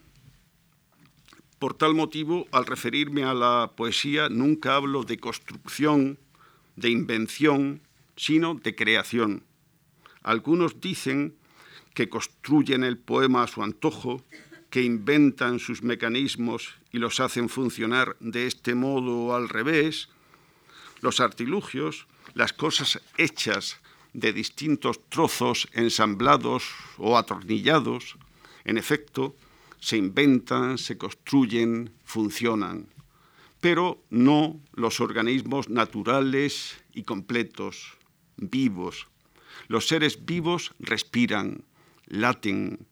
Por 1.59 1.75
tal 1.75 1.95
motivo, 1.95 2.47
al 2.53 2.67
referirme 2.67 3.25
a 3.25 3.35
la 3.35 3.73
poesía, 3.77 4.29
nunca 4.29 4.77
hablo 4.77 5.05
de 5.05 5.19
construcción, 5.19 6.19
de 6.77 6.91
invención, 6.91 7.81
sino 8.17 8.55
de 8.55 8.75
creación. 8.75 9.45
Algunos 10.23 10.81
dicen 10.81 11.37
que 11.95 12.09
construyen 12.09 12.85
el 12.85 12.99
poema 12.99 13.43
a 13.43 13.49
su 13.49 13.63
antojo, 13.63 14.23
que 14.71 14.83
inventan 14.83 15.59
sus 15.59 15.83
mecanismos 15.83 16.75
y 16.93 16.99
los 16.99 17.21
hacen 17.21 17.49
funcionar 17.49 18.17
de 18.21 18.47
este 18.47 18.75
modo 18.75 19.19
o 19.19 19.35
al 19.35 19.49
revés, 19.49 20.09
los 21.01 21.21
artilugios, 21.21 22.07
las 22.35 22.53
cosas 22.53 23.01
hechas 23.17 23.81
de 24.13 24.33
distintos 24.33 25.01
trozos 25.09 25.69
ensamblados 25.73 26.65
o 26.97 27.17
atornillados, 27.17 28.17
en 28.65 28.79
efecto, 28.79 29.37
se 29.81 29.97
inventan, 29.97 30.77
se 30.77 30.99
construyen, 30.99 31.93
funcionan, 32.05 32.89
pero 33.61 34.03
no 34.11 34.61
los 34.75 35.01
organismos 35.01 35.69
naturales 35.69 36.79
y 36.93 37.05
completos, 37.05 37.97
vivos. 38.37 39.07
Los 39.69 39.89
seres 39.89 40.25
vivos 40.25 40.73
respiran, 40.79 41.65
laten, 42.07 42.87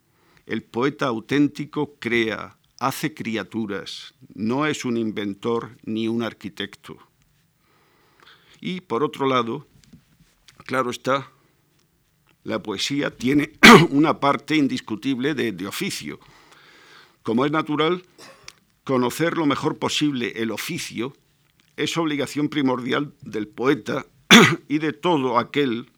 el 0.47 0.63
poeta 0.63 1.07
auténtico 1.07 1.97
crea, 1.99 2.57
hace 2.79 3.15
criaturas, 3.15 4.15
no 4.35 4.67
es 4.67 4.85
un 4.85 4.97
inventor 4.97 5.77
ni 5.85 6.09
un 6.09 6.23
arquitecto. 6.23 6.97
Y 8.61 8.81
por 8.81 9.03
otro 9.03 9.27
lado, 9.27 9.67
claro 10.65 10.91
está, 10.91 11.31
la 12.45 12.63
poesía 12.63 13.11
tiene 13.11 13.53
una 13.91 14.21
parte 14.21 14.55
indiscutible 14.55 15.35
de, 15.35 15.67
oficio. 15.67 16.21
Como 17.23 17.45
es 17.45 17.51
natural, 17.51 18.05
conocer 18.85 19.37
lo 19.37 19.47
mejor 19.47 19.79
posible 19.79 20.33
el 20.37 20.53
oficio 20.53 21.13
es 21.77 21.97
obligación 21.97 22.49
primordial 22.49 23.13
del 23.21 23.49
poeta 23.49 24.07
y 24.69 24.79
de 24.79 24.93
todo 24.93 25.39
aquel 25.39 25.91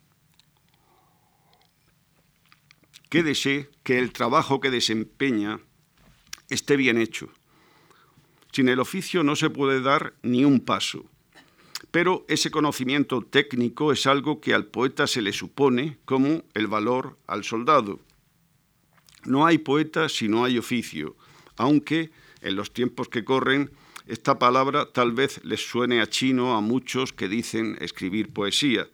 que 3.08 3.22
desee 3.22 3.68
que 3.82 3.98
el 3.98 4.12
trabajo 4.12 4.60
que 4.60 4.70
desempeña 4.70 5.60
esté 6.50 6.76
bien 6.76 6.98
hecho. 6.98 7.28
Sin 8.52 8.68
el 8.68 8.80
oficio 8.80 9.22
no 9.22 9.36
se 9.36 9.50
puede 9.50 9.80
dar 9.80 10.14
ni 10.22 10.44
un 10.44 10.60
paso. 10.60 11.04
Pero 11.90 12.24
ese 12.28 12.50
conocimiento 12.50 13.22
técnico 13.22 13.92
es 13.92 14.06
algo 14.06 14.40
que 14.40 14.52
al 14.52 14.66
poeta 14.66 15.06
se 15.06 15.22
le 15.22 15.32
supone 15.32 15.98
como 16.04 16.44
el 16.54 16.66
valor 16.66 17.18
al 17.26 17.44
soldado. 17.44 18.00
No 19.24 19.46
hay 19.46 19.58
poeta 19.58 20.08
si 20.08 20.28
no 20.28 20.44
hay 20.44 20.58
oficio, 20.58 21.16
aunque 21.56 22.10
en 22.40 22.56
los 22.56 22.72
tiempos 22.72 23.08
que 23.08 23.24
corren 23.24 23.70
esta 24.06 24.38
palabra 24.38 24.90
tal 24.92 25.12
vez 25.12 25.40
les 25.44 25.66
suene 25.66 26.00
a 26.00 26.06
chino 26.06 26.56
a 26.56 26.60
muchos 26.60 27.12
que 27.12 27.28
dicen 27.28 27.76
escribir 27.80 28.32
poesía 28.32 28.88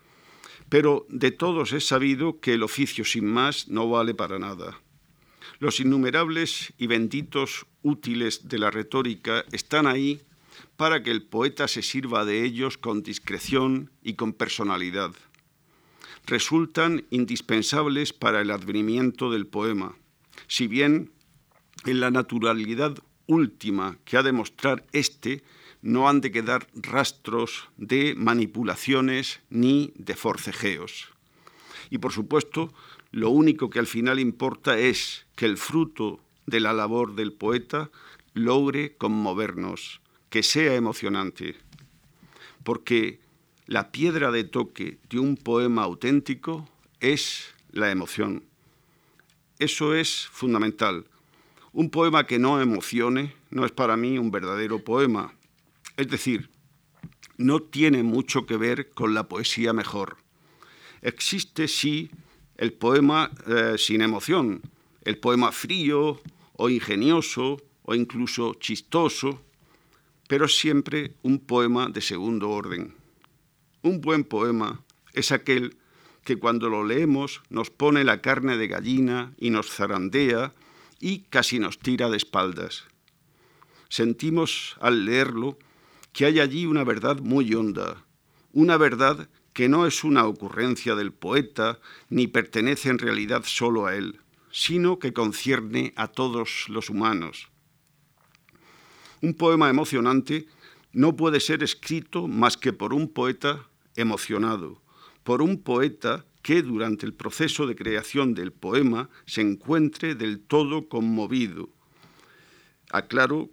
pero 0.74 1.06
de 1.08 1.30
todos 1.30 1.72
es 1.72 1.86
sabido 1.86 2.40
que 2.40 2.54
el 2.54 2.64
oficio 2.64 3.04
sin 3.04 3.26
más 3.26 3.68
no 3.68 3.88
vale 3.88 4.12
para 4.12 4.40
nada. 4.40 4.80
Los 5.60 5.78
innumerables 5.78 6.72
y 6.78 6.88
benditos 6.88 7.66
útiles 7.82 8.48
de 8.48 8.58
la 8.58 8.72
retórica 8.72 9.44
están 9.52 9.86
ahí 9.86 10.22
para 10.76 11.04
que 11.04 11.12
el 11.12 11.22
poeta 11.22 11.68
se 11.68 11.80
sirva 11.80 12.24
de 12.24 12.42
ellos 12.42 12.76
con 12.76 13.04
discreción 13.04 13.92
y 14.02 14.14
con 14.14 14.32
personalidad. 14.32 15.12
Resultan 16.26 17.06
indispensables 17.10 18.12
para 18.12 18.40
el 18.40 18.50
advenimiento 18.50 19.30
del 19.30 19.46
poema, 19.46 19.94
si 20.48 20.66
bien 20.66 21.12
en 21.86 22.00
la 22.00 22.10
naturalidad 22.10 22.98
última 23.26 23.96
que 24.04 24.16
ha 24.16 24.24
de 24.24 24.32
mostrar 24.32 24.84
éste 24.90 25.44
no 25.84 26.08
han 26.08 26.22
de 26.22 26.32
quedar 26.32 26.66
rastros 26.74 27.68
de 27.76 28.14
manipulaciones 28.16 29.40
ni 29.50 29.92
de 29.96 30.16
forcejeos. 30.16 31.12
Y 31.90 31.98
por 31.98 32.10
supuesto, 32.10 32.72
lo 33.10 33.28
único 33.28 33.68
que 33.68 33.80
al 33.80 33.86
final 33.86 34.18
importa 34.18 34.78
es 34.78 35.26
que 35.36 35.44
el 35.44 35.58
fruto 35.58 36.20
de 36.46 36.60
la 36.60 36.72
labor 36.72 37.14
del 37.14 37.34
poeta 37.34 37.90
logre 38.32 38.96
conmovernos, 38.96 40.00
que 40.30 40.42
sea 40.42 40.74
emocionante, 40.74 41.54
porque 42.62 43.20
la 43.66 43.92
piedra 43.92 44.30
de 44.30 44.44
toque 44.44 44.96
de 45.10 45.18
un 45.18 45.36
poema 45.36 45.82
auténtico 45.82 46.66
es 47.00 47.54
la 47.72 47.90
emoción. 47.90 48.42
Eso 49.58 49.94
es 49.94 50.28
fundamental. 50.32 51.04
Un 51.74 51.90
poema 51.90 52.26
que 52.26 52.38
no 52.38 52.62
emocione 52.62 53.34
no 53.50 53.66
es 53.66 53.72
para 53.72 53.98
mí 53.98 54.16
un 54.18 54.30
verdadero 54.30 54.82
poema, 54.82 55.34
es 55.96 56.08
decir, 56.08 56.50
no 57.36 57.60
tiene 57.60 58.02
mucho 58.02 58.46
que 58.46 58.56
ver 58.56 58.90
con 58.90 59.14
la 59.14 59.28
poesía 59.28 59.72
mejor. 59.72 60.18
Existe 61.02 61.68
sí 61.68 62.10
el 62.56 62.72
poema 62.72 63.30
eh, 63.46 63.74
sin 63.78 64.00
emoción, 64.00 64.62
el 65.02 65.18
poema 65.18 65.52
frío 65.52 66.20
o 66.56 66.70
ingenioso 66.70 67.60
o 67.82 67.94
incluso 67.94 68.54
chistoso, 68.54 69.42
pero 70.28 70.48
siempre 70.48 71.14
un 71.22 71.38
poema 71.38 71.88
de 71.88 72.00
segundo 72.00 72.50
orden. 72.50 72.94
Un 73.82 74.00
buen 74.00 74.24
poema 74.24 74.82
es 75.12 75.32
aquel 75.32 75.76
que 76.24 76.36
cuando 76.36 76.70
lo 76.70 76.84
leemos 76.84 77.42
nos 77.50 77.70
pone 77.70 78.02
la 78.04 78.22
carne 78.22 78.56
de 78.56 78.68
gallina 78.68 79.34
y 79.36 79.50
nos 79.50 79.70
zarandea 79.70 80.54
y 81.00 81.20
casi 81.28 81.58
nos 81.58 81.78
tira 81.78 82.08
de 82.08 82.16
espaldas. 82.16 82.84
Sentimos 83.90 84.76
al 84.80 85.04
leerlo 85.04 85.58
que 86.14 86.24
hay 86.24 86.38
allí 86.38 86.64
una 86.64 86.84
verdad 86.84 87.18
muy 87.18 87.52
honda, 87.54 88.06
una 88.52 88.76
verdad 88.76 89.28
que 89.52 89.68
no 89.68 89.84
es 89.84 90.04
una 90.04 90.26
ocurrencia 90.26 90.94
del 90.94 91.12
poeta 91.12 91.80
ni 92.08 92.28
pertenece 92.28 92.88
en 92.88 92.98
realidad 92.98 93.42
solo 93.44 93.86
a 93.86 93.96
él, 93.96 94.20
sino 94.52 95.00
que 95.00 95.12
concierne 95.12 95.92
a 95.96 96.06
todos 96.06 96.66
los 96.68 96.88
humanos. 96.88 97.48
Un 99.22 99.34
poema 99.34 99.68
emocionante 99.68 100.46
no 100.92 101.16
puede 101.16 101.40
ser 101.40 101.64
escrito 101.64 102.28
más 102.28 102.56
que 102.56 102.72
por 102.72 102.94
un 102.94 103.08
poeta 103.08 103.68
emocionado, 103.96 104.80
por 105.24 105.42
un 105.42 105.62
poeta 105.62 106.24
que 106.42 106.62
durante 106.62 107.06
el 107.06 107.14
proceso 107.14 107.66
de 107.66 107.74
creación 107.74 108.34
del 108.34 108.52
poema 108.52 109.10
se 109.26 109.40
encuentre 109.40 110.14
del 110.14 110.38
todo 110.38 110.88
conmovido. 110.88 111.70
Aclaro, 112.90 113.50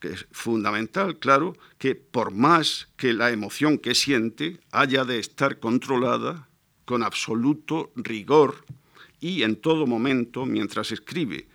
porque 0.00 0.14
es 0.14 0.26
fundamental, 0.32 1.18
claro, 1.18 1.56
que 1.76 1.94
por 1.94 2.32
más 2.32 2.88
que 2.96 3.12
la 3.12 3.30
emoción 3.30 3.76
que 3.78 3.94
siente 3.94 4.58
haya 4.72 5.04
de 5.04 5.18
estar 5.18 5.58
controlada 5.58 6.48
con 6.86 7.02
absoluto 7.02 7.92
rigor 7.96 8.64
y 9.20 9.42
en 9.42 9.56
todo 9.56 9.86
momento 9.86 10.46
mientras 10.46 10.90
escribe, 10.90 11.48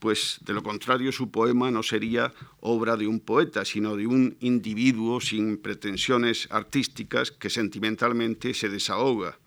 pues 0.00 0.40
de 0.44 0.52
lo 0.52 0.64
contrario 0.64 1.12
su 1.12 1.30
poema 1.30 1.70
no 1.70 1.84
sería 1.84 2.34
obra 2.58 2.96
de 2.96 3.06
un 3.06 3.20
poeta, 3.20 3.64
sino 3.64 3.94
de 3.94 4.08
un 4.08 4.36
individuo 4.40 5.20
sin 5.20 5.56
pretensiones 5.56 6.48
artísticas 6.50 7.30
que 7.30 7.50
sentimentalmente 7.50 8.52
se 8.52 8.68
desahoga. 8.68 9.38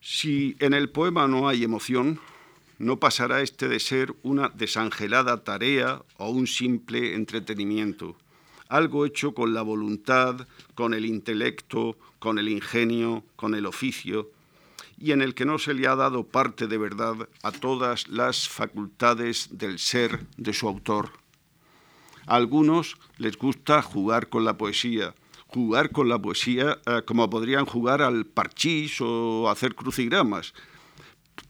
Si 0.00 0.54
en 0.60 0.72
el 0.72 0.88
poema 0.90 1.26
no 1.26 1.48
hay 1.48 1.64
emoción, 1.64 2.20
no 2.82 2.98
pasará 2.98 3.42
este 3.42 3.68
de 3.68 3.78
ser 3.78 4.12
una 4.24 4.48
desangelada 4.48 5.44
tarea 5.44 6.02
o 6.18 6.30
un 6.30 6.48
simple 6.48 7.14
entretenimiento, 7.14 8.16
algo 8.68 9.06
hecho 9.06 9.34
con 9.34 9.54
la 9.54 9.62
voluntad, 9.62 10.48
con 10.74 10.92
el 10.92 11.06
intelecto, 11.06 11.96
con 12.18 12.40
el 12.40 12.48
ingenio, 12.48 13.22
con 13.36 13.54
el 13.54 13.66
oficio, 13.66 14.30
y 14.98 15.12
en 15.12 15.22
el 15.22 15.34
que 15.34 15.44
no 15.44 15.60
se 15.60 15.74
le 15.74 15.86
ha 15.86 15.94
dado 15.94 16.24
parte 16.24 16.66
de 16.66 16.76
verdad 16.76 17.28
a 17.44 17.52
todas 17.52 18.08
las 18.08 18.48
facultades 18.48 19.50
del 19.52 19.78
ser 19.78 20.26
de 20.36 20.52
su 20.52 20.66
autor. 20.66 21.10
A 22.26 22.34
algunos 22.34 22.96
les 23.16 23.38
gusta 23.38 23.80
jugar 23.82 24.28
con 24.28 24.44
la 24.44 24.58
poesía, 24.58 25.14
jugar 25.46 25.92
con 25.92 26.08
la 26.08 26.20
poesía 26.20 26.80
eh, 26.86 27.02
como 27.06 27.30
podrían 27.30 27.64
jugar 27.64 28.02
al 28.02 28.26
parchís 28.26 29.00
o 29.00 29.48
hacer 29.48 29.76
crucigramas. 29.76 30.52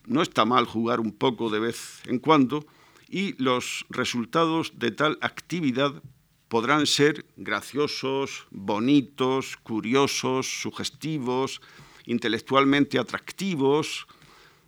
No 0.06 0.22
está 0.22 0.44
mal 0.44 0.66
jugar 0.66 1.00
un 1.00 1.12
poco 1.12 1.50
de 1.50 1.60
vez 1.60 2.02
en 2.06 2.18
cuando 2.18 2.66
y 3.08 3.34
los 3.42 3.84
resultados 3.90 4.72
de 4.78 4.90
tal 4.90 5.18
actividad 5.20 6.02
podrán 6.48 6.86
ser 6.86 7.24
graciosos, 7.36 8.46
bonitos, 8.50 9.56
curiosos, 9.62 10.60
sugestivos, 10.60 11.60
intelectualmente 12.04 12.98
atractivos, 12.98 14.06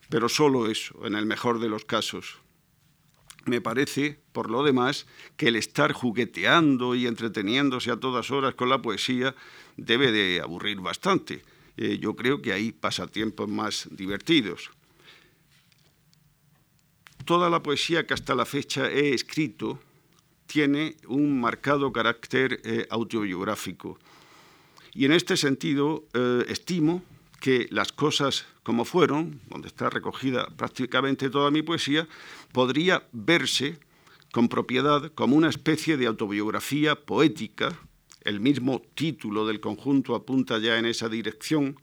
pero 0.08 0.28
solo 0.28 0.70
eso, 0.70 1.06
en 1.06 1.14
el 1.14 1.26
mejor 1.26 1.58
de 1.58 1.68
los 1.68 1.84
casos. 1.84 2.38
Me 3.46 3.60
parece, 3.60 4.18
por 4.32 4.50
lo 4.50 4.62
demás, 4.62 5.06
que 5.36 5.48
el 5.48 5.56
estar 5.56 5.92
jugueteando 5.92 6.94
y 6.94 7.06
entreteniéndose 7.06 7.90
a 7.90 8.00
todas 8.00 8.30
horas 8.30 8.54
con 8.54 8.70
la 8.70 8.80
poesía 8.80 9.34
debe 9.76 10.12
de 10.12 10.40
aburrir 10.40 10.80
bastante. 10.80 11.42
Eh, 11.76 11.98
yo 12.00 12.14
creo 12.16 12.40
que 12.40 12.52
hay 12.52 12.72
pasatiempos 12.72 13.48
más 13.48 13.88
divertidos. 13.90 14.70
Toda 17.24 17.48
la 17.48 17.62
poesía 17.62 18.06
que 18.06 18.14
hasta 18.14 18.34
la 18.34 18.44
fecha 18.44 18.90
he 18.90 19.14
escrito 19.14 19.78
tiene 20.46 20.96
un 21.08 21.40
marcado 21.40 21.92
carácter 21.92 22.60
eh, 22.64 22.86
autobiográfico. 22.90 23.98
Y 24.92 25.06
en 25.06 25.12
este 25.12 25.36
sentido, 25.36 26.04
eh, 26.12 26.44
estimo 26.48 27.02
que 27.40 27.66
las 27.70 27.92
cosas 27.92 28.46
como 28.62 28.84
fueron, 28.84 29.40
donde 29.48 29.68
está 29.68 29.90
recogida 29.90 30.46
prácticamente 30.56 31.30
toda 31.30 31.50
mi 31.50 31.62
poesía, 31.62 32.08
podría 32.52 33.06
verse 33.12 33.78
con 34.32 34.48
propiedad 34.48 35.12
como 35.14 35.36
una 35.36 35.48
especie 35.48 35.96
de 35.96 36.06
autobiografía 36.06 36.94
poética, 36.94 37.78
el 38.22 38.40
mismo 38.40 38.82
título 38.94 39.46
del 39.46 39.60
conjunto 39.60 40.14
apunta 40.14 40.58
ya 40.58 40.78
en 40.78 40.86
esa 40.86 41.08
dirección, 41.08 41.78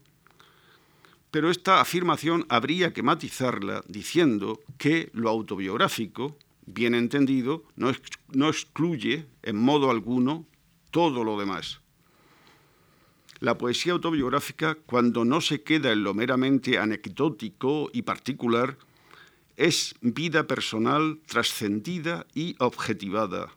pero 1.32 1.50
esta 1.50 1.80
afirmación 1.80 2.44
habría 2.50 2.92
que 2.92 3.02
matizarla 3.02 3.82
diciendo 3.88 4.60
que 4.76 5.10
lo 5.14 5.30
autobiográfico, 5.30 6.36
bien 6.66 6.94
entendido, 6.94 7.64
no, 7.74 7.90
no 8.28 8.48
excluye 8.50 9.24
en 9.42 9.56
modo 9.56 9.90
alguno 9.90 10.46
todo 10.90 11.24
lo 11.24 11.40
demás. 11.40 11.80
La 13.40 13.56
poesía 13.56 13.94
autobiográfica, 13.94 14.74
cuando 14.74 15.24
no 15.24 15.40
se 15.40 15.62
queda 15.62 15.90
en 15.90 16.04
lo 16.04 16.12
meramente 16.12 16.78
anecdótico 16.78 17.88
y 17.94 18.02
particular, 18.02 18.76
es 19.56 19.94
vida 20.02 20.46
personal 20.46 21.18
trascendida 21.26 22.26
y 22.34 22.56
objetivada. 22.58 23.50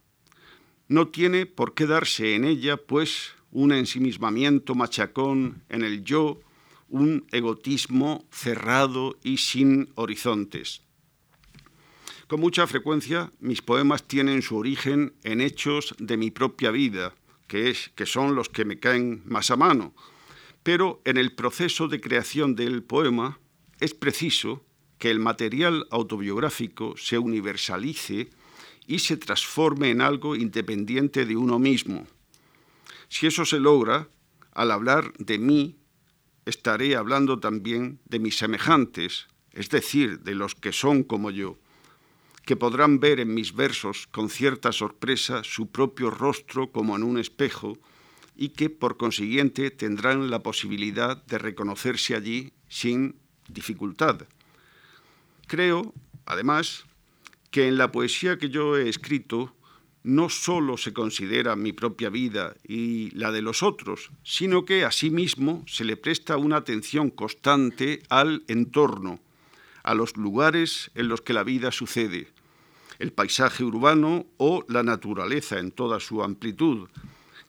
No 0.87 1.09
tiene 1.09 1.45
por 1.45 1.73
qué 1.73 1.87
darse 1.87 2.35
en 2.35 2.45
ella, 2.45 2.77
pues, 2.77 3.33
un 3.51 3.73
ensimismamiento 3.73 4.75
machacón 4.75 5.61
en 5.67 5.83
el 5.83 6.05
yo, 6.05 6.39
un 6.89 7.25
egotismo 7.31 8.25
cerrado 8.31 9.17
y 9.23 9.37
sin 9.37 9.89
horizontes. 9.95 10.81
Con 12.27 12.39
mucha 12.39 12.65
frecuencia 12.65 13.31
mis 13.39 13.61
poemas 13.61 14.07
tienen 14.07 14.41
su 14.41 14.57
origen 14.57 15.13
en 15.23 15.41
hechos 15.41 15.93
de 15.99 16.17
mi 16.17 16.31
propia 16.31 16.71
vida, 16.71 17.13
que, 17.47 17.69
es, 17.69 17.91
que 17.95 18.05
son 18.05 18.35
los 18.35 18.49
que 18.49 18.65
me 18.65 18.79
caen 18.79 19.21
más 19.25 19.51
a 19.51 19.55
mano. 19.55 19.93
Pero 20.63 21.01
en 21.05 21.17
el 21.17 21.33
proceso 21.33 21.87
de 21.87 22.01
creación 22.01 22.55
del 22.55 22.81
poema 22.81 23.39
es 23.79 23.93
preciso 23.93 24.65
que 24.97 25.11
el 25.11 25.19
material 25.19 25.85
autobiográfico 25.91 26.95
se 26.97 27.19
universalice 27.19 28.29
y 28.87 28.99
se 28.99 29.17
transforme 29.17 29.91
en 29.91 30.01
algo 30.01 30.35
independiente 30.35 31.25
de 31.25 31.35
uno 31.35 31.59
mismo. 31.59 32.07
Si 33.07 33.27
eso 33.27 33.45
se 33.45 33.59
logra, 33.59 34.09
al 34.51 34.71
hablar 34.71 35.13
de 35.19 35.37
mí, 35.37 35.75
estaré 36.45 36.95
hablando 36.95 37.39
también 37.39 37.99
de 38.05 38.19
mis 38.19 38.37
semejantes, 38.37 39.27
es 39.51 39.69
decir, 39.69 40.19
de 40.19 40.35
los 40.35 40.55
que 40.55 40.71
son 40.71 41.03
como 41.03 41.31
yo 41.31 41.57
que 42.45 42.55
podrán 42.55 42.99
ver 42.99 43.19
en 43.19 43.33
mis 43.33 43.55
versos 43.55 44.07
con 44.11 44.29
cierta 44.29 44.71
sorpresa 44.71 45.43
su 45.43 45.71
propio 45.71 46.11
rostro 46.11 46.71
como 46.71 46.95
en 46.95 47.03
un 47.03 47.17
espejo 47.17 47.77
y 48.35 48.49
que 48.49 48.69
por 48.69 48.97
consiguiente 48.97 49.71
tendrán 49.71 50.29
la 50.29 50.43
posibilidad 50.43 51.23
de 51.25 51.39
reconocerse 51.39 52.15
allí 52.15 52.53
sin 52.69 53.15
dificultad. 53.47 54.27
Creo, 55.47 55.93
además, 56.25 56.85
que 57.49 57.67
en 57.67 57.77
la 57.77 57.91
poesía 57.91 58.37
que 58.37 58.49
yo 58.49 58.77
he 58.77 58.89
escrito 58.89 59.54
no 60.05 60.29
sólo 60.29 60.77
se 60.77 60.93
considera 60.93 61.55
mi 61.55 61.73
propia 61.73 62.11
vida 62.11 62.55
y 62.63 63.09
la 63.17 63.31
de 63.31 63.41
los 63.41 63.63
otros, 63.63 64.11
sino 64.23 64.63
que 64.63 64.85
asimismo 64.85 65.63
se 65.65 65.83
le 65.83 65.97
presta 65.97 66.37
una 66.37 66.57
atención 66.57 67.09
constante 67.09 68.03
al 68.09 68.43
entorno, 68.47 69.19
a 69.83 69.95
los 69.95 70.15
lugares 70.15 70.91
en 70.93 71.07
los 71.07 71.21
que 71.21 71.33
la 71.33 71.43
vida 71.43 71.71
sucede, 71.71 72.27
el 72.99 73.13
paisaje 73.13 73.63
urbano 73.63 74.27
o 74.37 74.63
la 74.67 74.83
naturaleza 74.83 75.57
en 75.57 75.71
toda 75.71 75.99
su 75.99 76.21
amplitud, 76.21 76.87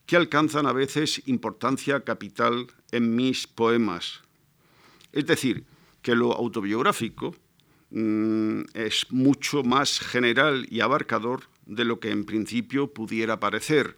que 0.06 0.16
alcanzan 0.16 0.66
a 0.66 0.72
veces 0.72 1.22
importancia 1.26 2.00
capital 2.00 2.68
en 2.90 3.14
mis 3.14 3.46
poemas. 3.46 4.22
Es 5.12 5.26
decir, 5.26 5.64
que 6.00 6.14
lo 6.14 6.32
autobiográfico 6.32 7.34
mm, 7.90 8.62
es 8.72 9.06
mucho 9.10 9.62
más 9.62 10.00
general 10.00 10.66
y 10.70 10.80
abarcador 10.80 11.42
de 11.66 11.84
lo 11.84 12.00
que 12.00 12.10
en 12.10 12.24
principio 12.24 12.92
pudiera 12.92 13.38
parecer. 13.38 13.96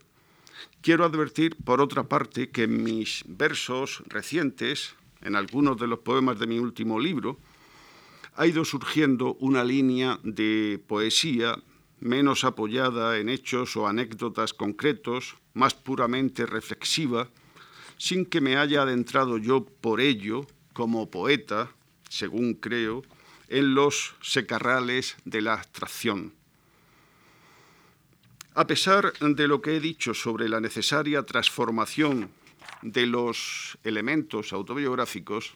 Quiero 0.80 1.04
advertir, 1.04 1.56
por 1.64 1.80
otra 1.80 2.04
parte, 2.08 2.50
que 2.50 2.66
mis 2.66 3.24
versos 3.26 4.02
recientes, 4.06 4.94
en 5.22 5.36
algunos 5.36 5.78
de 5.78 5.86
los 5.86 6.00
poemas 6.00 6.38
de 6.38 6.46
mi 6.46 6.58
último 6.58 6.98
libro, 6.98 7.38
ha 8.34 8.46
ido 8.46 8.64
surgiendo 8.64 9.34
una 9.34 9.64
línea 9.64 10.18
de 10.22 10.80
poesía 10.86 11.58
menos 12.00 12.44
apoyada 12.44 13.18
en 13.18 13.28
hechos 13.28 13.76
o 13.76 13.88
anécdotas 13.88 14.54
concretos, 14.54 15.36
más 15.54 15.74
puramente 15.74 16.46
reflexiva, 16.46 17.28
sin 17.96 18.24
que 18.24 18.40
me 18.40 18.56
haya 18.56 18.82
adentrado 18.82 19.38
yo 19.38 19.64
por 19.64 20.00
ello, 20.00 20.46
como 20.72 21.10
poeta, 21.10 21.72
según 22.08 22.54
creo, 22.54 23.02
en 23.48 23.74
los 23.74 24.14
secarrales 24.22 25.16
de 25.24 25.42
la 25.42 25.54
abstracción. 25.54 26.38
A 28.59 28.66
pesar 28.66 29.12
de 29.20 29.46
lo 29.46 29.62
que 29.62 29.76
he 29.76 29.80
dicho 29.80 30.14
sobre 30.14 30.48
la 30.48 30.61
necesaria 30.61 31.22
transformación 31.22 32.28
de 32.82 33.06
los 33.06 33.78
elementos 33.84 34.52
autobiográficos, 34.52 35.54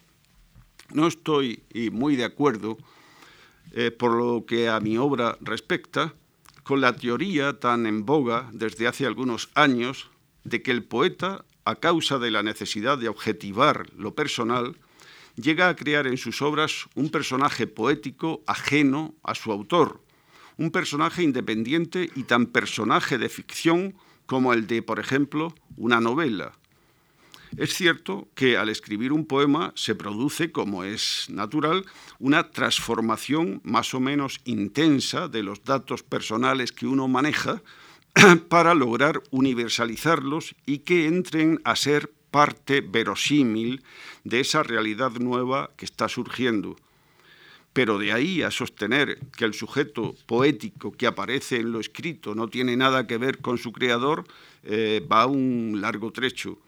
no 0.93 1.07
estoy 1.07 1.63
muy 1.91 2.15
de 2.15 2.23
acuerdo, 2.23 2.77
eh, 3.73 3.91
por 3.91 4.13
lo 4.13 4.45
que 4.45 4.69
a 4.69 4.79
mi 4.79 4.97
obra 4.97 5.37
respecta, 5.41 6.13
con 6.63 6.79
la 6.79 6.95
teoría 6.95 7.59
tan 7.59 7.87
en 7.87 8.05
boga 8.05 8.49
desde 8.53 8.87
hace 8.87 9.05
algunos 9.05 9.49
años 9.53 10.09
de 10.45 10.61
que 10.61 10.71
el 10.71 10.85
poeta, 10.85 11.43
a 11.65 11.75
causa 11.75 12.19
de 12.19 12.31
la 12.31 12.41
necesidad 12.41 12.97
de 12.97 13.09
objetivar 13.09 13.91
lo 13.97 14.15
personal, 14.15 14.77
llega 15.35 15.67
a 15.67 15.75
crear 15.75 16.07
en 16.07 16.15
sus 16.15 16.41
obras 16.41 16.87
un 16.95 17.09
personaje 17.09 17.67
poético 17.67 18.43
ajeno 18.47 19.13
a 19.23 19.35
su 19.35 19.51
autor, 19.51 19.99
un 20.57 20.71
personaje 20.71 21.23
independiente 21.23 22.09
y 22.15 22.23
tan 22.23 22.47
personaje 22.47 23.17
de 23.17 23.29
ficción 23.29 23.95
como 24.25 24.53
el 24.53 24.67
de, 24.67 24.81
por 24.81 24.99
ejemplo, 24.99 25.53
una 25.77 25.99
novela. 25.99 26.53
Es 27.57 27.75
cierto 27.75 28.27
que 28.33 28.57
al 28.57 28.69
escribir 28.69 29.13
un 29.13 29.25
poema 29.25 29.73
se 29.75 29.93
produce, 29.93 30.51
como 30.51 30.83
es 30.83 31.27
natural, 31.29 31.85
una 32.17 32.49
transformación 32.49 33.61
más 33.63 33.93
o 33.93 33.99
menos 33.99 34.41
intensa 34.45 35.27
de 35.27 35.43
los 35.43 35.63
datos 35.63 36.01
personales 36.01 36.71
que 36.71 36.87
uno 36.87 37.07
maneja 37.07 37.61
para 38.49 38.73
lograr 38.73 39.21
universalizarlos 39.29 40.55
y 40.65 40.79
que 40.79 41.05
entren 41.05 41.59
a 41.63 41.75
ser 41.75 42.11
parte 42.31 42.81
verosímil 42.81 43.83
de 44.23 44.39
esa 44.39 44.63
realidad 44.63 45.11
nueva 45.11 45.69
que 45.77 45.85
está 45.85 46.09
surgiendo. 46.09 46.75
Pero 47.73 47.97
de 47.97 48.13
ahí 48.13 48.41
a 48.43 48.51
sostener 48.51 49.19
que 49.35 49.45
el 49.45 49.53
sujeto 49.53 50.15
poético 50.27 50.91
que 50.91 51.07
aparece 51.07 51.57
en 51.59 51.71
lo 51.71 51.79
escrito 51.79 52.35
no 52.35 52.47
tiene 52.47 52.77
nada 52.77 53.07
que 53.07 53.17
ver 53.17 53.39
con 53.39 53.57
su 53.57 53.71
creador, 53.71 54.25
eh, 54.63 55.05
va 55.11 55.25
un 55.25 55.79
largo 55.81 56.11
trecho. 56.11 56.59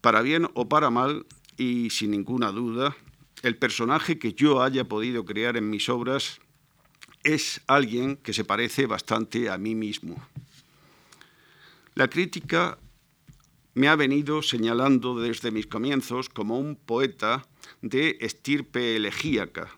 Para 0.00 0.22
bien 0.22 0.48
o 0.54 0.68
para 0.68 0.90
mal, 0.90 1.26
y 1.58 1.90
sin 1.90 2.10
ninguna 2.10 2.52
duda, 2.52 2.96
el 3.42 3.56
personaje 3.56 4.18
que 4.18 4.32
yo 4.32 4.62
haya 4.62 4.84
podido 4.84 5.24
crear 5.24 5.56
en 5.56 5.70
mis 5.70 5.88
obras 5.88 6.40
es 7.22 7.60
alguien 7.66 8.16
que 8.16 8.32
se 8.32 8.44
parece 8.44 8.86
bastante 8.86 9.50
a 9.50 9.58
mí 9.58 9.74
mismo. 9.74 10.16
La 11.94 12.08
crítica 12.08 12.78
me 13.74 13.88
ha 13.88 13.96
venido 13.96 14.42
señalando 14.42 15.18
desde 15.18 15.50
mis 15.50 15.66
comienzos 15.66 16.28
como 16.28 16.58
un 16.58 16.76
poeta 16.76 17.46
de 17.82 18.16
estirpe 18.20 18.96
elegíaca. 18.96 19.68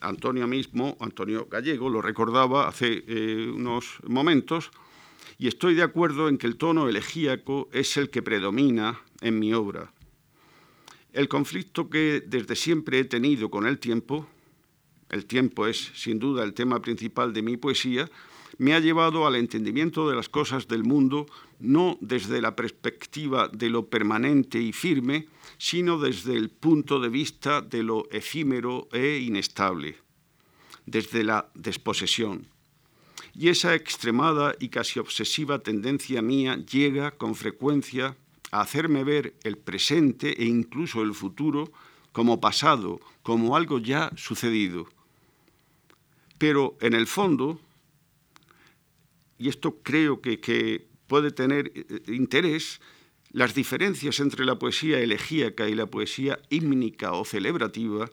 Antonio 0.00 0.46
mismo, 0.46 0.96
Antonio 1.00 1.46
Gallego, 1.50 1.88
lo 1.88 2.02
recordaba 2.02 2.68
hace 2.68 3.04
eh, 3.06 3.50
unos 3.54 3.98
momentos, 4.06 4.70
y 5.38 5.48
estoy 5.48 5.74
de 5.74 5.82
acuerdo 5.82 6.28
en 6.28 6.38
que 6.38 6.46
el 6.46 6.56
tono 6.56 6.88
elegíaco 6.88 7.68
es 7.72 7.96
el 7.96 8.10
que 8.10 8.22
predomina 8.22 9.00
en 9.20 9.38
mi 9.38 9.52
obra. 9.52 9.92
El 11.12 11.28
conflicto 11.28 11.90
que 11.90 12.22
desde 12.26 12.56
siempre 12.56 12.98
he 12.98 13.04
tenido 13.04 13.50
con 13.50 13.66
el 13.66 13.78
tiempo, 13.78 14.28
el 15.10 15.26
tiempo 15.26 15.66
es 15.66 15.90
sin 15.94 16.18
duda 16.18 16.42
el 16.42 16.54
tema 16.54 16.80
principal 16.80 17.32
de 17.32 17.42
mi 17.42 17.56
poesía, 17.56 18.08
me 18.58 18.74
ha 18.74 18.80
llevado 18.80 19.26
al 19.26 19.36
entendimiento 19.36 20.08
de 20.08 20.16
las 20.16 20.28
cosas 20.28 20.68
del 20.68 20.84
mundo 20.84 21.26
no 21.58 21.96
desde 22.00 22.40
la 22.40 22.56
perspectiva 22.56 23.48
de 23.48 23.70
lo 23.70 23.86
permanente 23.86 24.60
y 24.60 24.72
firme, 24.72 25.28
sino 25.58 25.98
desde 25.98 26.36
el 26.36 26.50
punto 26.50 27.00
de 27.00 27.08
vista 27.08 27.62
de 27.62 27.82
lo 27.82 28.08
efímero 28.10 28.88
e 28.92 29.18
inestable, 29.18 29.96
desde 30.86 31.24
la 31.24 31.50
desposesión. 31.54 32.46
Y 33.34 33.48
esa 33.48 33.74
extremada 33.74 34.54
y 34.58 34.68
casi 34.68 34.98
obsesiva 34.98 35.60
tendencia 35.60 36.20
mía 36.20 36.56
llega 36.56 37.12
con 37.12 37.34
frecuencia 37.34 38.16
a 38.50 38.60
hacerme 38.60 39.04
ver 39.04 39.34
el 39.44 39.56
presente 39.56 40.42
e 40.42 40.44
incluso 40.44 41.02
el 41.02 41.14
futuro 41.14 41.72
como 42.12 42.40
pasado, 42.40 43.00
como 43.22 43.56
algo 43.56 43.78
ya 43.78 44.12
sucedido. 44.16 44.86
Pero 46.36 46.76
en 46.80 46.92
el 46.92 47.06
fondo, 47.06 47.58
y 49.42 49.48
esto 49.48 49.80
creo 49.82 50.20
que, 50.20 50.86
puede 51.08 51.32
tener 51.32 51.72
eh, 51.74 52.00
interés, 52.06 52.80
las 53.32 53.54
diferencias 53.54 54.20
entre 54.20 54.46
la 54.46 54.58
poesía 54.58 55.00
elegíaca 55.00 55.68
y 55.68 55.74
la 55.74 55.86
poesía 55.86 56.38
hímnica 56.48 57.12
o 57.12 57.24
celebrativa 57.24 58.08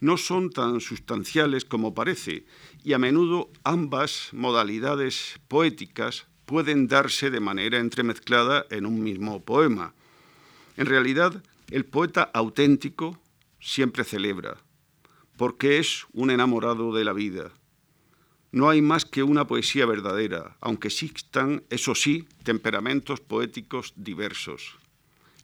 no 0.00 0.16
son 0.16 0.50
tan 0.50 0.80
sustanciales 0.80 1.64
como 1.64 1.94
parece, 1.94 2.44
y 2.82 2.94
a 2.94 2.98
menudo 2.98 3.48
ambas 3.62 4.30
modalidades 4.32 5.38
poéticas 5.46 6.26
pueden 6.44 6.88
darse 6.88 7.30
de 7.30 7.40
manera 7.40 7.78
entremezclada 7.78 8.66
en 8.70 8.84
un 8.84 9.02
mismo 9.02 9.44
poema. 9.44 9.94
En 10.76 10.86
realidad, 10.86 11.42
el 11.70 11.84
poeta 11.84 12.28
auténtico 12.34 13.20
siempre 13.60 14.02
celebra, 14.02 14.56
porque 15.36 15.78
es 15.78 16.06
un 16.12 16.30
enamorado 16.30 16.92
de 16.92 17.04
la 17.04 17.12
vida, 17.12 17.52
no 18.52 18.68
hay 18.68 18.82
más 18.82 19.06
que 19.06 19.22
una 19.22 19.46
poesía 19.46 19.86
verdadera, 19.86 20.56
aunque 20.60 20.88
existan, 20.88 21.64
eso 21.70 21.94
sí, 21.94 22.28
temperamentos 22.44 23.20
poéticos 23.20 23.94
diversos. 23.96 24.76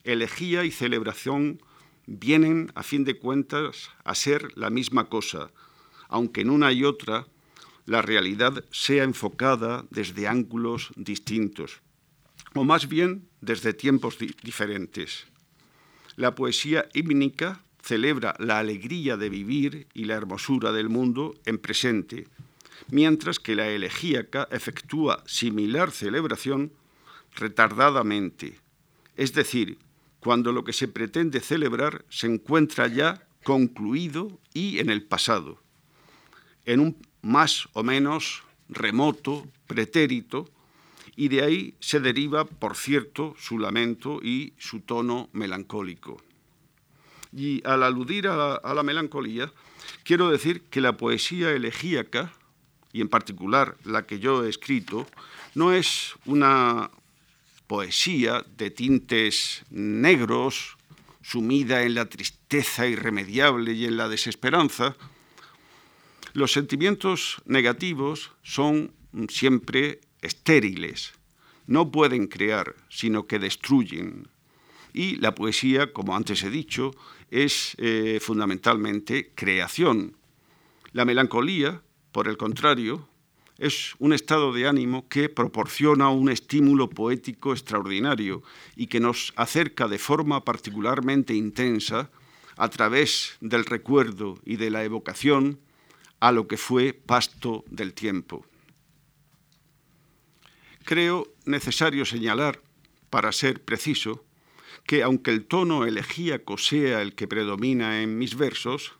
Elegía 0.05 0.65
y 0.65 0.71
celebración 0.71 1.61
vienen, 2.07 2.71
a 2.75 2.83
fin 2.83 3.05
de 3.05 3.19
cuentas, 3.19 3.91
a 4.05 4.15
ser 4.15 4.57
la 4.57 4.69
misma 4.69 5.09
cosa, 5.09 5.51
aunque 6.09 6.43
en 6.43 6.51
una 6.51 6.71
y 6.73 6.85
otra 6.85 7.27
la 7.87 8.03
realidad 8.03 8.65
sea 8.71 9.05
enfocada 9.05 9.87
desde 9.91 10.29
ángulos 10.29 10.91
distintos, 10.95 11.81
o 12.55 12.65
más 12.65 12.89
bien 12.89 13.27
desde 13.41 13.73
tiempos 13.73 14.19
diferentes. 14.19 15.27
La 16.17 16.35
poesía 16.35 16.87
hímnica 16.93 17.65
celebra 17.83 18.35
la 18.39 18.59
alegría 18.59 19.17
de 19.17 19.31
vivir 19.31 19.87
y 19.95 20.05
la 20.05 20.17
hermosura 20.17 20.73
del 20.73 20.91
mundo 20.91 21.35
en 21.47 21.57
presente, 21.57 22.27
mientras 22.91 23.39
que 23.39 23.55
la 23.55 23.69
elegíaca 23.69 24.49
efectúa 24.51 25.23
similar 25.27 25.91
celebración 25.91 26.73
retardadamente, 27.35 28.59
es 29.17 29.33
decir, 29.35 29.79
cuando 30.21 30.53
lo 30.53 30.65
que 30.65 30.73
se 30.73 30.89
pretende 30.89 31.41
celebrar 31.41 32.05
se 32.09 32.27
encuentra 32.27 32.87
ya 32.89 33.27
concluido 33.43 34.41
y 34.53 34.79
en 34.79 34.91
el 34.91 35.03
pasado, 35.03 35.61
en 36.65 36.81
un 36.81 36.97
más 37.23 37.69
o 37.73 37.83
menos 37.83 38.43
remoto 38.69 39.47
pretérito, 39.67 40.49
y 41.17 41.29
de 41.29 41.43
ahí 41.43 41.75
se 41.81 41.99
deriva, 41.99 42.45
por 42.45 42.77
cierto, 42.77 43.35
su 43.39 43.59
lamento 43.59 44.21
y 44.23 44.53
su 44.57 44.81
tono 44.81 45.29
melancólico. 45.33 46.23
Y 47.33 47.61
al 47.67 47.83
aludir 47.83 48.29
a 48.29 48.37
la, 48.37 48.55
a 48.55 48.73
la 48.73 48.85
melancolía, 48.85 49.53
quiero 50.05 50.31
decir 50.31 50.63
que 50.71 50.81
la 50.81 50.97
poesía 50.97 51.51
elegíaca 51.51 52.33
y 52.93 53.01
en 53.01 53.09
particular 53.09 53.77
la 53.85 54.07
que 54.07 54.19
yo 54.19 54.45
he 54.45 54.49
escrito, 54.49 55.07
no 55.55 55.73
es 55.73 56.15
una 56.25 56.91
poesía 57.67 58.45
de 58.57 58.71
tintes 58.71 59.65
negros, 59.71 60.77
sumida 61.23 61.83
en 61.83 61.95
la 61.95 62.07
tristeza 62.07 62.87
irremediable 62.87 63.73
y 63.75 63.85
en 63.85 63.97
la 63.97 64.09
desesperanza. 64.09 64.97
Los 66.33 66.53
sentimientos 66.53 67.43
negativos 67.45 68.33
son 68.43 68.93
siempre 69.29 70.01
estériles, 70.23 71.13
no 71.67 71.91
pueden 71.91 72.29
crear, 72.29 72.75
sino 72.89 73.27
que 73.27 73.39
destruyen. 73.39 74.29
Y 74.95 75.17
la 75.17 75.35
poesía, 75.35 75.93
como 75.93 76.17
antes 76.17 76.43
he 76.43 76.51
dicho, 76.51 76.93
es 77.31 77.75
eh, 77.79 78.19
fundamentalmente 78.23 79.33
creación. 79.35 80.17
La 80.93 81.05
melancolía 81.05 81.83
por 82.19 82.27
el 82.27 82.37
contrario, 82.37 83.09
es 83.59 83.95
un 84.01 84.13
estado 84.13 84.53
de 84.53 84.67
ánimo 84.67 85.09
que 85.09 85.29
proporciona 85.29 86.09
un 86.09 86.29
estímulo 86.31 86.91
poético 86.91 87.53
extraordinario 87.53 88.43
y 88.75 88.89
que 88.89 88.99
nos 88.99 89.33
acerca 89.37 89.87
de 89.87 90.01
forma 90.01 90.45
particularmente 90.45 91.33
intensa 91.33 92.11
a 92.57 92.69
través 92.71 93.37
del 93.41 93.65
recuerdo 93.65 94.37
y 94.45 94.57
de 94.57 94.69
la 94.69 94.83
evocación 94.83 95.61
a 96.19 96.33
lo 96.33 96.49
que 96.49 96.57
fue 96.57 96.93
pasto 96.93 97.65
del 97.71 97.95
tiempo. 97.95 98.45
Creo 100.83 101.33
necesario 101.45 102.05
señalar, 102.05 102.61
para 103.11 103.31
ser 103.31 103.63
preciso, 103.65 104.25
que 104.87 105.05
aunque 105.05 105.31
el 105.31 105.45
tono 105.45 105.87
elegíaco 105.87 106.59
sea 106.59 107.01
el 107.01 107.15
que 107.15 107.29
predomina 107.29 108.03
en 108.03 108.19
mis 108.19 108.35
versos, 108.35 108.98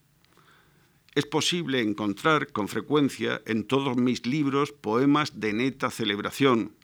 es 1.19 1.27
posible 1.27 1.81
encontrar 1.81 2.53
con 2.53 2.69
frecuencia 2.69 3.43
en 3.45 3.65
todos 3.65 3.97
mis 3.97 4.25
libros 4.25 4.71
poemas 4.71 5.41
de 5.41 5.53
neta 5.53 5.91
celebración. 5.91 6.77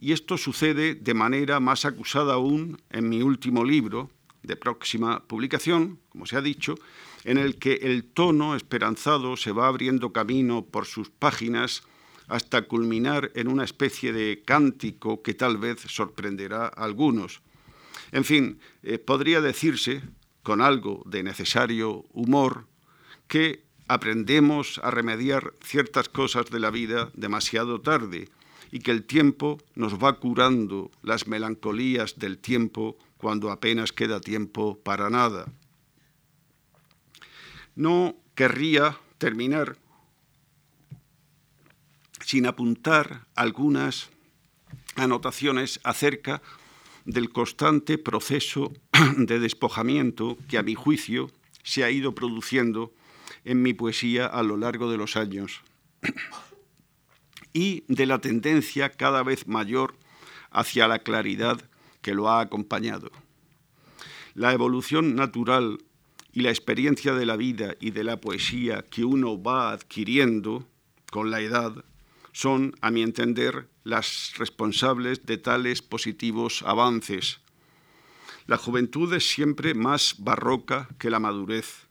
Y 0.00 0.12
esto 0.12 0.38
sucede 0.38 0.94
de 0.94 1.12
manera 1.12 1.60
más 1.60 1.84
acusada 1.84 2.32
aún 2.32 2.80
en 2.88 3.10
mi 3.10 3.20
último 3.20 3.66
libro, 3.66 4.10
de 4.42 4.56
próxima 4.56 5.26
publicación, 5.26 5.98
como 6.08 6.24
se 6.24 6.36
ha 6.36 6.40
dicho, 6.40 6.76
en 7.24 7.36
el 7.36 7.58
que 7.58 7.74
el 7.82 8.04
tono 8.04 8.56
esperanzado 8.56 9.36
se 9.36 9.52
va 9.52 9.66
abriendo 9.66 10.10
camino 10.10 10.64
por 10.64 10.86
sus 10.86 11.10
páginas 11.10 11.82
hasta 12.28 12.62
culminar 12.62 13.30
en 13.34 13.48
una 13.48 13.64
especie 13.64 14.14
de 14.14 14.42
cántico 14.42 15.20
que 15.20 15.34
tal 15.34 15.58
vez 15.58 15.80
sorprenderá 15.80 16.64
a 16.64 16.84
algunos. 16.84 17.42
En 18.10 18.24
fin, 18.24 18.58
eh, 18.82 18.98
podría 18.98 19.42
decirse, 19.42 20.00
con 20.42 20.62
algo 20.62 21.02
de 21.04 21.22
necesario 21.22 22.06
humor, 22.14 22.64
que 23.28 23.62
aprendemos 23.86 24.80
a 24.82 24.90
remediar 24.90 25.54
ciertas 25.62 26.08
cosas 26.08 26.46
de 26.50 26.60
la 26.60 26.70
vida 26.70 27.10
demasiado 27.14 27.80
tarde 27.80 28.28
y 28.70 28.80
que 28.80 28.90
el 28.90 29.04
tiempo 29.04 29.58
nos 29.74 30.02
va 30.02 30.18
curando 30.18 30.90
las 31.02 31.26
melancolías 31.26 32.18
del 32.18 32.38
tiempo 32.38 32.98
cuando 33.16 33.50
apenas 33.50 33.92
queda 33.92 34.20
tiempo 34.20 34.78
para 34.78 35.08
nada. 35.08 35.46
No 37.74 38.16
querría 38.34 38.98
terminar 39.18 39.76
sin 42.24 42.46
apuntar 42.46 43.26
algunas 43.34 44.10
anotaciones 44.96 45.80
acerca 45.82 46.42
del 47.06 47.30
constante 47.30 47.96
proceso 47.96 48.72
de 49.16 49.38
despojamiento 49.38 50.36
que 50.48 50.58
a 50.58 50.62
mi 50.62 50.74
juicio 50.74 51.30
se 51.62 51.84
ha 51.84 51.90
ido 51.90 52.14
produciendo 52.14 52.92
en 53.48 53.62
mi 53.62 53.72
poesía 53.72 54.26
a 54.26 54.42
lo 54.42 54.58
largo 54.58 54.90
de 54.90 54.98
los 54.98 55.16
años 55.16 55.62
y 57.54 57.82
de 57.88 58.04
la 58.04 58.20
tendencia 58.20 58.90
cada 58.90 59.22
vez 59.22 59.48
mayor 59.48 59.94
hacia 60.50 60.86
la 60.86 60.98
claridad 60.98 61.58
que 62.02 62.12
lo 62.12 62.28
ha 62.28 62.40
acompañado. 62.40 63.10
La 64.34 64.52
evolución 64.52 65.16
natural 65.16 65.78
y 66.30 66.42
la 66.42 66.50
experiencia 66.50 67.14
de 67.14 67.24
la 67.24 67.36
vida 67.36 67.74
y 67.80 67.90
de 67.90 68.04
la 68.04 68.20
poesía 68.20 68.84
que 68.90 69.06
uno 69.06 69.42
va 69.42 69.72
adquiriendo 69.72 70.68
con 71.10 71.30
la 71.30 71.40
edad 71.40 71.84
son, 72.32 72.76
a 72.82 72.90
mi 72.90 73.00
entender, 73.00 73.66
las 73.82 74.34
responsables 74.36 75.24
de 75.24 75.38
tales 75.38 75.80
positivos 75.80 76.62
avances. 76.66 77.40
La 78.46 78.58
juventud 78.58 79.10
es 79.14 79.26
siempre 79.26 79.72
más 79.72 80.16
barroca 80.18 80.86
que 80.98 81.08
la 81.08 81.18
madurez. 81.18 81.87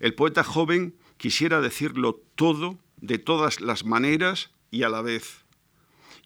El 0.00 0.14
poeta 0.14 0.42
joven 0.42 0.94
quisiera 1.18 1.60
decirlo 1.60 2.22
todo, 2.34 2.78
de 2.96 3.18
todas 3.18 3.60
las 3.60 3.84
maneras 3.84 4.50
y 4.70 4.82
a 4.82 4.88
la 4.88 5.02
vez. 5.02 5.44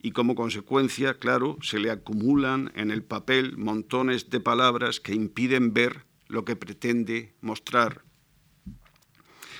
Y 0.01 0.13
como 0.13 0.37
consecuencia, 0.37 1.19
claro, 1.19 1.59
se 1.61 1.81
le 1.81 1.91
acumulan 1.91 2.71
en 2.77 2.91
el 2.91 3.03
papel 3.03 3.57
montones 3.57 4.31
de 4.31 4.39
palabras 4.39 5.01
que 5.01 5.15
impiden 5.15 5.75
ver 5.75 6.05
lo 6.29 6.45
que 6.45 6.57
pretende 6.57 7.35
mostrar. 7.41 8.03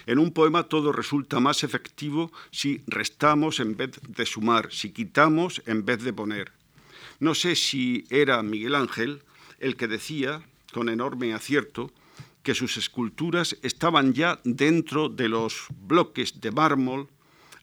En 0.07 0.19
un 0.19 0.33
poema 0.33 0.65
todo 0.65 0.93
resulta 0.93 1.41
más 1.41 1.65
efectivo 1.65 2.31
si 2.51 2.83
restamos 2.87 3.59
en 3.59 3.77
vez 3.77 3.99
de 4.07 4.27
sumar, 4.27 4.71
si 4.71 4.91
quitamos 4.91 5.63
en 5.67 5.85
vez 5.85 6.05
de 6.05 6.13
poner. 6.13 6.53
No 7.19 7.35
sé 7.35 7.57
si 7.57 8.05
era 8.11 8.43
Miguel 8.43 8.75
Ángel 8.75 9.23
el 9.59 9.77
que 9.77 9.89
decía, 9.89 10.43
con 10.73 10.89
enorme 10.89 11.33
acierto, 11.33 11.91
que 12.45 12.55
sus 12.55 12.77
esculturas 12.77 13.57
estaban 13.63 14.13
ya 14.13 14.41
dentro 14.45 15.09
de 15.09 15.29
los 15.29 15.67
bloques 15.75 16.41
de 16.41 16.53
mármol 16.53 17.09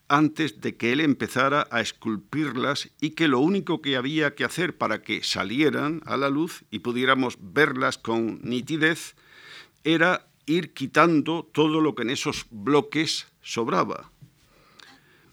antes 0.08 0.60
de 0.60 0.76
que 0.76 0.92
él 0.92 1.00
empezara 1.00 1.66
a 1.70 1.80
esculpirlas 1.80 2.90
y 3.00 3.10
que 3.10 3.28
lo 3.28 3.38
único 3.38 3.80
que 3.80 3.96
había 3.96 4.34
que 4.34 4.44
hacer 4.44 4.76
para 4.76 5.02
que 5.02 5.22
salieran 5.22 6.02
a 6.04 6.18
la 6.18 6.28
luz 6.28 6.64
y 6.70 6.80
pudiéramos 6.80 7.38
verlas 7.40 7.96
con 7.96 8.40
nitidez 8.42 9.14
era 9.84 10.28
ir 10.44 10.74
quitando 10.74 11.48
todo 11.50 11.80
lo 11.80 11.94
que 11.94 12.02
en 12.02 12.10
esos 12.10 12.44
bloques 12.50 13.28
sobraba. 13.40 14.10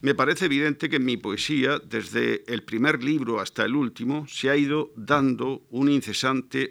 Me 0.02 0.16
parece 0.16 0.45
evidente 0.45 0.88
que 0.88 0.95
en 0.95 1.04
mi 1.04 1.18
poesía, 1.18 1.80
desde 1.80 2.45
el 2.47 2.64
primer 2.64 3.04
libro 3.04 3.41
hasta 3.41 3.66
el 3.66 3.76
último, 3.76 4.28
se 4.30 4.50
ha 4.50 4.56
ido 4.56 4.93
dando 4.95 5.66
una 5.72 5.91
incesante 5.91 6.70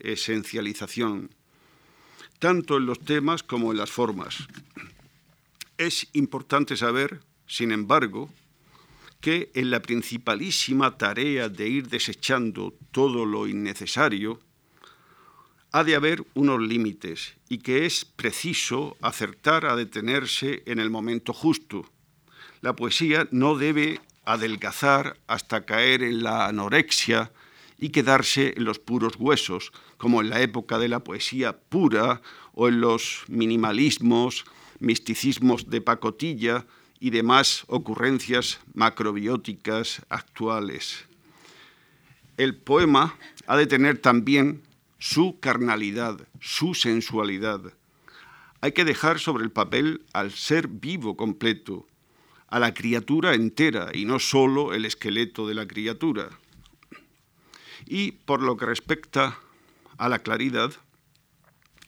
esencialización, 0.00 1.30
tanto 2.38 2.76
en 2.76 2.86
los 2.86 3.00
temas 3.00 3.42
como 3.42 3.72
en 3.72 3.78
las 3.78 3.90
formas. 3.90 4.46
Es 5.78 6.08
importante 6.12 6.76
saber, 6.76 7.20
sin 7.46 7.72
embargo, 7.72 8.30
que 9.20 9.50
en 9.54 9.70
la 9.70 9.80
principalísima 9.80 10.98
tarea 10.98 11.48
de 11.48 11.68
ir 11.68 11.88
desechando 11.88 12.74
todo 12.92 13.24
lo 13.24 13.46
innecesario, 13.46 14.38
ha 15.72 15.82
de 15.82 15.96
haber 15.96 16.24
unos 16.34 16.60
límites 16.60 17.34
y 17.48 17.58
que 17.58 17.86
es 17.86 18.04
preciso 18.04 18.96
acertar 19.00 19.66
a 19.66 19.74
detenerse 19.74 20.62
en 20.66 20.78
el 20.78 20.88
momento 20.88 21.32
justo. 21.32 21.90
La 22.60 22.76
poesía 22.76 23.26
no 23.32 23.56
debe 23.56 24.00
adelgazar 24.24 25.18
hasta 25.26 25.64
caer 25.64 26.02
en 26.02 26.22
la 26.22 26.46
anorexia 26.46 27.32
y 27.84 27.90
quedarse 27.90 28.54
en 28.56 28.64
los 28.64 28.78
puros 28.78 29.12
huesos, 29.18 29.70
como 29.98 30.22
en 30.22 30.30
la 30.30 30.40
época 30.40 30.78
de 30.78 30.88
la 30.88 31.04
poesía 31.04 31.58
pura 31.58 32.22
o 32.54 32.68
en 32.68 32.80
los 32.80 33.24
minimalismos, 33.28 34.46
misticismos 34.80 35.68
de 35.68 35.82
pacotilla 35.82 36.64
y 36.98 37.10
demás 37.10 37.64
ocurrencias 37.66 38.58
macrobióticas 38.72 40.00
actuales. 40.08 41.04
El 42.38 42.56
poema 42.56 43.18
ha 43.46 43.58
de 43.58 43.66
tener 43.66 43.98
también 43.98 44.62
su 44.98 45.38
carnalidad, 45.38 46.26
su 46.40 46.72
sensualidad. 46.72 47.60
Hay 48.62 48.72
que 48.72 48.86
dejar 48.86 49.18
sobre 49.18 49.44
el 49.44 49.50
papel 49.50 50.06
al 50.14 50.30
ser 50.30 50.68
vivo 50.68 51.18
completo, 51.18 51.86
a 52.48 52.58
la 52.58 52.72
criatura 52.72 53.34
entera 53.34 53.90
y 53.92 54.06
no 54.06 54.20
solo 54.20 54.72
el 54.72 54.86
esqueleto 54.86 55.46
de 55.46 55.54
la 55.54 55.66
criatura. 55.66 56.30
Y 57.86 58.12
por 58.12 58.42
lo 58.42 58.56
que 58.56 58.66
respecta 58.66 59.38
a 59.98 60.08
la 60.08 60.20
claridad, 60.20 60.72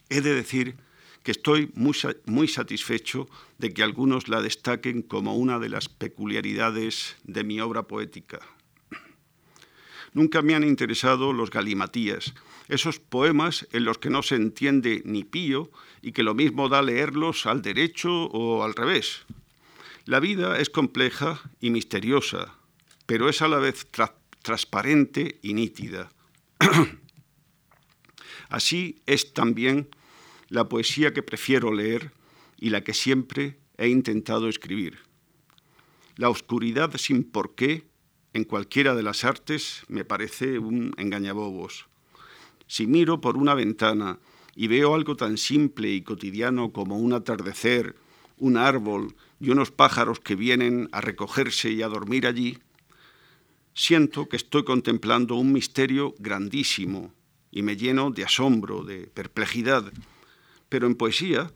he 0.09 0.21
de 0.21 0.33
decir 0.33 0.75
que 1.23 1.31
estoy 1.31 1.71
muy, 1.73 1.93
muy, 2.25 2.47
satisfecho 2.47 3.27
de 3.57 3.73
que 3.73 3.83
algunos 3.83 4.29
la 4.29 4.41
destaquen 4.41 5.01
como 5.01 5.35
una 5.35 5.59
de 5.59 5.69
las 5.69 5.89
peculiaridades 5.89 7.17
de 7.23 7.43
mi 7.43 7.59
obra 7.59 7.83
poética. 7.83 8.39
Nunca 10.13 10.41
me 10.41 10.55
han 10.55 10.63
interesado 10.63 11.33
los 11.33 11.51
galimatías, 11.51 12.33
esos 12.69 12.99
poemas 12.99 13.67
en 13.71 13.83
los 13.83 13.97
que 13.97 14.09
no 14.09 14.23
se 14.23 14.35
entiende 14.35 15.01
ni 15.03 15.23
pío 15.23 15.69
y 16.01 16.13
que 16.13 16.23
lo 16.23 16.33
mismo 16.33 16.69
da 16.69 16.81
leerlos 16.81 17.45
al 17.45 17.61
derecho 17.61 18.23
o 18.25 18.63
al 18.63 18.73
revés. 18.73 19.25
La 20.05 20.21
vida 20.21 20.59
es 20.59 20.69
compleja 20.69 21.41
y 21.59 21.69
misteriosa, 21.69 22.55
pero 23.05 23.27
es 23.27 23.41
a 23.41 23.49
la 23.49 23.57
vez 23.57 23.85
transparente 24.47 25.39
y 25.41 25.53
nítida. 25.53 26.09
Así 28.49 29.01
es 29.05 29.33
también 29.33 29.89
la 30.47 30.69
poesía 30.69 31.13
que 31.13 31.21
prefiero 31.21 31.73
leer 31.73 32.13
y 32.57 32.69
la 32.69 32.81
que 32.81 32.93
siempre 32.93 33.59
he 33.77 33.89
intentado 33.89 34.47
escribir. 34.47 34.99
La 36.15 36.29
oscuridad 36.29 36.95
sin 36.95 37.25
porqué 37.25 37.89
en 38.31 38.45
cualquiera 38.45 38.95
de 38.95 39.03
las 39.03 39.25
artes 39.25 39.83
me 39.89 40.05
parece 40.05 40.59
un 40.59 40.93
engañabobos. 40.95 41.87
Si 42.67 42.87
miro 42.87 43.19
por 43.19 43.35
una 43.35 43.53
ventana 43.53 44.17
y 44.55 44.67
veo 44.67 44.95
algo 44.95 45.17
tan 45.17 45.37
simple 45.37 45.91
y 45.91 46.03
cotidiano 46.03 46.71
como 46.71 46.97
un 46.97 47.11
atardecer, 47.11 47.97
un 48.37 48.55
árbol 48.55 49.13
y 49.41 49.49
unos 49.49 49.71
pájaros 49.71 50.21
que 50.21 50.35
vienen 50.35 50.87
a 50.93 51.01
recogerse 51.01 51.69
y 51.69 51.81
a 51.81 51.89
dormir 51.89 52.25
allí, 52.25 52.59
siento 53.77 54.27
que 54.27 54.37
estoy 54.37 54.63
contemplando 54.63 55.35
un 55.35 55.53
misterio 55.53 56.15
grandísimo 56.17 57.13
y 57.51 57.61
me 57.61 57.77
lleno 57.77 58.09
de 58.09 58.23
asombro, 58.23 58.83
de 58.83 59.05
perplejidad. 59.05 59.93
Pero 60.67 60.87
en 60.87 60.95
poesía 60.95 61.51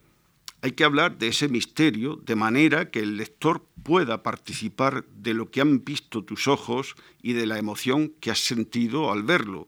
hay 0.62 0.72
que 0.72 0.84
hablar 0.84 1.18
de 1.18 1.26
ese 1.26 1.48
misterio 1.48 2.20
de 2.24 2.36
manera 2.36 2.92
que 2.92 3.00
el 3.00 3.16
lector 3.16 3.66
pueda 3.82 4.22
participar 4.22 5.04
de 5.06 5.34
lo 5.34 5.50
que 5.50 5.60
han 5.60 5.84
visto 5.84 6.22
tus 6.22 6.46
ojos 6.46 6.94
y 7.20 7.32
de 7.32 7.44
la 7.44 7.58
emoción 7.58 8.12
que 8.20 8.30
has 8.30 8.38
sentido 8.38 9.10
al 9.10 9.24
verlo 9.24 9.66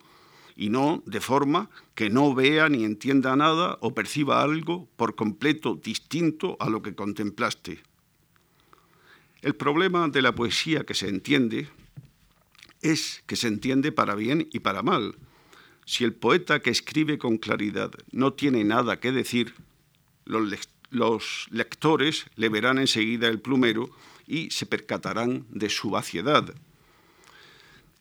y 0.55 0.71
no 0.71 1.03
de 1.07 1.21
forma 1.21 1.71
que 1.97 2.09
no 2.09 2.37
vea 2.37 2.69
ni 2.69 2.85
entienda 2.85 3.35
nada 3.35 3.79
o 3.81 3.95
perciba 3.95 4.43
algo 4.43 4.89
por 4.95 5.17
completo 5.17 5.75
distinto 5.75 6.57
a 6.61 6.71
lo 6.71 6.83
que 6.83 6.95
contemplaste. 6.95 7.83
El 9.43 9.57
problema 9.57 10.09
de 10.09 10.23
la 10.23 10.33
poesía 10.33 10.85
que 10.85 10.95
se 10.95 11.09
entiende 11.09 11.69
es 12.85 13.25
que 13.27 13.35
se 13.35 13.49
entiende 13.49 13.91
para 13.91 14.15
bien 14.15 14.49
y 14.53 14.61
para 14.61 14.83
mal. 14.83 15.17
Si 15.87 16.05
el 16.05 16.13
poeta 16.13 16.61
que 16.61 16.71
escribe 16.71 17.19
con 17.19 17.39
claridad 17.39 17.91
no 18.13 18.35
tiene 18.35 18.63
nada 18.63 19.01
que 19.01 19.11
decir, 19.11 19.55
los, 20.27 21.49
lectores 21.51 22.27
le 22.37 22.49
verán 22.51 22.79
enseguida 22.79 23.29
el 23.29 23.41
plumero 23.41 23.91
y 24.27 24.51
se 24.51 24.67
percatarán 24.67 25.47
de 25.51 25.71
su 25.71 25.91
vaciedad. 25.91 26.55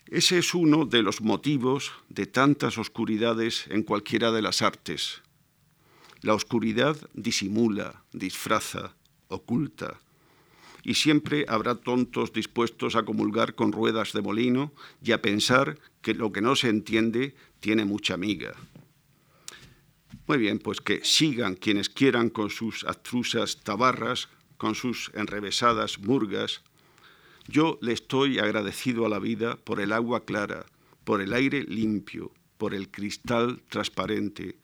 Ese 0.07 0.37
es 0.37 0.53
uno 0.53 0.85
de 0.85 1.01
los 1.01 1.21
motivos 1.21 1.93
de 2.09 2.25
tantas 2.25 2.77
oscuridades 2.77 3.65
en 3.69 3.83
cualquiera 3.83 4.31
de 4.31 4.41
las 4.41 4.61
artes. 4.61 5.21
La 6.21 6.33
oscuridad 6.33 6.97
disimula, 7.13 8.03
disfraza, 8.11 8.95
oculta, 9.29 9.99
y 10.83 10.95
siempre 10.95 11.45
habrá 11.47 11.75
tontos 11.75 12.33
dispuestos 12.33 12.95
a 12.95 13.03
comulgar 13.03 13.55
con 13.55 13.71
ruedas 13.71 14.11
de 14.13 14.21
molino 14.21 14.73
y 15.01 15.13
a 15.13 15.21
pensar 15.21 15.79
que 16.01 16.13
lo 16.13 16.31
que 16.31 16.41
no 16.41 16.55
se 16.55 16.69
entiende 16.69 17.35
tiene 17.59 17.85
mucha 17.85 18.17
miga. 18.17 18.53
Muy 20.27 20.37
bien, 20.37 20.59
pues 20.59 20.81
que 20.81 21.03
sigan 21.03 21.55
quienes 21.55 21.89
quieran 21.89 22.29
con 22.29 22.49
sus 22.49 22.83
abstrusas 22.83 23.61
tabarras, 23.61 24.29
con 24.57 24.75
sus 24.75 25.11
enrevesadas 25.13 25.99
murgas, 25.99 26.61
yo 27.47 27.77
le 27.81 27.91
estoy 27.91 28.39
agradecido 28.39 29.05
a 29.05 29.09
la 29.09 29.19
vida 29.19 29.57
por 29.57 29.81
el 29.81 29.91
agua 29.91 30.23
clara, 30.23 30.65
por 31.03 31.21
el 31.21 31.33
aire 31.33 31.63
limpio, 31.63 32.31
por 32.57 32.73
el 32.73 32.89
cristal 32.89 33.61
transparente, 33.69 34.55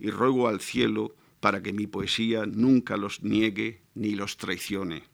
y 0.00 0.10
ruego 0.10 0.48
al 0.48 0.60
cielo 0.60 1.14
para 1.38 1.62
que 1.62 1.72
mi 1.72 1.86
poesía 1.86 2.46
nunca 2.46 2.96
los 2.96 3.22
niegue 3.22 3.82
ni 3.94 4.16
los 4.16 4.36
traicione. 4.36 5.13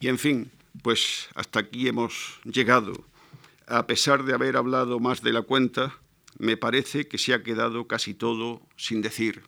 Y 0.00 0.08
en 0.08 0.18
fin, 0.18 0.50
pues 0.82 1.28
hasta 1.34 1.60
aquí 1.60 1.88
hemos 1.88 2.38
llegado. 2.44 2.92
A 3.66 3.86
pesar 3.86 4.24
de 4.24 4.34
haber 4.34 4.56
hablado 4.56 5.00
más 5.00 5.22
de 5.22 5.32
la 5.32 5.42
cuenta, 5.42 5.98
me 6.38 6.56
parece 6.56 7.08
que 7.08 7.18
se 7.18 7.34
ha 7.34 7.42
quedado 7.42 7.86
casi 7.86 8.14
todo 8.14 8.60
sin 8.76 9.02
decir. 9.02 9.42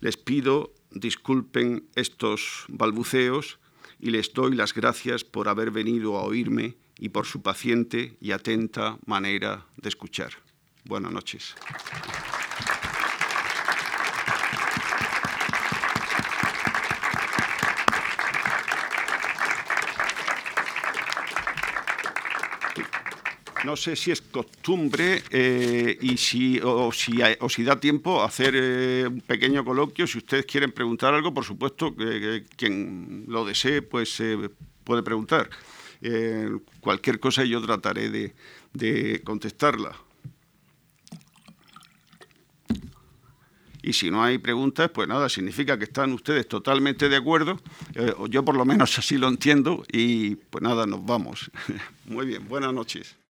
Les 0.00 0.16
pido 0.16 0.72
disculpen 0.94 1.88
estos 1.94 2.64
balbuceos 2.68 3.58
y 3.98 4.10
les 4.10 4.32
doy 4.32 4.54
las 4.54 4.74
gracias 4.74 5.24
por 5.24 5.48
haber 5.48 5.70
venido 5.70 6.18
a 6.18 6.24
oírme 6.24 6.76
y 6.98 7.10
por 7.10 7.26
su 7.26 7.42
paciente 7.42 8.16
y 8.20 8.32
atenta 8.32 8.98
manera 9.06 9.66
de 9.76 9.88
escuchar. 9.88 10.32
Buenas 10.84 11.12
noches. 11.12 11.54
No 23.64 23.76
sé 23.76 23.94
si 23.94 24.10
es 24.10 24.20
costumbre 24.20 25.22
eh, 25.30 25.96
y 26.00 26.16
si 26.16 26.58
o, 26.60 26.90
si 26.90 27.20
si 27.48 27.62
da 27.62 27.78
tiempo 27.78 28.22
hacer 28.22 28.54
eh, 28.56 29.06
un 29.06 29.20
pequeño 29.20 29.64
coloquio. 29.64 30.06
Si 30.06 30.18
ustedes 30.18 30.46
quieren 30.46 30.72
preguntar 30.72 31.14
algo, 31.14 31.32
por 31.32 31.44
supuesto, 31.44 31.94
que, 31.94 32.44
quien 32.56 33.24
lo 33.28 33.44
desee, 33.44 33.82
pues 33.82 34.20
puede 34.82 35.02
preguntar. 35.04 35.48
Eh, 36.00 36.50
cualquier 36.80 37.20
cosa 37.20 37.44
yo 37.44 37.62
trataré 37.62 38.10
de, 38.10 38.34
de, 38.72 39.22
contestarla. 39.22 39.96
Y 43.84 43.92
si 43.92 44.10
no 44.10 44.24
hay 44.24 44.38
preguntas, 44.38 44.90
pues 44.90 45.06
nada, 45.06 45.28
significa 45.28 45.78
que 45.78 45.84
están 45.84 46.12
ustedes 46.12 46.48
totalmente 46.48 47.08
de 47.08 47.16
acuerdo. 47.16 47.60
yo 48.28 48.44
por 48.44 48.56
lo 48.56 48.64
menos 48.64 48.98
así 48.98 49.18
lo 49.18 49.28
entiendo. 49.28 49.84
Y 49.92 50.34
pues 50.36 50.62
nada, 50.62 50.84
nos 50.86 51.04
vamos. 51.04 51.50
Muy 52.06 52.26
bien, 52.26 52.48
buenas 52.48 52.72
noches. 52.72 53.16